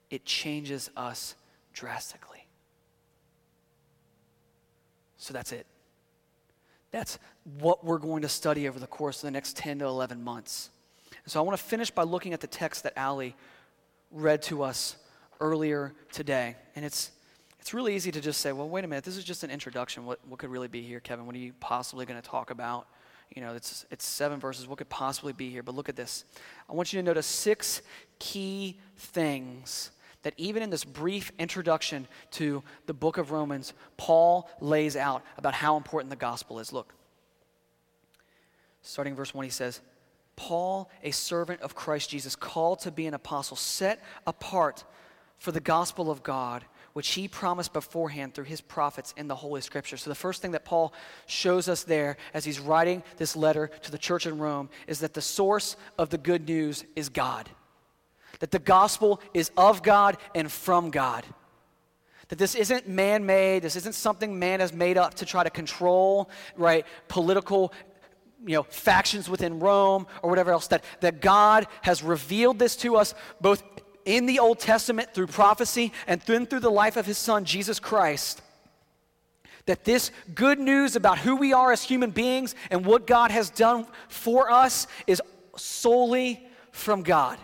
It 0.10 0.24
changes 0.24 0.90
us 0.96 1.36
drastically. 1.74 2.48
So 5.18 5.34
that's 5.34 5.52
it. 5.52 5.66
That's 6.92 7.20
what 7.60 7.84
we're 7.84 7.98
going 7.98 8.22
to 8.22 8.30
study 8.30 8.68
over 8.68 8.80
the 8.80 8.88
course 8.88 9.18
of 9.18 9.28
the 9.28 9.32
next 9.32 9.58
10 9.58 9.80
to 9.80 9.86
11 9.86 10.24
months. 10.24 10.70
So 11.26 11.40
I 11.40 11.44
want 11.44 11.58
to 11.58 11.64
finish 11.64 11.90
by 11.92 12.04
looking 12.04 12.34
at 12.34 12.42
the 12.42 12.48
text 12.48 12.84
that 12.84 12.98
Ali 12.98 13.36
read 14.12 14.42
to 14.44 14.64
us 14.64 14.98
earlier 15.40 15.94
today. 16.12 16.56
And 16.76 16.84
it's 16.84 17.12
it's 17.62 17.76
really 17.76 17.96
easy 17.96 18.12
to 18.12 18.20
just 18.20 18.42
say, 18.42 18.52
well, 18.52 18.68
wait 18.68 18.84
a 18.84 18.88
minute, 18.88 19.04
this 19.04 19.18
is 19.18 19.24
just 19.24 19.44
an 19.44 19.52
introduction. 19.52 20.04
What, 20.04 20.20
what 20.28 20.40
could 20.40 20.50
really 20.50 20.68
be 20.68 20.82
here, 20.82 21.00
Kevin? 21.00 21.28
What 21.28 21.36
are 21.36 21.40
you 21.40 21.54
possibly 21.60 22.08
going 22.08 22.20
to 22.20 22.28
talk 22.28 22.50
about? 22.50 22.88
You 23.36 23.44
know, 23.44 23.54
it's, 23.54 23.86
it's 23.92 24.04
seven 24.04 24.40
verses. 24.40 24.68
What 24.68 24.80
could 24.80 24.90
possibly 24.90 25.32
be 25.32 25.52
here? 25.52 25.62
But 25.62 25.76
look 25.76 25.88
at 25.88 25.96
this. 25.96 26.26
I 26.68 26.74
want 26.74 26.92
you 26.92 27.00
to 27.00 27.04
notice 27.04 27.28
six 27.28 27.84
key 28.18 28.80
things 28.98 29.92
that 30.24 30.34
even 30.38 30.64
in 30.64 30.70
this 30.70 30.84
brief 30.84 31.32
introduction 31.40 32.08
to 32.32 32.64
the 32.86 32.94
book 32.94 33.18
of 33.18 33.32
Romans, 33.32 33.74
Paul 33.98 34.50
lays 34.60 34.96
out 34.96 35.24
about 35.38 35.54
how 35.54 35.78
important 35.78 36.10
the 36.10 36.16
gospel 36.16 36.60
is. 36.60 36.72
Look, 36.72 36.94
starting 38.82 39.16
verse 39.16 39.34
1, 39.34 39.44
he 39.44 39.52
says, 39.52 39.82
Paul, 40.36 40.90
a 41.04 41.12
servant 41.12 41.62
of 41.62 41.76
Christ 41.76 42.10
Jesus, 42.10 42.36
called 42.36 42.80
to 42.80 42.92
be 42.92 43.06
an 43.06 43.14
apostle, 43.14 43.58
set 43.58 44.02
apart 44.26 44.84
for 45.38 45.52
the 45.52 45.60
gospel 45.60 46.10
of 46.10 46.24
God 46.24 46.66
which 46.94 47.10
he 47.12 47.28
promised 47.28 47.74
beforehand 47.74 48.34
through 48.34 48.46
his 48.46 48.62
prophets 48.62 49.14
in 49.18 49.28
the 49.28 49.36
Holy 49.36 49.62
Scripture. 49.62 49.98
So, 49.98 50.10
the 50.10 50.16
first 50.16 50.42
thing 50.42 50.52
that 50.52 50.66
Paul 50.66 50.94
shows 51.26 51.70
us 51.70 51.84
there 51.84 52.18
as 52.34 52.44
he's 52.44 52.60
writing 52.60 53.04
this 53.18 53.36
letter 53.36 53.72
to 53.84 53.92
the 53.92 53.98
church 53.98 54.26
in 54.26 54.38
Rome 54.38 54.70
is 54.88 55.00
that 55.00 55.14
the 55.14 55.22
source 55.22 55.78
of 55.98 56.10
the 56.10 56.18
good 56.18 56.48
news 56.48 56.84
is 56.96 57.10
God. 57.10 57.50
That 58.42 58.52
the 58.52 58.60
gospel 58.60 59.22
is 59.34 59.50
of 59.56 59.82
God 59.82 60.18
and 60.36 60.52
from 60.52 60.92
God. 60.92 61.26
That 62.28 62.38
this 62.38 62.56
isn't 62.56 62.88
man 62.88 63.26
made, 63.26 63.62
this 63.62 63.76
isn't 63.76 63.96
something 63.96 64.38
man 64.38 64.60
has 64.60 64.74
made 64.74 64.98
up 64.98 65.16
to 65.16 65.26
try 65.26 65.44
to 65.44 65.50
control, 65.50 66.30
right, 66.56 66.86
political 67.08 67.74
you 68.46 68.56
know, 68.56 68.64
factions 68.64 69.30
within 69.30 69.60
Rome 69.60 70.08
or 70.22 70.30
whatever 70.30 70.52
else, 70.52 70.68
that, 70.68 70.84
that 71.02 71.22
God 71.22 71.68
has 71.82 72.02
revealed 72.04 72.58
this 72.58 72.76
to 72.78 72.96
us 72.96 73.14
both 73.40 73.64
in 74.06 74.26
the 74.26 74.40
Old 74.40 74.60
Testament 74.60 75.14
through 75.14 75.28
prophecy 75.28 75.92
and 76.08 76.22
then 76.22 76.46
through 76.46 76.62
the 76.62 76.72
life 76.72 76.98
of 76.98 77.06
his 77.06 77.18
son, 77.18 77.46
Jesus 77.46 77.80
Christ, 77.80 78.42
that 79.66 79.84
this 79.84 80.12
good 80.34 80.60
news 80.60 80.96
about 80.96 81.20
who 81.20 81.36
we 81.36 81.54
are 81.54 81.72
as 81.72 81.84
human 81.84 82.12
beings 82.12 82.56
and 82.72 82.86
what 82.86 83.06
God 83.06 83.32
has 83.32 83.50
done 83.50 83.86
for 84.10 84.52
us 84.52 84.88
is 85.06 85.22
solely 85.56 86.48
from 86.72 87.04
God. 87.04 87.38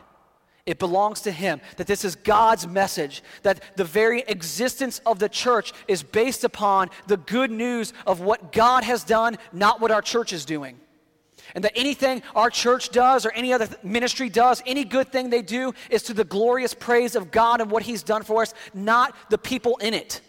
It 0.68 0.80
belongs 0.80 1.22
to 1.22 1.32
Him. 1.32 1.62
That 1.78 1.88
this 1.88 2.04
is 2.06 2.16
God's 2.16 2.68
message. 2.68 3.24
That 3.42 3.64
the 3.78 3.86
very 3.86 4.22
existence 4.28 5.00
of 5.06 5.18
the 5.18 5.30
church 5.30 5.72
is 5.88 6.04
based 6.04 6.44
upon 6.44 6.90
the 7.08 7.18
good 7.18 7.50
news 7.50 7.94
of 8.06 8.20
what 8.20 8.52
God 8.52 8.84
has 8.84 9.04
done, 9.06 9.38
not 9.54 9.80
what 9.80 9.92
our 9.92 10.02
church 10.02 10.34
is 10.34 10.44
doing. 10.44 10.78
And 11.56 11.64
that 11.64 11.72
anything 11.78 12.22
our 12.36 12.50
church 12.50 12.90
does 12.90 13.26
or 13.26 13.32
any 13.32 13.54
other 13.54 13.70
ministry 13.82 14.28
does, 14.28 14.62
any 14.66 14.84
good 14.84 15.10
thing 15.10 15.30
they 15.30 15.42
do, 15.42 15.74
is 15.90 16.04
to 16.04 16.14
the 16.14 16.26
glorious 16.26 16.74
praise 16.74 17.16
of 17.16 17.32
God 17.32 17.62
and 17.62 17.72
what 17.72 17.84
He's 17.84 18.04
done 18.04 18.24
for 18.24 18.42
us, 18.42 18.54
not 18.74 19.16
the 19.30 19.38
people 19.38 19.78
in 19.78 19.94
it. 19.94 20.20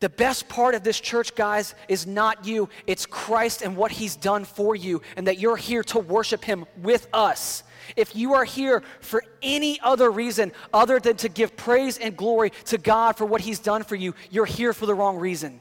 The 0.00 0.08
best 0.08 0.48
part 0.48 0.74
of 0.74 0.82
this 0.82 0.98
church, 0.98 1.34
guys, 1.34 1.74
is 1.86 2.06
not 2.06 2.46
you, 2.46 2.70
it's 2.86 3.04
Christ 3.04 3.60
and 3.60 3.76
what 3.76 3.92
He's 3.92 4.16
done 4.16 4.46
for 4.46 4.74
you, 4.74 5.02
and 5.18 5.26
that 5.26 5.38
you're 5.38 5.58
here 5.58 5.82
to 5.84 5.98
worship 5.98 6.42
Him 6.42 6.64
with 6.78 7.06
us. 7.12 7.62
If 7.96 8.14
you 8.16 8.34
are 8.34 8.44
here 8.44 8.82
for 9.00 9.24
any 9.42 9.80
other 9.80 10.10
reason 10.10 10.52
other 10.72 10.98
than 11.00 11.16
to 11.18 11.28
give 11.28 11.56
praise 11.56 11.98
and 11.98 12.16
glory 12.16 12.50
to 12.66 12.78
God 12.78 13.16
for 13.16 13.24
what 13.24 13.40
He's 13.40 13.58
done 13.58 13.82
for 13.82 13.96
you, 13.96 14.14
you're 14.30 14.46
here 14.46 14.72
for 14.72 14.86
the 14.86 14.94
wrong 14.94 15.18
reason 15.18 15.60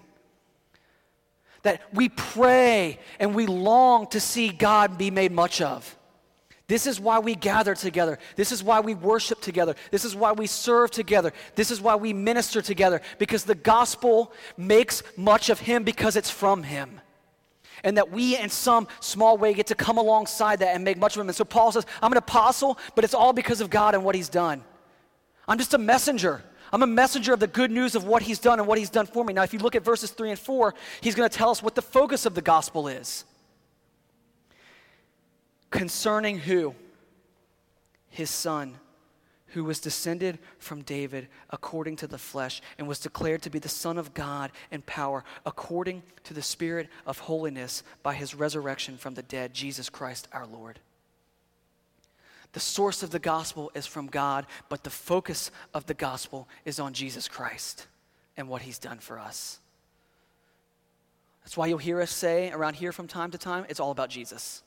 that 1.64 1.82
we 1.94 2.10
pray 2.10 3.00
and 3.20 3.36
we 3.36 3.46
long 3.46 4.08
to 4.08 4.20
see 4.20 4.50
God 4.50 4.98
be 4.98 5.12
made 5.12 5.32
much 5.32 5.62
of. 5.62 5.96
This 6.68 6.86
is 6.86 7.00
why 7.00 7.18
we 7.18 7.34
gather 7.34 7.74
together. 7.74 8.20
This 8.36 8.52
is 8.52 8.64
why 8.64 8.80
we 8.80 8.94
worship 8.94 9.42
together. 9.42 9.76
This 9.90 10.06
is 10.06 10.16
why 10.16 10.34
we 10.34 10.46
serve 10.46 10.92
together. 10.92 11.34
This 11.56 11.72
is 11.72 11.82
why 11.82 11.96
we 11.96 12.14
minister 12.14 12.62
together 12.62 13.02
because 13.18 13.44
the 13.44 13.56
gospel 13.56 14.32
makes 14.56 15.02
much 15.18 15.50
of 15.50 15.60
Him 15.60 15.84
because 15.84 16.16
it's 16.16 16.30
from 16.30 16.62
Him. 16.62 17.02
And 17.84 17.98
that 17.98 18.12
we, 18.12 18.38
in 18.38 18.50
some 18.50 18.88
small 19.00 19.38
way, 19.38 19.54
get 19.54 19.68
to 19.68 19.76
come 19.76 19.98
alongside 19.98 20.60
that 20.60 20.76
and 20.76 20.84
make 20.84 20.98
much 20.98 21.16
of 21.16 21.22
Him. 21.22 21.30
And 21.30 21.36
so 21.36 21.46
Paul 21.46 21.72
says, 21.72 21.86
I'm 22.02 22.12
an 22.12 22.18
apostle, 22.18 22.78
but 22.96 23.04
it's 23.04 23.14
all 23.14 23.34
because 23.34 23.62
of 23.62 23.70
God 23.70 23.96
and 23.96 24.04
what 24.04 24.16
He's 24.16 24.30
done. 24.30 24.64
I'm 25.48 25.58
just 25.58 25.74
a 25.74 25.78
messenger. 25.78 26.44
I'm 26.72 26.84
a 26.84 26.88
messenger 26.88 27.34
of 27.34 27.40
the 27.40 27.48
good 27.48 27.72
news 27.72 27.96
of 27.96 28.04
what 28.04 28.22
he's 28.22 28.40
done 28.40 28.60
and 28.60 28.68
what 28.68 28.78
he's 28.78 28.92
done 28.92 29.08
for 29.08 29.24
me. 29.24 29.34
Now, 29.34 29.44
if 29.44 29.54
you 29.54 29.60
look 29.60 29.76
at 29.76 29.84
verses 29.84 30.12
3 30.12 30.32
and 30.32 30.40
4, 30.40 30.76
he's 31.02 31.16
going 31.16 31.28
to 31.28 31.36
tell 31.36 31.50
us 31.50 31.64
what 31.64 31.76
the 31.76 31.82
focus 31.82 32.26
of 32.26 32.36
the 32.36 32.42
gospel 32.42 32.88
is. 32.88 33.26
Concerning 35.72 36.38
who? 36.38 36.76
His 38.10 38.30
son, 38.30 38.76
who 39.50 39.64
was 39.64 39.80
descended 39.80 40.39
from 40.58 40.82
David 40.82 41.28
according 41.50 41.95
to 41.97 42.08
the 42.08 42.18
flesh 42.18 42.62
and 42.78 42.88
was 42.88 43.00
declared 43.00 43.41
to 43.43 43.50
be 43.50 43.60
the 43.60 43.70
Son 43.70 43.97
of 43.97 44.14
God 44.14 44.52
in 44.72 44.82
power 44.82 45.24
according 45.45 46.04
to 46.24 46.34
the 46.34 46.41
Spirit 46.41 46.89
of 47.06 47.20
holiness 47.20 47.84
by 48.04 48.14
his 48.14 48.36
resurrection 48.36 48.97
from 48.97 49.14
the 49.14 49.24
dead, 49.24 49.54
Jesus 49.54 49.89
Christ 49.89 50.28
our 50.32 50.45
Lord. 50.45 50.80
The 52.54 52.60
source 52.60 53.04
of 53.04 53.12
the 53.12 53.20
gospel 53.20 53.72
is 53.76 53.86
from 53.86 54.08
God, 54.08 54.47
but 54.70 54.84
the 54.84 54.89
focus 54.89 55.52
of 55.74 55.86
the 55.86 55.93
gospel 55.93 56.47
is 56.66 56.80
on 56.80 56.93
Jesus 56.93 57.28
Christ 57.28 57.88
and 58.36 58.47
what 58.47 58.64
he's 58.64 58.80
done 58.80 58.97
for 58.97 59.20
us. 59.20 59.60
That's 61.43 61.58
why 61.58 61.68
you'll 61.68 61.78
hear 61.78 62.02
us 62.02 62.12
say 62.12 62.52
around 62.52 62.76
here 62.76 62.91
from 62.91 63.08
time 63.08 63.32
to 63.32 63.38
time, 63.38 63.66
it's 63.70 63.80
all 63.80 63.91
about 63.91 64.10
Jesus. 64.10 64.64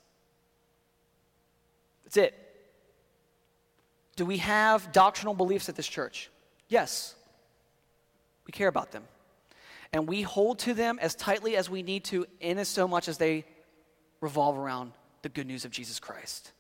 That's 2.05 2.16
it. 2.16 2.41
Do 4.17 4.27
we 4.27 4.39
have 4.39 4.93
doctrinal 4.93 5.35
beliefs 5.35 5.69
at 5.69 5.77
this 5.77 5.87
church? 5.87 6.31
Yes. 6.69 7.15
We 8.47 8.53
care 8.53 8.69
about 8.69 8.93
them. 8.93 9.05
And 9.93 10.09
we 10.09 10.23
hold 10.23 10.59
to 10.61 10.75
them 10.75 10.99
as 11.01 11.15
tightly 11.15 11.57
as 11.57 11.69
we 11.69 11.83
need 11.83 12.05
to, 12.05 12.27
in 12.41 12.59
as 12.59 12.69
so 12.69 12.89
much 12.89 13.09
as 13.09 13.19
they 13.19 13.45
revolve 14.21 14.57
around 14.57 14.93
the 15.23 15.29
good 15.29 15.47
news 15.47 15.65
of 15.65 15.71
Jesus 15.71 16.01
Christ. 16.01 16.53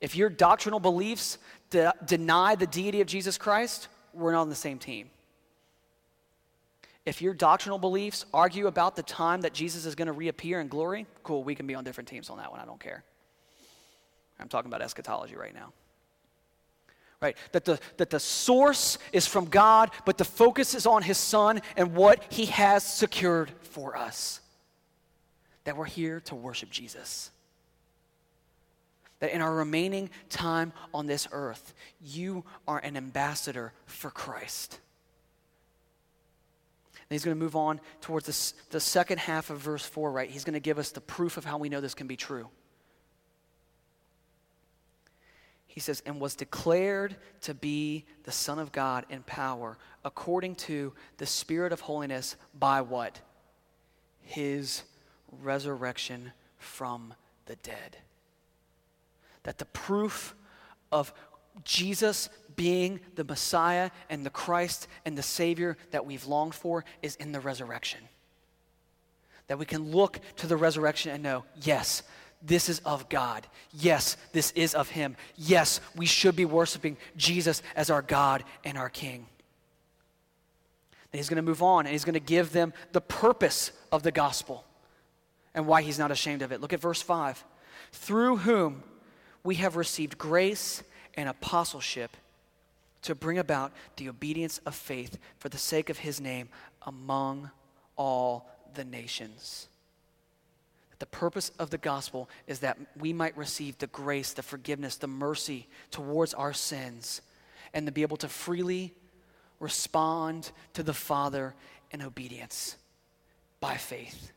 If 0.00 0.14
your 0.14 0.28
doctrinal 0.28 0.78
beliefs 0.78 1.38
de- 1.70 1.92
deny 2.04 2.54
the 2.54 2.66
deity 2.66 3.00
of 3.00 3.08
Jesus 3.08 3.36
Christ, 3.36 3.88
we're 4.14 4.32
not 4.32 4.42
on 4.42 4.48
the 4.48 4.54
same 4.54 4.78
team. 4.78 5.10
If 7.04 7.22
your 7.22 7.34
doctrinal 7.34 7.78
beliefs 7.78 8.26
argue 8.34 8.66
about 8.66 8.94
the 8.94 9.02
time 9.02 9.40
that 9.40 9.54
Jesus 9.54 9.86
is 9.86 9.94
going 9.94 10.06
to 10.06 10.12
reappear 10.12 10.60
in 10.60 10.68
glory, 10.68 11.06
cool, 11.22 11.42
we 11.42 11.54
can 11.54 11.66
be 11.66 11.74
on 11.74 11.82
different 11.82 12.08
teams 12.08 12.30
on 12.30 12.36
that 12.36 12.50
one. 12.50 12.60
I 12.60 12.66
don't 12.66 12.80
care. 12.80 13.02
I'm 14.40 14.48
talking 14.48 14.70
about 14.70 14.82
eschatology 14.82 15.36
right 15.36 15.54
now. 15.54 15.72
Right? 17.20 17.36
That 17.50 17.64
the, 17.64 17.80
that 17.96 18.10
the 18.10 18.20
source 18.20 18.98
is 19.12 19.26
from 19.26 19.46
God, 19.46 19.90
but 20.04 20.18
the 20.18 20.24
focus 20.24 20.74
is 20.74 20.86
on 20.86 21.02
His 21.02 21.18
Son 21.18 21.60
and 21.76 21.94
what 21.94 22.24
He 22.30 22.46
has 22.46 22.84
secured 22.84 23.50
for 23.62 23.96
us. 23.96 24.40
That 25.64 25.76
we're 25.76 25.84
here 25.84 26.20
to 26.20 26.34
worship 26.34 26.70
Jesus 26.70 27.30
that 29.20 29.34
in 29.34 29.42
our 29.42 29.52
remaining 29.52 30.10
time 30.28 30.72
on 30.94 31.06
this 31.06 31.26
earth, 31.32 31.74
you 32.00 32.44
are 32.66 32.78
an 32.78 32.96
ambassador 32.96 33.72
for 33.86 34.10
Christ. 34.10 34.78
And 36.94 37.14
he's 37.14 37.24
going 37.24 37.36
to 37.36 37.42
move 37.42 37.56
on 37.56 37.80
towards 38.00 38.26
the, 38.26 38.70
the 38.70 38.80
second 38.80 39.18
half 39.18 39.50
of 39.50 39.58
verse 39.58 39.84
4, 39.84 40.12
right? 40.12 40.30
He's 40.30 40.44
going 40.44 40.54
to 40.54 40.60
give 40.60 40.78
us 40.78 40.90
the 40.90 41.00
proof 41.00 41.36
of 41.36 41.44
how 41.44 41.58
we 41.58 41.68
know 41.68 41.80
this 41.80 41.94
can 41.94 42.06
be 42.06 42.16
true. 42.16 42.48
He 45.68 45.80
says, 45.80 46.02
and 46.04 46.20
was 46.20 46.34
declared 46.34 47.14
to 47.42 47.54
be 47.54 48.04
the 48.24 48.32
Son 48.32 48.58
of 48.58 48.72
God 48.72 49.06
in 49.08 49.22
power, 49.22 49.78
according 50.04 50.56
to 50.56 50.92
the 51.18 51.26
Spirit 51.26 51.72
of 51.72 51.82
holiness, 51.82 52.34
by 52.58 52.80
what? 52.80 53.20
His 54.22 54.82
resurrection 55.30 56.32
from 56.56 57.14
the 57.46 57.56
dead. 57.56 57.98
That 59.44 59.58
the 59.58 59.66
proof 59.66 60.34
of 60.90 61.12
Jesus 61.64 62.28
being 62.56 63.00
the 63.14 63.24
Messiah 63.24 63.90
and 64.10 64.26
the 64.26 64.30
Christ 64.30 64.88
and 65.04 65.16
the 65.16 65.22
Savior 65.22 65.76
that 65.90 66.04
we've 66.04 66.26
longed 66.26 66.54
for 66.54 66.84
is 67.02 67.14
in 67.16 67.32
the 67.32 67.40
resurrection. 67.40 68.00
That 69.46 69.58
we 69.58 69.64
can 69.64 69.92
look 69.92 70.18
to 70.36 70.46
the 70.46 70.56
resurrection 70.56 71.12
and 71.12 71.22
know, 71.22 71.44
yes, 71.62 72.02
this 72.42 72.68
is 72.68 72.78
of 72.80 73.08
God. 73.08 73.46
Yes, 73.72 74.16
this 74.32 74.52
is 74.52 74.74
of 74.74 74.88
Him. 74.88 75.16
Yes, 75.36 75.80
we 75.96 76.06
should 76.06 76.36
be 76.36 76.44
worshiping 76.44 76.96
Jesus 77.16 77.62
as 77.74 77.90
our 77.90 78.02
God 78.02 78.44
and 78.64 78.78
our 78.78 78.88
King. 78.88 79.26
And 81.12 81.18
he's 81.18 81.28
going 81.28 81.36
to 81.36 81.42
move 81.42 81.62
on 81.62 81.86
and 81.86 81.92
he's 81.92 82.04
going 82.04 82.14
to 82.14 82.20
give 82.20 82.52
them 82.52 82.72
the 82.92 83.00
purpose 83.00 83.72
of 83.90 84.02
the 84.02 84.12
gospel 84.12 84.64
and 85.54 85.66
why 85.66 85.82
he's 85.82 85.98
not 85.98 86.10
ashamed 86.10 86.42
of 86.42 86.52
it. 86.52 86.60
Look 86.60 86.72
at 86.72 86.80
verse 86.80 87.00
5. 87.00 87.42
Through 87.92 88.38
whom 88.38 88.82
we 89.42 89.56
have 89.56 89.76
received 89.76 90.18
grace 90.18 90.82
and 91.14 91.28
apostleship 91.28 92.16
to 93.02 93.14
bring 93.14 93.38
about 93.38 93.72
the 93.96 94.08
obedience 94.08 94.58
of 94.66 94.74
faith 94.74 95.18
for 95.38 95.48
the 95.48 95.58
sake 95.58 95.88
of 95.88 95.98
his 95.98 96.20
name 96.20 96.48
among 96.82 97.50
all 97.96 98.50
the 98.74 98.84
nations. 98.84 99.68
The 100.98 101.06
purpose 101.06 101.50
of 101.58 101.70
the 101.70 101.78
gospel 101.78 102.28
is 102.46 102.60
that 102.60 102.78
we 102.96 103.12
might 103.12 103.36
receive 103.36 103.78
the 103.78 103.86
grace, 103.86 104.32
the 104.32 104.42
forgiveness, 104.42 104.96
the 104.96 105.06
mercy 105.06 105.68
towards 105.90 106.34
our 106.34 106.52
sins, 106.52 107.20
and 107.72 107.86
to 107.86 107.92
be 107.92 108.02
able 108.02 108.16
to 108.18 108.28
freely 108.28 108.94
respond 109.60 110.50
to 110.74 110.82
the 110.82 110.94
Father 110.94 111.54
in 111.90 112.02
obedience 112.02 112.76
by 113.60 113.76
faith. 113.76 114.32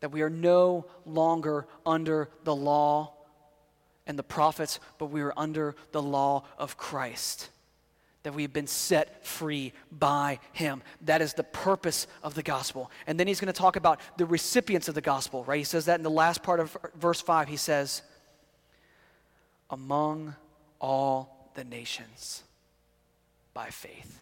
That 0.00 0.12
we 0.12 0.22
are 0.22 0.30
no 0.30 0.86
longer 1.04 1.66
under 1.84 2.28
the 2.44 2.54
law 2.54 3.14
and 4.06 4.18
the 4.18 4.22
prophets, 4.22 4.78
but 4.98 5.06
we 5.06 5.20
are 5.22 5.34
under 5.36 5.74
the 5.92 6.02
law 6.02 6.44
of 6.56 6.76
Christ 6.76 7.50
that 8.28 8.34
we've 8.34 8.52
been 8.52 8.66
set 8.66 9.24
free 9.24 9.72
by 9.90 10.38
him. 10.52 10.82
That 11.00 11.22
is 11.22 11.32
the 11.32 11.44
purpose 11.44 12.06
of 12.22 12.34
the 12.34 12.42
gospel. 12.42 12.90
And 13.06 13.18
then 13.18 13.26
he's 13.26 13.40
going 13.40 13.50
to 13.50 13.58
talk 13.58 13.76
about 13.76 14.00
the 14.18 14.26
recipients 14.26 14.86
of 14.86 14.94
the 14.94 15.00
gospel, 15.00 15.44
right? 15.44 15.56
He 15.56 15.64
says 15.64 15.86
that 15.86 15.98
in 15.98 16.02
the 16.02 16.10
last 16.10 16.42
part 16.42 16.60
of 16.60 16.76
verse 16.94 17.22
5. 17.22 17.48
He 17.48 17.56
says, 17.56 18.02
Among 19.70 20.34
all 20.78 21.50
the 21.54 21.64
nations 21.64 22.42
by 23.54 23.70
faith. 23.70 24.20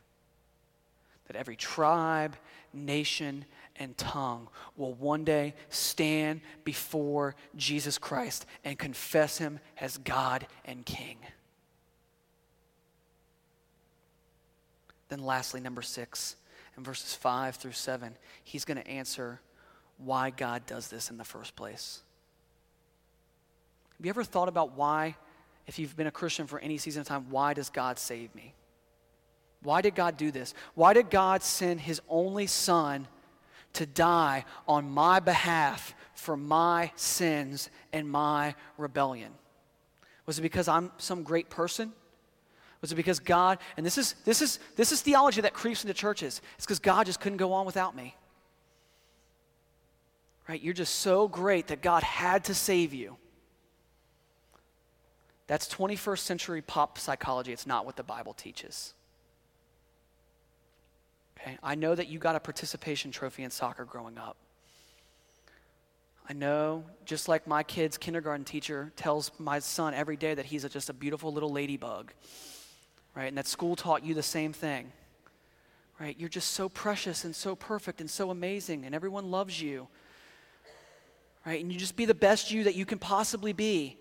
That 1.26 1.34
every 1.34 1.56
tribe, 1.56 2.36
nation, 2.72 3.44
and 3.74 3.96
tongue 3.96 4.46
will 4.76 4.94
one 4.94 5.24
day 5.24 5.54
stand 5.68 6.42
before 6.62 7.34
Jesus 7.56 7.98
Christ 7.98 8.46
and 8.64 8.78
confess 8.78 9.38
him 9.38 9.58
as 9.80 9.98
God 9.98 10.46
and 10.64 10.86
King. 10.86 11.16
Then, 15.08 15.24
lastly, 15.24 15.60
number 15.60 15.82
six, 15.82 16.36
in 16.76 16.82
verses 16.82 17.14
five 17.14 17.56
through 17.56 17.72
seven, 17.72 18.16
he's 18.44 18.64
going 18.64 18.78
to 18.78 18.88
answer 18.88 19.40
why 19.98 20.30
God 20.30 20.66
does 20.66 20.88
this 20.88 21.10
in 21.10 21.16
the 21.16 21.24
first 21.24 21.56
place. 21.56 22.02
Have 23.96 24.04
you 24.04 24.10
ever 24.10 24.24
thought 24.24 24.48
about 24.48 24.76
why, 24.76 25.16
if 25.66 25.78
you've 25.78 25.96
been 25.96 26.06
a 26.06 26.12
Christian 26.12 26.46
for 26.46 26.58
any 26.58 26.76
season 26.76 27.00
of 27.00 27.06
time, 27.06 27.26
why 27.30 27.54
does 27.54 27.70
God 27.70 27.98
save 27.98 28.34
me? 28.34 28.52
Why 29.62 29.80
did 29.80 29.94
God 29.94 30.16
do 30.16 30.30
this? 30.30 30.54
Why 30.74 30.92
did 30.92 31.08
God 31.08 31.42
send 31.42 31.80
his 31.80 32.00
only 32.08 32.46
son 32.46 33.08
to 33.72 33.86
die 33.86 34.44
on 34.68 34.90
my 34.90 35.18
behalf 35.18 35.94
for 36.14 36.36
my 36.36 36.92
sins 36.94 37.70
and 37.92 38.08
my 38.08 38.54
rebellion? 38.76 39.32
Was 40.26 40.38
it 40.38 40.42
because 40.42 40.68
I'm 40.68 40.90
some 40.98 41.22
great 41.22 41.48
person? 41.48 41.92
Was 42.80 42.92
it 42.92 42.96
because 42.96 43.18
God, 43.18 43.58
and 43.76 43.84
this 43.84 43.98
is, 43.98 44.14
this 44.24 44.42
is, 44.42 44.58
this 44.76 44.92
is 44.92 45.00
theology 45.00 45.40
that 45.40 45.54
creeps 45.54 45.82
into 45.82 45.94
churches, 45.94 46.40
it's 46.56 46.66
because 46.66 46.78
God 46.78 47.06
just 47.06 47.20
couldn't 47.20 47.38
go 47.38 47.52
on 47.52 47.66
without 47.66 47.96
me. 47.96 48.14
Right? 50.48 50.62
You're 50.62 50.74
just 50.74 50.96
so 50.96 51.26
great 51.26 51.68
that 51.68 51.82
God 51.82 52.02
had 52.02 52.44
to 52.44 52.54
save 52.54 52.94
you. 52.94 53.16
That's 55.46 55.68
21st 55.68 56.18
century 56.18 56.62
pop 56.62 56.98
psychology. 56.98 57.52
It's 57.52 57.66
not 57.66 57.86
what 57.86 57.96
the 57.96 58.02
Bible 58.02 58.34
teaches. 58.34 58.94
Okay? 61.38 61.58
I 61.62 61.74
know 61.74 61.94
that 61.94 62.08
you 62.08 62.18
got 62.18 62.36
a 62.36 62.40
participation 62.40 63.10
trophy 63.10 63.42
in 63.42 63.50
soccer 63.50 63.84
growing 63.84 64.18
up. 64.18 64.36
I 66.28 66.32
know, 66.32 66.84
just 67.04 67.28
like 67.28 67.46
my 67.46 67.62
kid's 67.62 67.96
kindergarten 67.96 68.44
teacher 68.44 68.92
tells 68.96 69.30
my 69.38 69.60
son 69.60 69.94
every 69.94 70.16
day 70.16 70.34
that 70.34 70.46
he's 70.46 70.64
a, 70.64 70.68
just 70.68 70.90
a 70.90 70.92
beautiful 70.92 71.32
little 71.32 71.50
ladybug 71.50 72.12
right? 73.16 73.28
And 73.28 73.38
that 73.38 73.46
school 73.46 73.74
taught 73.74 74.04
you 74.04 74.14
the 74.14 74.22
same 74.22 74.52
thing, 74.52 74.92
right? 75.98 76.14
You're 76.18 76.28
just 76.28 76.50
so 76.50 76.68
precious 76.68 77.24
and 77.24 77.34
so 77.34 77.56
perfect 77.56 78.00
and 78.00 78.10
so 78.10 78.30
amazing, 78.30 78.84
and 78.84 78.94
everyone 78.94 79.30
loves 79.30 79.60
you, 79.60 79.88
right? 81.46 81.60
And 81.60 81.72
you 81.72 81.78
just 81.78 81.96
be 81.96 82.04
the 82.04 82.14
best 82.14 82.50
you 82.50 82.64
that 82.64 82.74
you 82.74 82.84
can 82.84 82.98
possibly 82.98 83.54
be, 83.54 83.98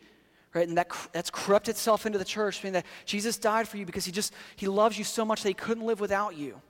right? 0.54 0.68
And 0.68 0.78
that, 0.78 0.90
that's 1.14 1.30
corrupt 1.30 1.70
itself 1.70 2.06
into 2.06 2.20
the 2.20 2.26
church, 2.26 2.62
meaning 2.62 2.74
that 2.74 2.86
Jesus 3.06 3.38
died 3.38 3.70
for 3.70 3.78
you 3.78 3.86
because 3.86 4.04
he 4.04 4.12
just, 4.12 4.34
he 4.58 4.68
loves 4.68 4.98
you 4.98 5.06
so 5.06 5.24
much 5.24 5.44
that 5.44 5.50
he 5.50 5.54
couldn't 5.54 5.86
live 5.86 6.02
without 6.02 6.36
you. 6.36 6.62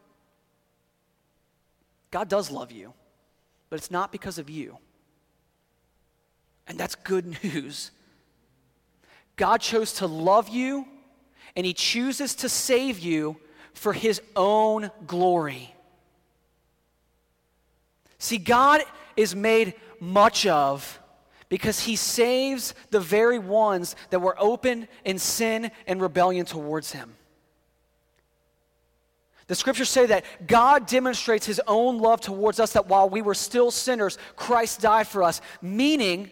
God 2.11 2.29
does 2.29 2.51
love 2.51 2.71
you, 2.71 2.93
but 3.69 3.77
it's 3.77 3.91
not 3.91 4.11
because 4.11 4.37
of 4.37 4.49
you. 4.51 4.77
And 6.67 6.77
that's 6.77 6.93
good 6.93 7.37
news. 7.43 7.89
God 9.35 9.61
chose 9.61 9.93
to 9.93 10.05
love 10.05 10.47
you 10.47 10.87
and 11.55 11.65
he 11.65 11.73
chooses 11.73 12.35
to 12.35 12.49
save 12.49 12.99
you 12.99 13.37
for 13.73 13.93
his 13.93 14.21
own 14.35 14.91
glory. 15.05 15.73
See, 18.17 18.37
God 18.37 18.81
is 19.15 19.35
made 19.35 19.75
much 19.99 20.45
of 20.45 20.99
because 21.49 21.81
he 21.81 21.95
saves 21.95 22.73
the 22.89 22.99
very 22.99 23.39
ones 23.39 23.95
that 24.09 24.19
were 24.19 24.35
open 24.39 24.87
in 25.03 25.19
sin 25.19 25.71
and 25.87 26.01
rebellion 26.01 26.45
towards 26.45 26.91
him. 26.91 27.15
The 29.47 29.55
scriptures 29.55 29.89
say 29.89 30.07
that 30.07 30.47
God 30.47 30.87
demonstrates 30.87 31.45
his 31.45 31.61
own 31.67 31.99
love 31.99 32.19
towards 32.19 32.59
us, 32.59 32.73
that 32.73 32.87
while 32.87 33.09
we 33.09 33.21
were 33.21 33.35
still 33.35 33.69
sinners, 33.69 34.17
Christ 34.35 34.81
died 34.81 35.07
for 35.07 35.21
us, 35.21 35.39
meaning 35.61 36.31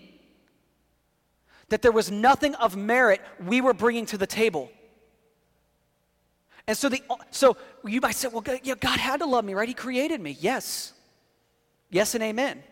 that 1.69 1.83
there 1.83 1.91
was 1.91 2.09
nothing 2.09 2.55
of 2.55 2.75
merit 2.75 3.21
we 3.45 3.61
were 3.61 3.73
bringing 3.73 4.07
to 4.07 4.17
the 4.17 4.25
table. 4.25 4.71
And 6.67 6.77
so, 6.77 6.89
the, 6.89 7.01
so 7.31 7.57
you 7.85 7.99
might 7.99 8.15
say, 8.15 8.29
well, 8.29 8.43
yeah, 8.63 8.75
God 8.79 8.99
had 8.99 9.19
to 9.19 9.25
love 9.25 9.43
me, 9.43 9.53
right? 9.53 9.67
He 9.67 9.73
created 9.73 10.21
me. 10.21 10.37
Yes. 10.39 10.93
Yes 11.89 12.15
and 12.15 12.23
amen. 12.23 12.63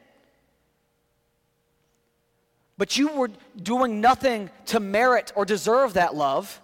But 2.77 2.97
you 2.97 3.09
were 3.09 3.29
doing 3.61 4.01
nothing 4.01 4.49
to 4.67 4.79
merit 4.79 5.33
or 5.35 5.45
deserve 5.45 5.93
that 5.93 6.15
love. 6.15 6.61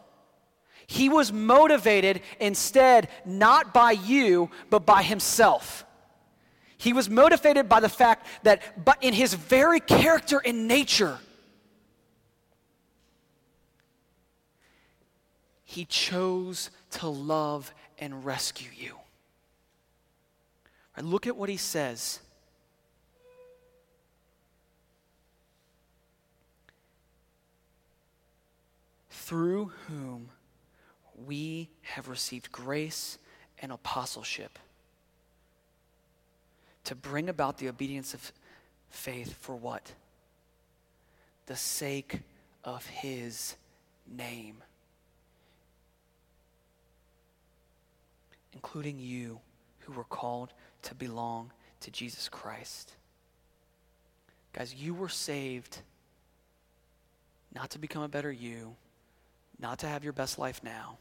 He 0.87 1.09
was 1.09 1.33
motivated 1.33 2.21
instead 2.39 3.09
not 3.25 3.73
by 3.73 3.91
you, 3.91 4.49
but 4.69 4.85
by 4.85 5.03
himself. 5.03 5.85
He 6.77 6.93
was 6.93 7.09
motivated 7.09 7.67
by 7.67 7.81
the 7.81 7.89
fact 7.89 8.25
that, 8.43 8.85
but 8.85 9.03
in 9.03 9.13
his 9.13 9.33
very 9.33 9.79
character 9.81 10.41
and 10.43 10.67
nature, 10.67 11.19
He 15.69 15.83
chose 15.83 16.71
to 16.97 17.07
love 17.07 17.73
and 17.99 18.25
rescue 18.25 18.71
you. 18.75 18.95
Right, 20.95 21.05
look 21.05 21.27
at 21.27 21.37
what 21.37 21.47
he 21.47 21.57
says. 21.57 22.19
Through 29.11 29.71
whom 29.87 30.29
we 31.25 31.69
have 31.81 32.07
received 32.07 32.51
grace 32.51 33.17
and 33.59 33.71
apostleship 33.71 34.57
to 36.85 36.95
bring 36.95 37.29
about 37.29 37.57
the 37.57 37.67
obedience 37.67 38.13
of 38.13 38.31
faith 38.89 39.35
for 39.39 39.55
what? 39.55 39.91
The 41.45 41.55
sake 41.55 42.21
of 42.63 42.85
his 42.87 43.55
name. 44.07 44.63
Including 48.57 48.97
you 48.97 49.39
who 49.81 49.93
were 49.93 50.03
called 50.03 50.51
to 50.81 50.95
belong 50.95 51.51
to 51.79 51.91
Jesus 51.91 52.27
Christ. 52.27 52.95
Guys, 54.51 54.73
you 54.73 54.95
were 54.95 55.09
saved 55.09 55.77
not 57.53 57.69
to 57.69 57.79
become 57.79 58.01
a 58.01 58.07
better 58.07 58.31
you, 58.31 58.75
not 59.59 59.77
to 59.79 59.87
have 59.87 60.03
your 60.03 60.11
best 60.11 60.39
life 60.39 60.61
now. 60.63 60.97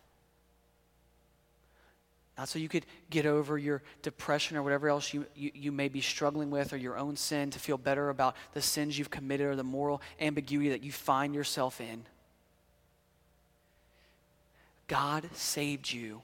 Not 2.37 2.51
so 2.51 2.59
you 2.59 2.69
could 2.69 2.85
get 3.09 3.25
over 3.25 3.57
your 3.57 3.83
depression 4.03 4.59
or 4.59 4.63
whatever 4.63 4.91
else 4.91 5.15
you, 5.15 5.25
you, 5.35 5.51
you, 5.55 5.73
may 5.73 5.89
be 5.89 6.03
struggling 6.03 6.51
with 6.51 6.75
or 6.75 6.77
your 6.77 6.99
own 6.99 7.17
sin 7.17 7.51
to 7.53 7.59
feel 7.59 7.79
better 7.79 8.11
about 8.11 8.37
the 8.53 8.61
sins 8.61 8.99
you've 8.99 9.09
committed 9.09 9.47
or 9.47 9.57
the 9.57 9.65
moral 9.65 10.03
ambiguity 10.21 10.69
that 10.69 10.85
you 10.85 10.93
find 10.93 11.35
yourself 11.35 11.81
in. 11.81 12.05
God 14.89 15.31
saved 15.33 15.91
you 15.91 16.21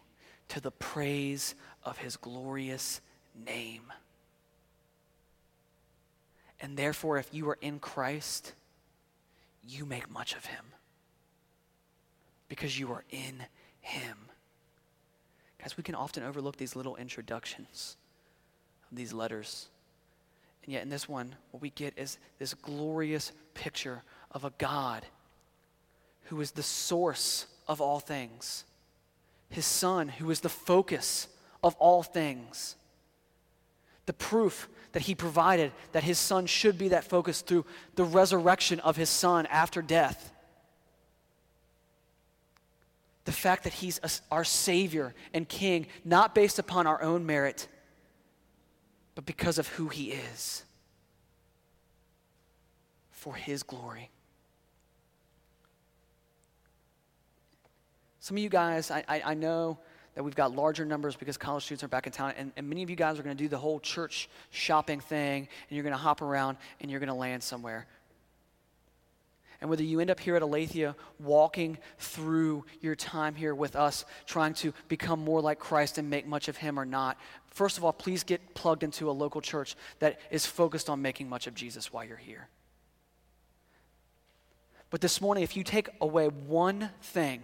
to 0.53 0.61
the 0.61 0.71
praise 0.71 1.55
of 1.83 1.97
his 1.97 2.19
glorious 2.19 3.01
name. 3.47 3.91
And 6.61 6.77
therefore, 6.77 7.17
if 7.17 7.33
you 7.33 7.49
are 7.49 7.59
in 7.63 7.79
Christ, 7.79 8.53
you 9.67 9.87
make 9.87 10.11
much 10.11 10.35
of 10.35 10.45
him 10.45 10.67
because 12.51 12.79
you 12.79 12.93
are 12.93 13.03
in 13.09 13.47
him. 13.81 14.19
Guys, 15.59 15.79
we 15.79 15.83
can 15.83 15.95
often 15.95 16.23
overlook 16.23 16.59
these 16.59 16.77
little 16.77 16.97
introductions 16.97 17.97
of 18.91 18.99
these 18.99 19.15
letters. 19.15 19.71
And 20.65 20.75
yet, 20.75 20.83
in 20.83 20.91
this 20.91 21.09
one, 21.09 21.35
what 21.53 21.63
we 21.63 21.71
get 21.71 21.95
is 21.97 22.19
this 22.39 22.53
glorious 22.53 23.33
picture 23.55 24.03
of 24.33 24.45
a 24.45 24.53
God 24.59 25.07
who 26.25 26.39
is 26.43 26.51
the 26.51 26.63
source 26.63 27.47
of 27.67 27.81
all 27.81 28.01
things, 28.01 28.65
his 29.53 29.67
Son, 29.67 30.09
who 30.09 30.31
is 30.31 30.41
the 30.41 30.49
focus 30.49 31.29
of 31.63 31.75
all 31.77 32.03
things. 32.03 32.77
The 34.07 34.13
proof 34.13 34.69
that 34.93 35.03
he 35.03 35.15
provided 35.15 35.73
that 35.93 36.03
his 36.03 36.19
Son 36.19 36.47
should 36.47 36.77
be 36.77 36.89
that 36.89 37.05
focus 37.05 37.41
through 37.41 37.65
the 37.95 38.05
resurrection 38.05 38.81
of 38.81 38.97
his 38.97 39.09
Son 39.09 39.47
after 39.47 39.81
death 39.81 40.33
the 43.25 43.33
fact 43.33 43.65
that 43.65 43.73
He's 43.75 44.01
our 44.31 44.45
Savior 44.45 45.15
and 45.33 45.49
King, 45.49 45.87
not 46.05 46.35
based 46.35 46.59
upon 46.59 46.87
our 46.87 47.01
own 47.03 47.25
merit, 47.25 47.69
but 49.15 49.27
because 49.27 49.59
of 49.59 49.69
who 49.69 49.89
He 49.89 50.13
is 50.13 50.65
for 53.11 53.35
His 53.35 53.63
glory. 53.63 54.11
Some 58.23 58.37
of 58.37 58.43
you 58.45 58.49
guys, 58.49 58.93
I, 58.93 59.03
I, 59.09 59.23
I 59.25 59.35
know 59.35 59.79
that 60.15 60.23
we've 60.23 60.37
got 60.37 60.55
larger 60.55 60.85
numbers 60.85 61.17
because 61.17 61.37
college 61.37 61.65
students 61.65 61.83
are 61.83 61.89
back 61.89 62.07
in 62.07 62.13
town, 62.13 62.35
and, 62.37 62.53
and 62.57 62.69
many 62.69 62.85
of 62.85 62.89
you 62.89 62.95
guys 62.95 63.19
are 63.19 63.25
going 63.25 63.37
to 63.37 63.43
do 63.43 63.49
the 63.49 63.59
whole 63.59 63.81
church 63.81 64.29
shopping 64.51 65.01
thing, 65.01 65.49
and 65.69 65.77
you're 65.77 65.83
going 65.83 65.93
to 65.93 65.99
hop 65.99 66.23
around 66.23 66.57
and 66.81 66.89
you're 66.89 67.01
going 67.01 67.09
to 67.09 67.15
land 67.15 67.43
somewhere. 67.43 67.89
And 69.61 69.69
whether 69.69 69.83
you 69.83 69.99
end 69.99 70.09
up 70.09 70.21
here 70.21 70.37
at 70.37 70.43
Aletheia 70.43 70.95
walking 71.19 71.79
through 71.99 72.65
your 72.81 72.95
time 72.95 73.35
here 73.35 73.57
with 73.57 73.75
us, 73.75 74.05
trying 74.25 74.55
to 74.55 74.73
become 74.87 75.19
more 75.19 75.41
like 75.41 75.59
Christ 75.59 75.99
and 75.99 76.09
make 76.09 76.25
much 76.25 76.47
of 76.47 76.57
Him 76.57 76.79
or 76.79 76.85
not, 76.85 77.19
first 77.49 77.77
of 77.77 77.85
all, 77.85 77.93
please 77.93 78.23
get 78.23 78.55
plugged 78.55 78.85
into 78.85 79.11
a 79.11 79.13
local 79.13 79.41
church 79.41 79.75
that 79.99 80.21
is 80.31 80.47
focused 80.47 80.89
on 80.89 81.03
making 81.03 81.29
much 81.29 81.49
of 81.49 81.57
Jesus 81.57 81.93
while 81.93 82.05
you're 82.05 82.17
here. 82.17 82.47
But 84.91 85.01
this 85.01 85.21
morning, 85.21 85.43
if 85.43 85.57
you 85.57 85.65
take 85.65 85.89
away 86.01 86.29
one 86.29 86.91
thing 87.03 87.43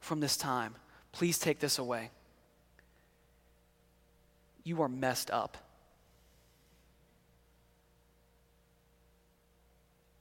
from 0.00 0.20
this 0.20 0.36
time, 0.36 0.74
please 1.12 1.38
take 1.38 1.58
this 1.58 1.78
away. 1.78 2.10
You 4.64 4.82
are 4.82 4.88
messed 4.88 5.30
up. 5.30 5.56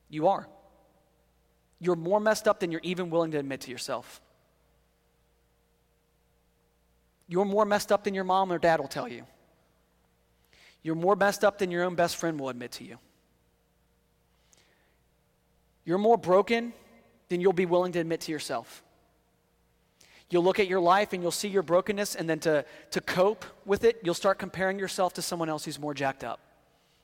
You 0.09 0.27
are. 0.27 0.47
You're 1.79 1.95
more 1.95 2.19
messed 2.19 2.47
up 2.47 2.59
than 2.59 2.71
you're 2.71 2.81
even 2.83 3.09
willing 3.09 3.31
to 3.31 3.39
admit 3.39 3.61
to 3.61 3.71
yourself. 3.71 4.21
You're 7.27 7.45
more 7.45 7.65
messed 7.65 7.91
up 7.91 8.03
than 8.03 8.13
your 8.13 8.23
mom 8.23 8.51
or 8.51 8.57
dad 8.57 8.79
will 8.79 8.87
tell 8.87 9.07
you. 9.07 9.25
You're 10.81 10.95
more 10.95 11.15
messed 11.15 11.43
up 11.43 11.57
than 11.57 11.69
your 11.69 11.83
own 11.83 11.95
best 11.95 12.15
friend 12.15 12.39
will 12.39 12.49
admit 12.49 12.71
to 12.73 12.85
you. 12.85 12.97
You're 15.83 15.97
more 15.97 16.17
broken 16.17 16.73
than 17.29 17.41
you'll 17.41 17.53
be 17.53 17.65
willing 17.65 17.91
to 17.93 17.99
admit 17.99 18.21
to 18.21 18.31
yourself. 18.31 18.83
You'll 20.29 20.43
look 20.43 20.59
at 20.59 20.67
your 20.67 20.81
life 20.81 21.13
and 21.13 21.21
you'll 21.21 21.31
see 21.31 21.47
your 21.47 21.63
brokenness, 21.63 22.15
and 22.15 22.29
then 22.29 22.39
to, 22.39 22.65
to 22.91 23.01
cope 23.01 23.45
with 23.65 23.83
it, 23.83 23.99
you'll 24.03 24.13
start 24.13 24.39
comparing 24.39 24.77
yourself 24.77 25.13
to 25.13 25.21
someone 25.21 25.49
else 25.49 25.65
who's 25.65 25.79
more 25.79 25.93
jacked 25.93 26.23
up 26.23 26.39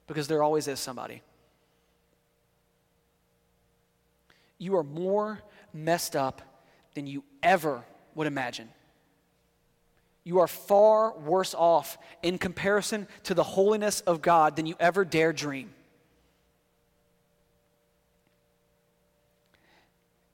because 0.08 0.28
there 0.28 0.44
always 0.44 0.68
is 0.68 0.80
somebody. 0.80 1.22
you 4.64 4.78
are 4.78 4.84
more 4.84 5.42
messed 5.74 6.16
up 6.16 6.42
than 6.96 7.06
you 7.06 7.24
ever 7.44 7.84
would 8.16 8.28
imagine. 8.28 8.70
You 10.24 10.40
are 10.40 10.48
far 10.48 11.18
worse 11.18 11.54
off 11.54 11.98
in 12.22 12.38
comparison 12.38 13.08
to 13.24 13.34
the 13.34 13.44
holiness 13.44 14.00
of 14.02 14.22
God 14.22 14.56
than 14.56 14.66
you 14.66 14.76
ever 14.80 15.04
dare 15.04 15.34
dream. 15.34 15.74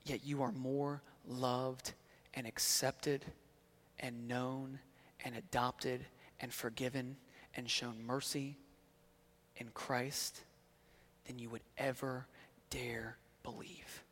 Yet 0.06 0.22
you 0.24 0.44
are 0.44 0.52
more 0.52 1.02
loved 1.28 1.94
and 2.34 2.48
accepted 2.48 3.26
and 4.00 4.28
known 4.28 4.80
and 5.24 5.36
adopted 5.36 6.06
and 6.40 6.54
forgiven 6.54 7.18
and 7.56 7.70
shown 7.70 8.06
mercy 8.06 8.58
in 9.58 9.70
Christ 9.74 10.44
than 11.26 11.40
you 11.40 11.50
would 11.50 11.64
ever 11.78 12.26
dare 12.70 13.18
believe. 13.44 14.04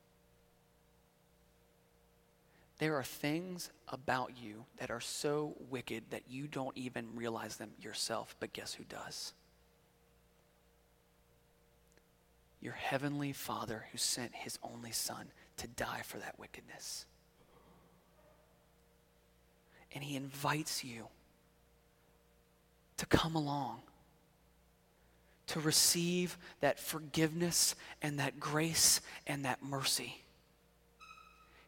There 2.79 2.95
are 2.95 3.03
things 3.03 3.71
about 3.87 4.33
you 4.39 4.65
that 4.77 4.91
are 4.91 4.99
so 4.99 5.55
wicked 5.69 6.03
that 6.11 6.23
you 6.29 6.47
don't 6.47 6.77
even 6.77 7.15
realize 7.15 7.57
them 7.57 7.71
yourself, 7.81 8.35
but 8.39 8.53
guess 8.53 8.75
who 8.75 8.83
does? 8.83 9.33
Your 12.61 12.73
heavenly 12.73 13.33
Father 13.33 13.85
who 13.91 13.97
sent 13.97 14.35
his 14.35 14.59
only 14.61 14.91
Son 14.91 15.31
to 15.57 15.67
die 15.67 16.01
for 16.03 16.19
that 16.19 16.37
wickedness. 16.37 17.05
And 19.97 20.05
he 20.05 20.15
invites 20.15 20.83
you 20.83 21.07
to 22.97 23.07
come 23.07 23.33
along, 23.35 23.79
to 25.47 25.59
receive 25.59 26.37
that 26.59 26.79
forgiveness 26.79 27.73
and 28.03 28.19
that 28.19 28.39
grace 28.39 29.01
and 29.25 29.43
that 29.45 29.63
mercy. 29.63 30.21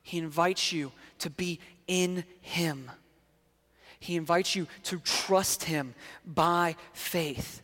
He 0.04 0.20
invites 0.20 0.72
you 0.72 0.92
to 1.18 1.32
be 1.32 1.60
in 1.88 2.24
Him. 2.42 2.92
He 4.00 4.16
invites 4.16 4.56
you 4.56 4.68
to 4.84 5.00
trust 5.00 5.64
Him 5.64 5.96
by 6.24 6.76
faith. 6.94 7.64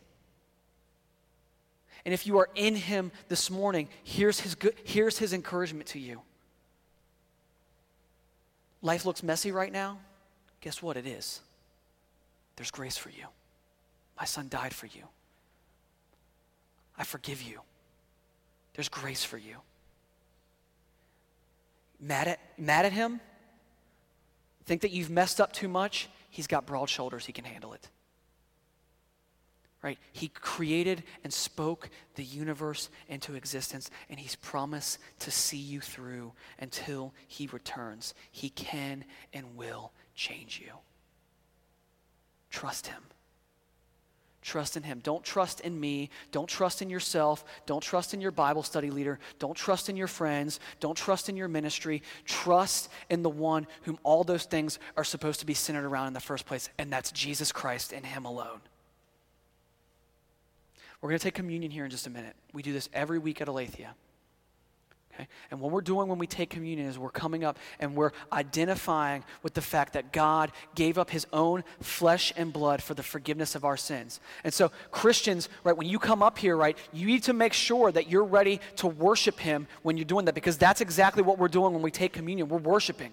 And 2.04 2.12
if 2.12 2.26
you 2.26 2.38
are 2.38 2.48
in 2.56 2.74
Him 2.74 3.12
this 3.28 3.52
morning, 3.52 3.88
here's 4.02 4.40
His, 4.40 4.56
good, 4.56 4.74
here's 4.82 5.16
his 5.16 5.32
encouragement 5.32 5.86
to 5.90 6.00
you. 6.00 6.22
Life 8.82 9.06
looks 9.06 9.22
messy 9.22 9.52
right 9.52 9.70
now. 9.70 10.00
Guess 10.60 10.82
what? 10.82 10.96
It 10.96 11.06
is. 11.06 11.40
There's 12.56 12.70
grace 12.70 12.96
for 12.96 13.10
you. 13.10 13.26
My 14.18 14.24
son 14.24 14.48
died 14.48 14.74
for 14.74 14.86
you. 14.86 15.02
I 16.98 17.04
forgive 17.04 17.42
you. 17.42 17.60
There's 18.74 18.88
grace 18.88 19.24
for 19.24 19.38
you 19.38 19.56
mad 22.00 22.28
at, 22.28 22.40
mad 22.58 22.84
at 22.84 22.92
him, 22.92 23.20
think 24.64 24.82
that 24.82 24.90
you've 24.90 25.10
messed 25.10 25.40
up 25.40 25.52
too 25.52 25.68
much, 25.68 26.08
he's 26.30 26.46
got 26.46 26.66
broad 26.66 26.88
shoulders, 26.88 27.26
he 27.26 27.32
can 27.32 27.44
handle 27.44 27.72
it. 27.72 27.88
Right? 29.82 29.98
He 30.12 30.28
created 30.28 31.04
and 31.22 31.32
spoke 31.32 31.90
the 32.16 32.24
universe 32.24 32.88
into 33.08 33.34
existence, 33.34 33.90
and 34.10 34.18
he's 34.18 34.34
promised 34.34 34.98
to 35.20 35.30
see 35.30 35.58
you 35.58 35.80
through 35.80 36.32
until 36.58 37.12
he 37.28 37.46
returns. 37.46 38.14
He 38.32 38.48
can 38.48 39.04
and 39.32 39.56
will 39.56 39.92
change 40.16 40.60
you. 40.64 40.72
Trust 42.50 42.88
him. 42.88 43.02
Trust 44.46 44.76
in 44.76 44.84
Him. 44.84 45.00
Don't 45.02 45.24
trust 45.24 45.58
in 45.58 45.78
me. 45.78 46.08
Don't 46.30 46.48
trust 46.48 46.80
in 46.80 46.88
yourself. 46.88 47.44
Don't 47.66 47.82
trust 47.82 48.14
in 48.14 48.20
your 48.20 48.30
Bible 48.30 48.62
study 48.62 48.92
leader. 48.92 49.18
Don't 49.40 49.56
trust 49.56 49.88
in 49.88 49.96
your 49.96 50.06
friends. 50.06 50.60
Don't 50.78 50.94
trust 50.94 51.28
in 51.28 51.36
your 51.36 51.48
ministry. 51.48 52.00
Trust 52.26 52.88
in 53.10 53.24
the 53.24 53.28
one 53.28 53.66
whom 53.82 53.98
all 54.04 54.22
those 54.22 54.44
things 54.44 54.78
are 54.96 55.02
supposed 55.02 55.40
to 55.40 55.46
be 55.46 55.54
centered 55.54 55.84
around 55.84 56.06
in 56.06 56.12
the 56.12 56.20
first 56.20 56.46
place, 56.46 56.68
and 56.78 56.92
that's 56.92 57.10
Jesus 57.10 57.50
Christ 57.50 57.92
and 57.92 58.06
Him 58.06 58.24
alone. 58.24 58.60
We're 61.00 61.08
going 61.08 61.18
to 61.18 61.24
take 61.24 61.34
communion 61.34 61.72
here 61.72 61.84
in 61.84 61.90
just 61.90 62.06
a 62.06 62.10
minute. 62.10 62.36
We 62.52 62.62
do 62.62 62.72
this 62.72 62.88
every 62.92 63.18
week 63.18 63.40
at 63.40 63.48
Aletheia. 63.48 63.96
Okay? 65.16 65.28
And 65.50 65.60
what 65.60 65.72
we're 65.72 65.80
doing 65.80 66.08
when 66.08 66.18
we 66.18 66.26
take 66.26 66.50
communion 66.50 66.86
is 66.86 66.98
we're 66.98 67.10
coming 67.10 67.42
up 67.42 67.58
and 67.80 67.94
we're 67.94 68.12
identifying 68.32 69.24
with 69.42 69.54
the 69.54 69.62
fact 69.62 69.94
that 69.94 70.12
God 70.12 70.52
gave 70.74 70.98
up 70.98 71.10
his 71.10 71.26
own 71.32 71.64
flesh 71.80 72.32
and 72.36 72.52
blood 72.52 72.82
for 72.82 72.94
the 72.94 73.02
forgiveness 73.02 73.54
of 73.54 73.64
our 73.64 73.76
sins. 73.76 74.20
And 74.44 74.52
so, 74.52 74.70
Christians, 74.90 75.48
right, 75.64 75.76
when 75.76 75.88
you 75.88 75.98
come 75.98 76.22
up 76.22 76.36
here, 76.36 76.56
right, 76.56 76.76
you 76.92 77.06
need 77.06 77.22
to 77.24 77.32
make 77.32 77.54
sure 77.54 77.90
that 77.92 78.10
you're 78.10 78.24
ready 78.24 78.60
to 78.76 78.86
worship 78.86 79.40
him 79.40 79.66
when 79.82 79.96
you're 79.96 80.04
doing 80.04 80.26
that 80.26 80.34
because 80.34 80.58
that's 80.58 80.80
exactly 80.80 81.22
what 81.22 81.38
we're 81.38 81.48
doing 81.48 81.72
when 81.72 81.82
we 81.82 81.90
take 81.90 82.12
communion. 82.12 82.48
We're 82.48 82.58
worshiping 82.58 83.12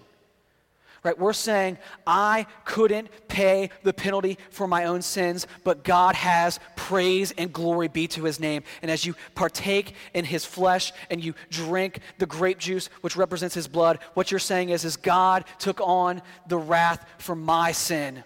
right? 1.04 1.18
We're 1.18 1.34
saying, 1.34 1.78
I 2.06 2.46
couldn't 2.64 3.08
pay 3.28 3.70
the 3.82 3.92
penalty 3.92 4.38
for 4.50 4.66
my 4.66 4.86
own 4.86 5.02
sins, 5.02 5.46
but 5.62 5.84
God 5.84 6.14
has 6.16 6.58
praise 6.74 7.32
and 7.36 7.52
glory 7.52 7.88
be 7.88 8.08
to 8.08 8.24
his 8.24 8.40
name. 8.40 8.62
And 8.82 8.90
as 8.90 9.04
you 9.04 9.14
partake 9.34 9.94
in 10.14 10.24
his 10.24 10.44
flesh 10.44 10.92
and 11.10 11.22
you 11.22 11.34
drink 11.50 12.00
the 12.18 12.26
grape 12.26 12.58
juice, 12.58 12.88
which 13.02 13.16
represents 13.16 13.54
his 13.54 13.68
blood, 13.68 14.00
what 14.14 14.30
you're 14.30 14.40
saying 14.40 14.70
is, 14.70 14.84
is 14.84 14.96
God 14.96 15.44
took 15.58 15.80
on 15.82 16.22
the 16.48 16.58
wrath 16.58 17.06
for 17.18 17.36
my 17.36 17.70
sin. 17.70 18.24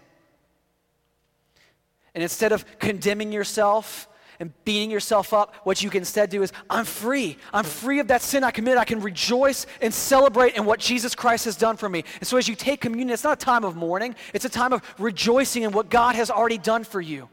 And 2.15 2.23
instead 2.23 2.53
of 2.53 2.65
condemning 2.79 3.33
yourself, 3.33 4.09
and 4.41 4.53
beating 4.65 4.91
yourself 4.91 5.33
up, 5.33 5.55
what 5.65 5.83
you 5.83 5.91
can 5.91 5.99
instead 5.99 6.31
do 6.31 6.43
is, 6.43 6.53
I'm 6.71 6.85
free. 6.85 7.37
I'm 7.53 7.65
free 7.65 7.99
of 7.99 8.09
that 8.09 8.23
sin 8.23 8.45
I 8.45 8.51
committed. 8.51 8.79
I 8.79 8.85
can 8.85 9.01
rejoice 9.01 9.67
and 9.81 9.93
celebrate 9.93 10.57
in 10.57 10.65
what 10.65 10.79
Jesus 10.81 11.15
Christ 11.15 11.45
has 11.47 11.57
done 11.57 11.77
for 11.77 11.89
me. 11.89 12.05
And 12.21 12.27
so 12.27 12.37
as 12.37 12.49
you 12.49 12.55
take 12.55 12.81
communion, 12.81 13.11
it's 13.11 13.25
not 13.25 13.43
a 13.43 13.45
time 13.45 13.65
of 13.65 13.77
mourning, 13.77 14.15
it's 14.33 14.45
a 14.45 14.49
time 14.51 14.73
of 14.73 14.83
rejoicing 14.99 15.65
in 15.65 15.73
what 15.73 15.91
God 15.91 16.15
has 16.15 16.31
already 16.31 16.59
done 16.59 16.85
for 16.85 17.01
you. 17.01 17.29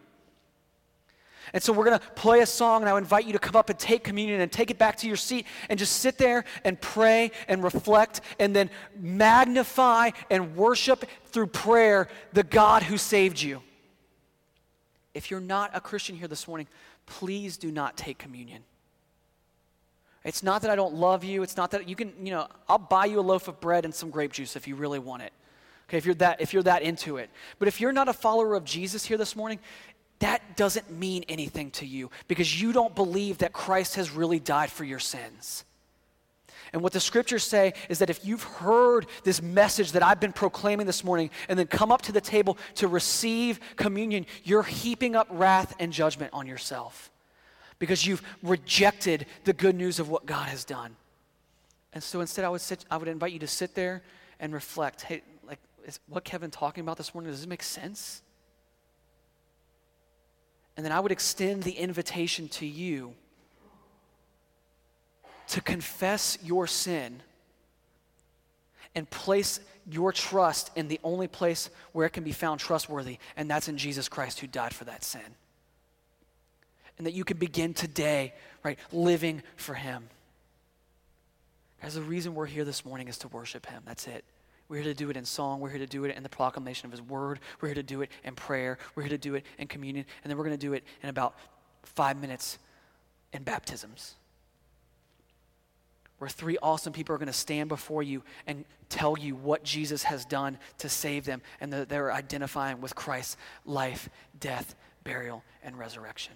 And 1.53 1.61
so 1.61 1.71
we're 1.71 1.85
going 1.85 1.99
to 1.99 2.05
play 2.15 2.41
a 2.41 2.45
song, 2.45 2.81
and 2.81 2.89
I 2.89 2.97
invite 2.97 3.25
you 3.25 3.33
to 3.33 3.39
come 3.39 3.55
up 3.55 3.69
and 3.69 3.77
take 3.77 4.03
communion 4.03 4.41
and 4.41 4.51
take 4.51 4.71
it 4.71 4.77
back 4.77 4.97
to 4.97 5.07
your 5.07 5.15
seat 5.15 5.45
and 5.69 5.77
just 5.77 5.97
sit 5.97 6.17
there 6.17 6.43
and 6.63 6.79
pray 6.81 7.31
and 7.47 7.63
reflect 7.63 8.21
and 8.39 8.55
then 8.55 8.69
magnify 8.99 10.09
and 10.29 10.55
worship 10.55 11.05
through 11.27 11.47
prayer 11.47 12.07
the 12.33 12.43
God 12.43 12.83
who 12.83 12.97
saved 12.97 13.41
you. 13.41 13.61
If 15.13 15.31
you're 15.31 15.39
not 15.39 15.71
a 15.73 15.79
Christian 15.79 16.17
here 16.17 16.27
this 16.27 16.45
morning, 16.45 16.67
please 17.05 17.57
do 17.57 17.71
not 17.71 17.97
take 17.97 18.17
communion. 18.17 18.63
It's 20.23 20.41
not 20.41 20.63
that 20.63 20.71
I 20.71 20.75
don't 20.75 20.95
love 20.95 21.23
you. 21.23 21.43
It's 21.43 21.55
not 21.55 21.71
that 21.71 21.87
you 21.87 21.95
can, 21.95 22.13
you 22.23 22.31
know, 22.31 22.47
I'll 22.67 22.79
buy 22.79 23.05
you 23.05 23.19
a 23.19 23.21
loaf 23.21 23.47
of 23.47 23.61
bread 23.61 23.85
and 23.85 23.93
some 23.93 24.09
grape 24.09 24.33
juice 24.33 24.55
if 24.55 24.67
you 24.67 24.75
really 24.75 24.99
want 24.99 25.21
it. 25.21 25.31
Okay, 25.87 25.97
if 25.97 26.05
you're 26.05 26.15
that 26.15 26.41
if 26.41 26.51
you're 26.51 26.63
that 26.63 26.81
into 26.81 27.17
it. 27.17 27.29
But 27.59 27.67
if 27.67 27.79
you're 27.79 27.91
not 27.91 28.09
a 28.09 28.13
follower 28.13 28.55
of 28.55 28.65
Jesus 28.65 29.05
here 29.05 29.17
this 29.17 29.35
morning, 29.35 29.59
that 30.19 30.57
doesn't 30.57 30.89
mean 30.91 31.25
anything 31.29 31.71
to 31.71 31.85
you 31.85 32.09
because 32.27 32.59
you 32.59 32.73
don't 32.73 32.95
believe 32.95 33.39
that 33.39 33.53
Christ 33.53 33.95
has 33.95 34.09
really 34.09 34.39
died 34.39 34.71
for 34.71 34.83
your 34.83 34.99
sins. 34.99 35.63
And 36.73 36.81
what 36.81 36.93
the 36.93 36.99
scriptures 36.99 37.43
say 37.43 37.73
is 37.89 37.99
that 37.99 38.09
if 38.09 38.25
you've 38.25 38.43
heard 38.43 39.05
this 39.23 39.41
message 39.41 39.91
that 39.93 40.03
I've 40.03 40.19
been 40.19 40.33
proclaiming 40.33 40.85
this 40.85 41.03
morning 41.03 41.29
and 41.47 41.57
then 41.57 41.67
come 41.67 41.91
up 41.91 42.01
to 42.03 42.11
the 42.11 42.21
table 42.21 42.57
to 42.75 42.87
receive 42.87 43.59
communion, 43.75 44.25
you're 44.43 44.63
heaping 44.63 45.15
up 45.15 45.27
wrath 45.29 45.75
and 45.79 45.91
judgment 45.91 46.31
on 46.33 46.47
yourself 46.47 47.11
because 47.79 48.05
you've 48.05 48.23
rejected 48.41 49.25
the 49.43 49.53
good 49.53 49.75
news 49.75 49.99
of 49.99 50.09
what 50.09 50.25
God 50.25 50.47
has 50.49 50.65
done. 50.65 50.95
And 51.93 52.03
so 52.03 52.19
instead, 52.21 52.45
I 52.45 52.49
would, 52.49 52.61
sit, 52.61 52.85
I 52.91 52.97
would 52.97 53.07
invite 53.07 53.31
you 53.31 53.39
to 53.39 53.47
sit 53.47 53.75
there 53.75 54.03
and 54.39 54.53
reflect 54.53 55.03
hey, 55.03 55.21
like, 55.47 55.59
is 55.85 55.99
what 56.07 56.23
Kevin 56.23 56.51
talking 56.51 56.81
about 56.81 56.97
this 56.97 57.13
morning, 57.13 57.31
does 57.31 57.39
this 57.39 57.47
make 57.47 57.63
sense? 57.63 58.21
And 60.77 60.85
then 60.85 60.91
I 60.91 60.99
would 60.99 61.11
extend 61.11 61.63
the 61.63 61.71
invitation 61.71 62.49
to 62.49 62.65
you 62.65 63.13
to 65.49 65.61
confess 65.61 66.37
your 66.43 66.67
sin 66.67 67.21
and 68.95 69.09
place 69.09 69.59
your 69.89 70.11
trust 70.11 70.71
in 70.75 70.87
the 70.87 70.99
only 71.03 71.27
place 71.27 71.69
where 71.91 72.07
it 72.07 72.11
can 72.11 72.23
be 72.23 72.31
found 72.31 72.59
trustworthy, 72.59 73.19
and 73.37 73.49
that's 73.49 73.67
in 73.67 73.77
Jesus 73.77 74.09
Christ 74.09 74.39
who 74.39 74.47
died 74.47 74.73
for 74.73 74.85
that 74.85 75.03
sin. 75.03 75.21
And 76.97 77.05
that 77.05 77.13
you 77.13 77.23
can 77.23 77.37
begin 77.37 77.73
today, 77.73 78.33
right, 78.63 78.79
living 78.91 79.43
for 79.57 79.73
Him. 79.73 80.07
Guys, 81.81 81.95
the 81.95 82.01
reason 82.01 82.33
we're 82.33 82.45
here 82.45 82.63
this 82.63 82.85
morning 82.85 83.09
is 83.09 83.17
to 83.19 83.27
worship 83.27 83.65
Him. 83.65 83.83
That's 83.85 84.07
it. 84.07 84.23
We're 84.69 84.77
here 84.77 84.93
to 84.93 84.97
do 84.97 85.09
it 85.11 85.17
in 85.17 85.25
song. 85.25 85.59
We're 85.59 85.69
here 85.69 85.79
to 85.79 85.85
do 85.85 86.05
it 86.05 86.15
in 86.15 86.23
the 86.23 86.29
proclamation 86.29 86.87
of 86.87 86.91
His 86.91 87.01
word. 87.01 87.39
We're 87.61 87.67
here 87.67 87.75
to 87.75 87.83
do 87.83 88.01
it 88.01 88.09
in 88.23 88.33
prayer. 88.33 88.79
We're 88.95 89.03
here 89.03 89.11
to 89.11 89.17
do 89.17 89.35
it 89.35 89.45
in 89.59 89.67
communion. 89.67 90.05
And 90.23 90.31
then 90.31 90.37
we're 90.37 90.45
going 90.45 90.57
to 90.57 90.65
do 90.65 90.73
it 90.73 90.83
in 91.03 91.09
about 91.09 91.35
five 91.83 92.19
minutes 92.19 92.57
in 93.33 93.43
baptisms 93.43 94.15
where 96.17 96.29
three 96.29 96.57
awesome 96.61 96.93
people 96.93 97.13
are 97.13 97.17
going 97.17 97.27
to 97.27 97.33
stand 97.33 97.69
before 97.69 98.01
you 98.01 98.23
and 98.47 98.65
tell 98.89 99.17
you 99.17 99.35
what 99.35 99.63
Jesus 99.63 100.03
has 100.03 100.25
done 100.25 100.57
to 100.79 100.89
save 100.89 101.25
them, 101.25 101.41
and 101.59 101.73
that 101.73 101.89
they're 101.89 102.11
identifying 102.11 102.81
with 102.81 102.95
Christ's 102.95 103.37
life, 103.65 104.09
death, 104.39 104.75
burial, 105.03 105.43
and 105.63 105.77
resurrection. 105.77 106.33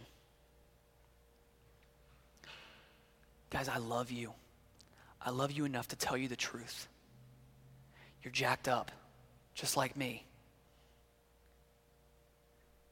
Guys, 3.49 3.67
I 3.69 3.77
love 3.77 4.11
you. 4.11 4.33
I 5.21 5.31
love 5.31 5.51
you 5.51 5.65
enough 5.65 5.87
to 5.89 5.95
tell 5.95 6.17
you 6.17 6.27
the 6.27 6.35
truth. 6.35 6.87
You're 8.23 8.31
jacked 8.31 8.67
up, 8.67 8.91
just 9.53 9.77
like 9.77 9.95
me. 9.95 10.25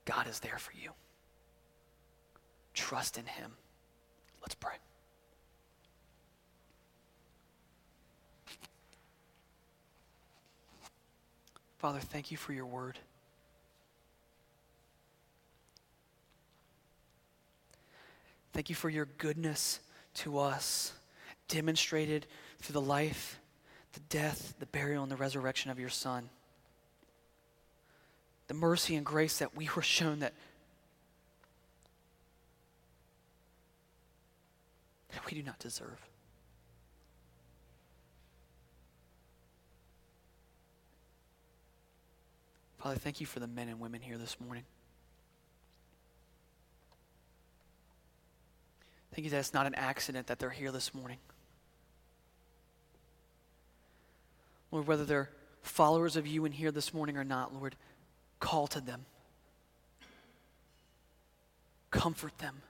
God 0.05 0.27
is 0.27 0.39
there 0.39 0.57
for 0.57 0.71
you. 0.81 0.91
Trust 2.73 3.17
in 3.17 3.25
Him. 3.25 3.51
Let's 4.41 4.55
pray. 4.55 4.75
Father, 11.77 11.99
thank 11.99 12.31
you 12.31 12.37
for 12.37 12.53
your 12.53 12.65
word. 12.65 12.97
Thank 18.53 18.69
you 18.69 18.75
for 18.75 18.89
your 18.89 19.05
goodness 19.19 19.79
to 20.15 20.39
us, 20.39 20.93
demonstrated 21.47 22.25
through 22.59 22.73
the 22.73 22.81
life, 22.81 23.39
the 23.93 23.99
death, 24.09 24.55
the 24.57 24.65
burial, 24.65 25.03
and 25.03 25.11
the 25.11 25.15
resurrection 25.15 25.69
of 25.69 25.79
your 25.79 25.89
Son. 25.89 26.29
The 28.47 28.55
mercy 28.55 28.95
and 28.95 29.05
grace 29.05 29.37
that 29.37 29.55
we 29.55 29.69
were 29.75 29.83
shown 29.83 30.19
that, 30.19 30.33
that 35.13 35.23
we 35.27 35.37
do 35.37 35.43
not 35.43 35.59
deserve. 35.59 36.01
Father, 42.87 42.99
thank 42.99 43.19
you 43.19 43.25
for 43.25 43.41
the 43.41 43.47
men 43.47 43.67
and 43.67 43.81
women 43.81 43.99
here 43.99 44.17
this 44.17 44.39
morning. 44.39 44.63
Thank 49.13 49.25
you 49.25 49.29
that 49.31 49.39
it's 49.39 49.53
not 49.53 49.65
an 49.65 49.75
accident 49.75 50.27
that 50.27 50.39
they're 50.39 50.49
here 50.49 50.71
this 50.71 50.93
morning. 50.93 51.17
Lord, 54.71 54.87
whether 54.87 55.03
they're 55.03 55.29
followers 55.63 56.15
of 56.15 56.25
you 56.25 56.45
in 56.45 56.53
here 56.53 56.71
this 56.71 56.93
morning 56.93 57.17
or 57.17 57.25
not, 57.25 57.53
Lord, 57.53 57.75
call 58.39 58.67
to 58.67 58.79
them. 58.79 59.03
Comfort 61.91 62.37
them. 62.37 62.61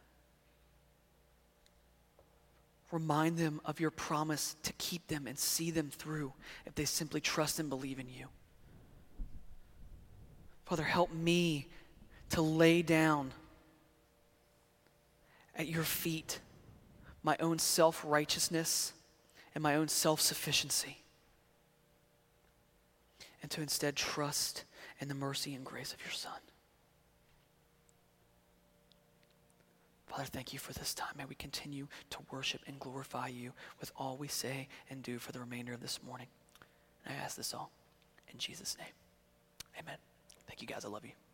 Remind 2.91 3.37
them 3.37 3.61
of 3.65 3.79
your 3.79 3.91
promise 3.91 4.55
to 4.63 4.73
keep 4.79 5.05
them 5.09 5.27
and 5.27 5.37
see 5.37 5.69
them 5.69 5.91
through 5.91 6.33
if 6.65 6.73
they 6.73 6.85
simply 6.85 7.21
trust 7.21 7.59
and 7.59 7.69
believe 7.69 7.99
in 7.99 8.09
you. 8.09 8.29
Father, 10.67 10.83
help 10.83 11.13
me 11.13 11.65
to 12.31 12.41
lay 12.41 12.81
down 12.81 13.31
at 15.55 15.65
your 15.65 15.83
feet 15.83 16.41
my 17.23 17.37
own 17.39 17.57
self 17.57 18.03
righteousness 18.05 18.91
and 19.55 19.63
my 19.63 19.75
own 19.75 19.87
self 19.87 20.19
sufficiency, 20.19 20.97
and 23.41 23.49
to 23.49 23.61
instead 23.61 23.95
trust 23.95 24.65
in 24.99 25.07
the 25.07 25.15
mercy 25.15 25.53
and 25.55 25.63
grace 25.63 25.93
of 25.93 26.01
your 26.01 26.11
Son. 26.11 26.33
Father, 30.07 30.25
thank 30.25 30.51
you 30.51 30.59
for 30.59 30.73
this 30.73 30.93
time. 30.93 31.13
May 31.17 31.25
we 31.25 31.35
continue 31.35 31.87
to 32.09 32.17
worship 32.29 32.59
and 32.67 32.77
glorify 32.77 33.29
you 33.29 33.53
with 33.79 33.93
all 33.95 34.17
we 34.17 34.27
say 34.27 34.67
and 34.89 35.01
do 35.01 35.17
for 35.17 35.31
the 35.31 35.39
remainder 35.39 35.71
of 35.71 35.79
this 35.79 36.01
morning. 36.05 36.27
And 37.05 37.15
I 37.15 37.23
ask 37.23 37.37
this 37.37 37.53
all 37.53 37.71
in 38.33 38.37
Jesus' 38.37 38.75
name. 38.77 38.93
Amen. 39.79 39.97
Thank 40.57 40.69
you 40.71 40.75
guys. 40.75 40.85
I 40.85 40.89
love 40.89 41.05
you. 41.05 41.26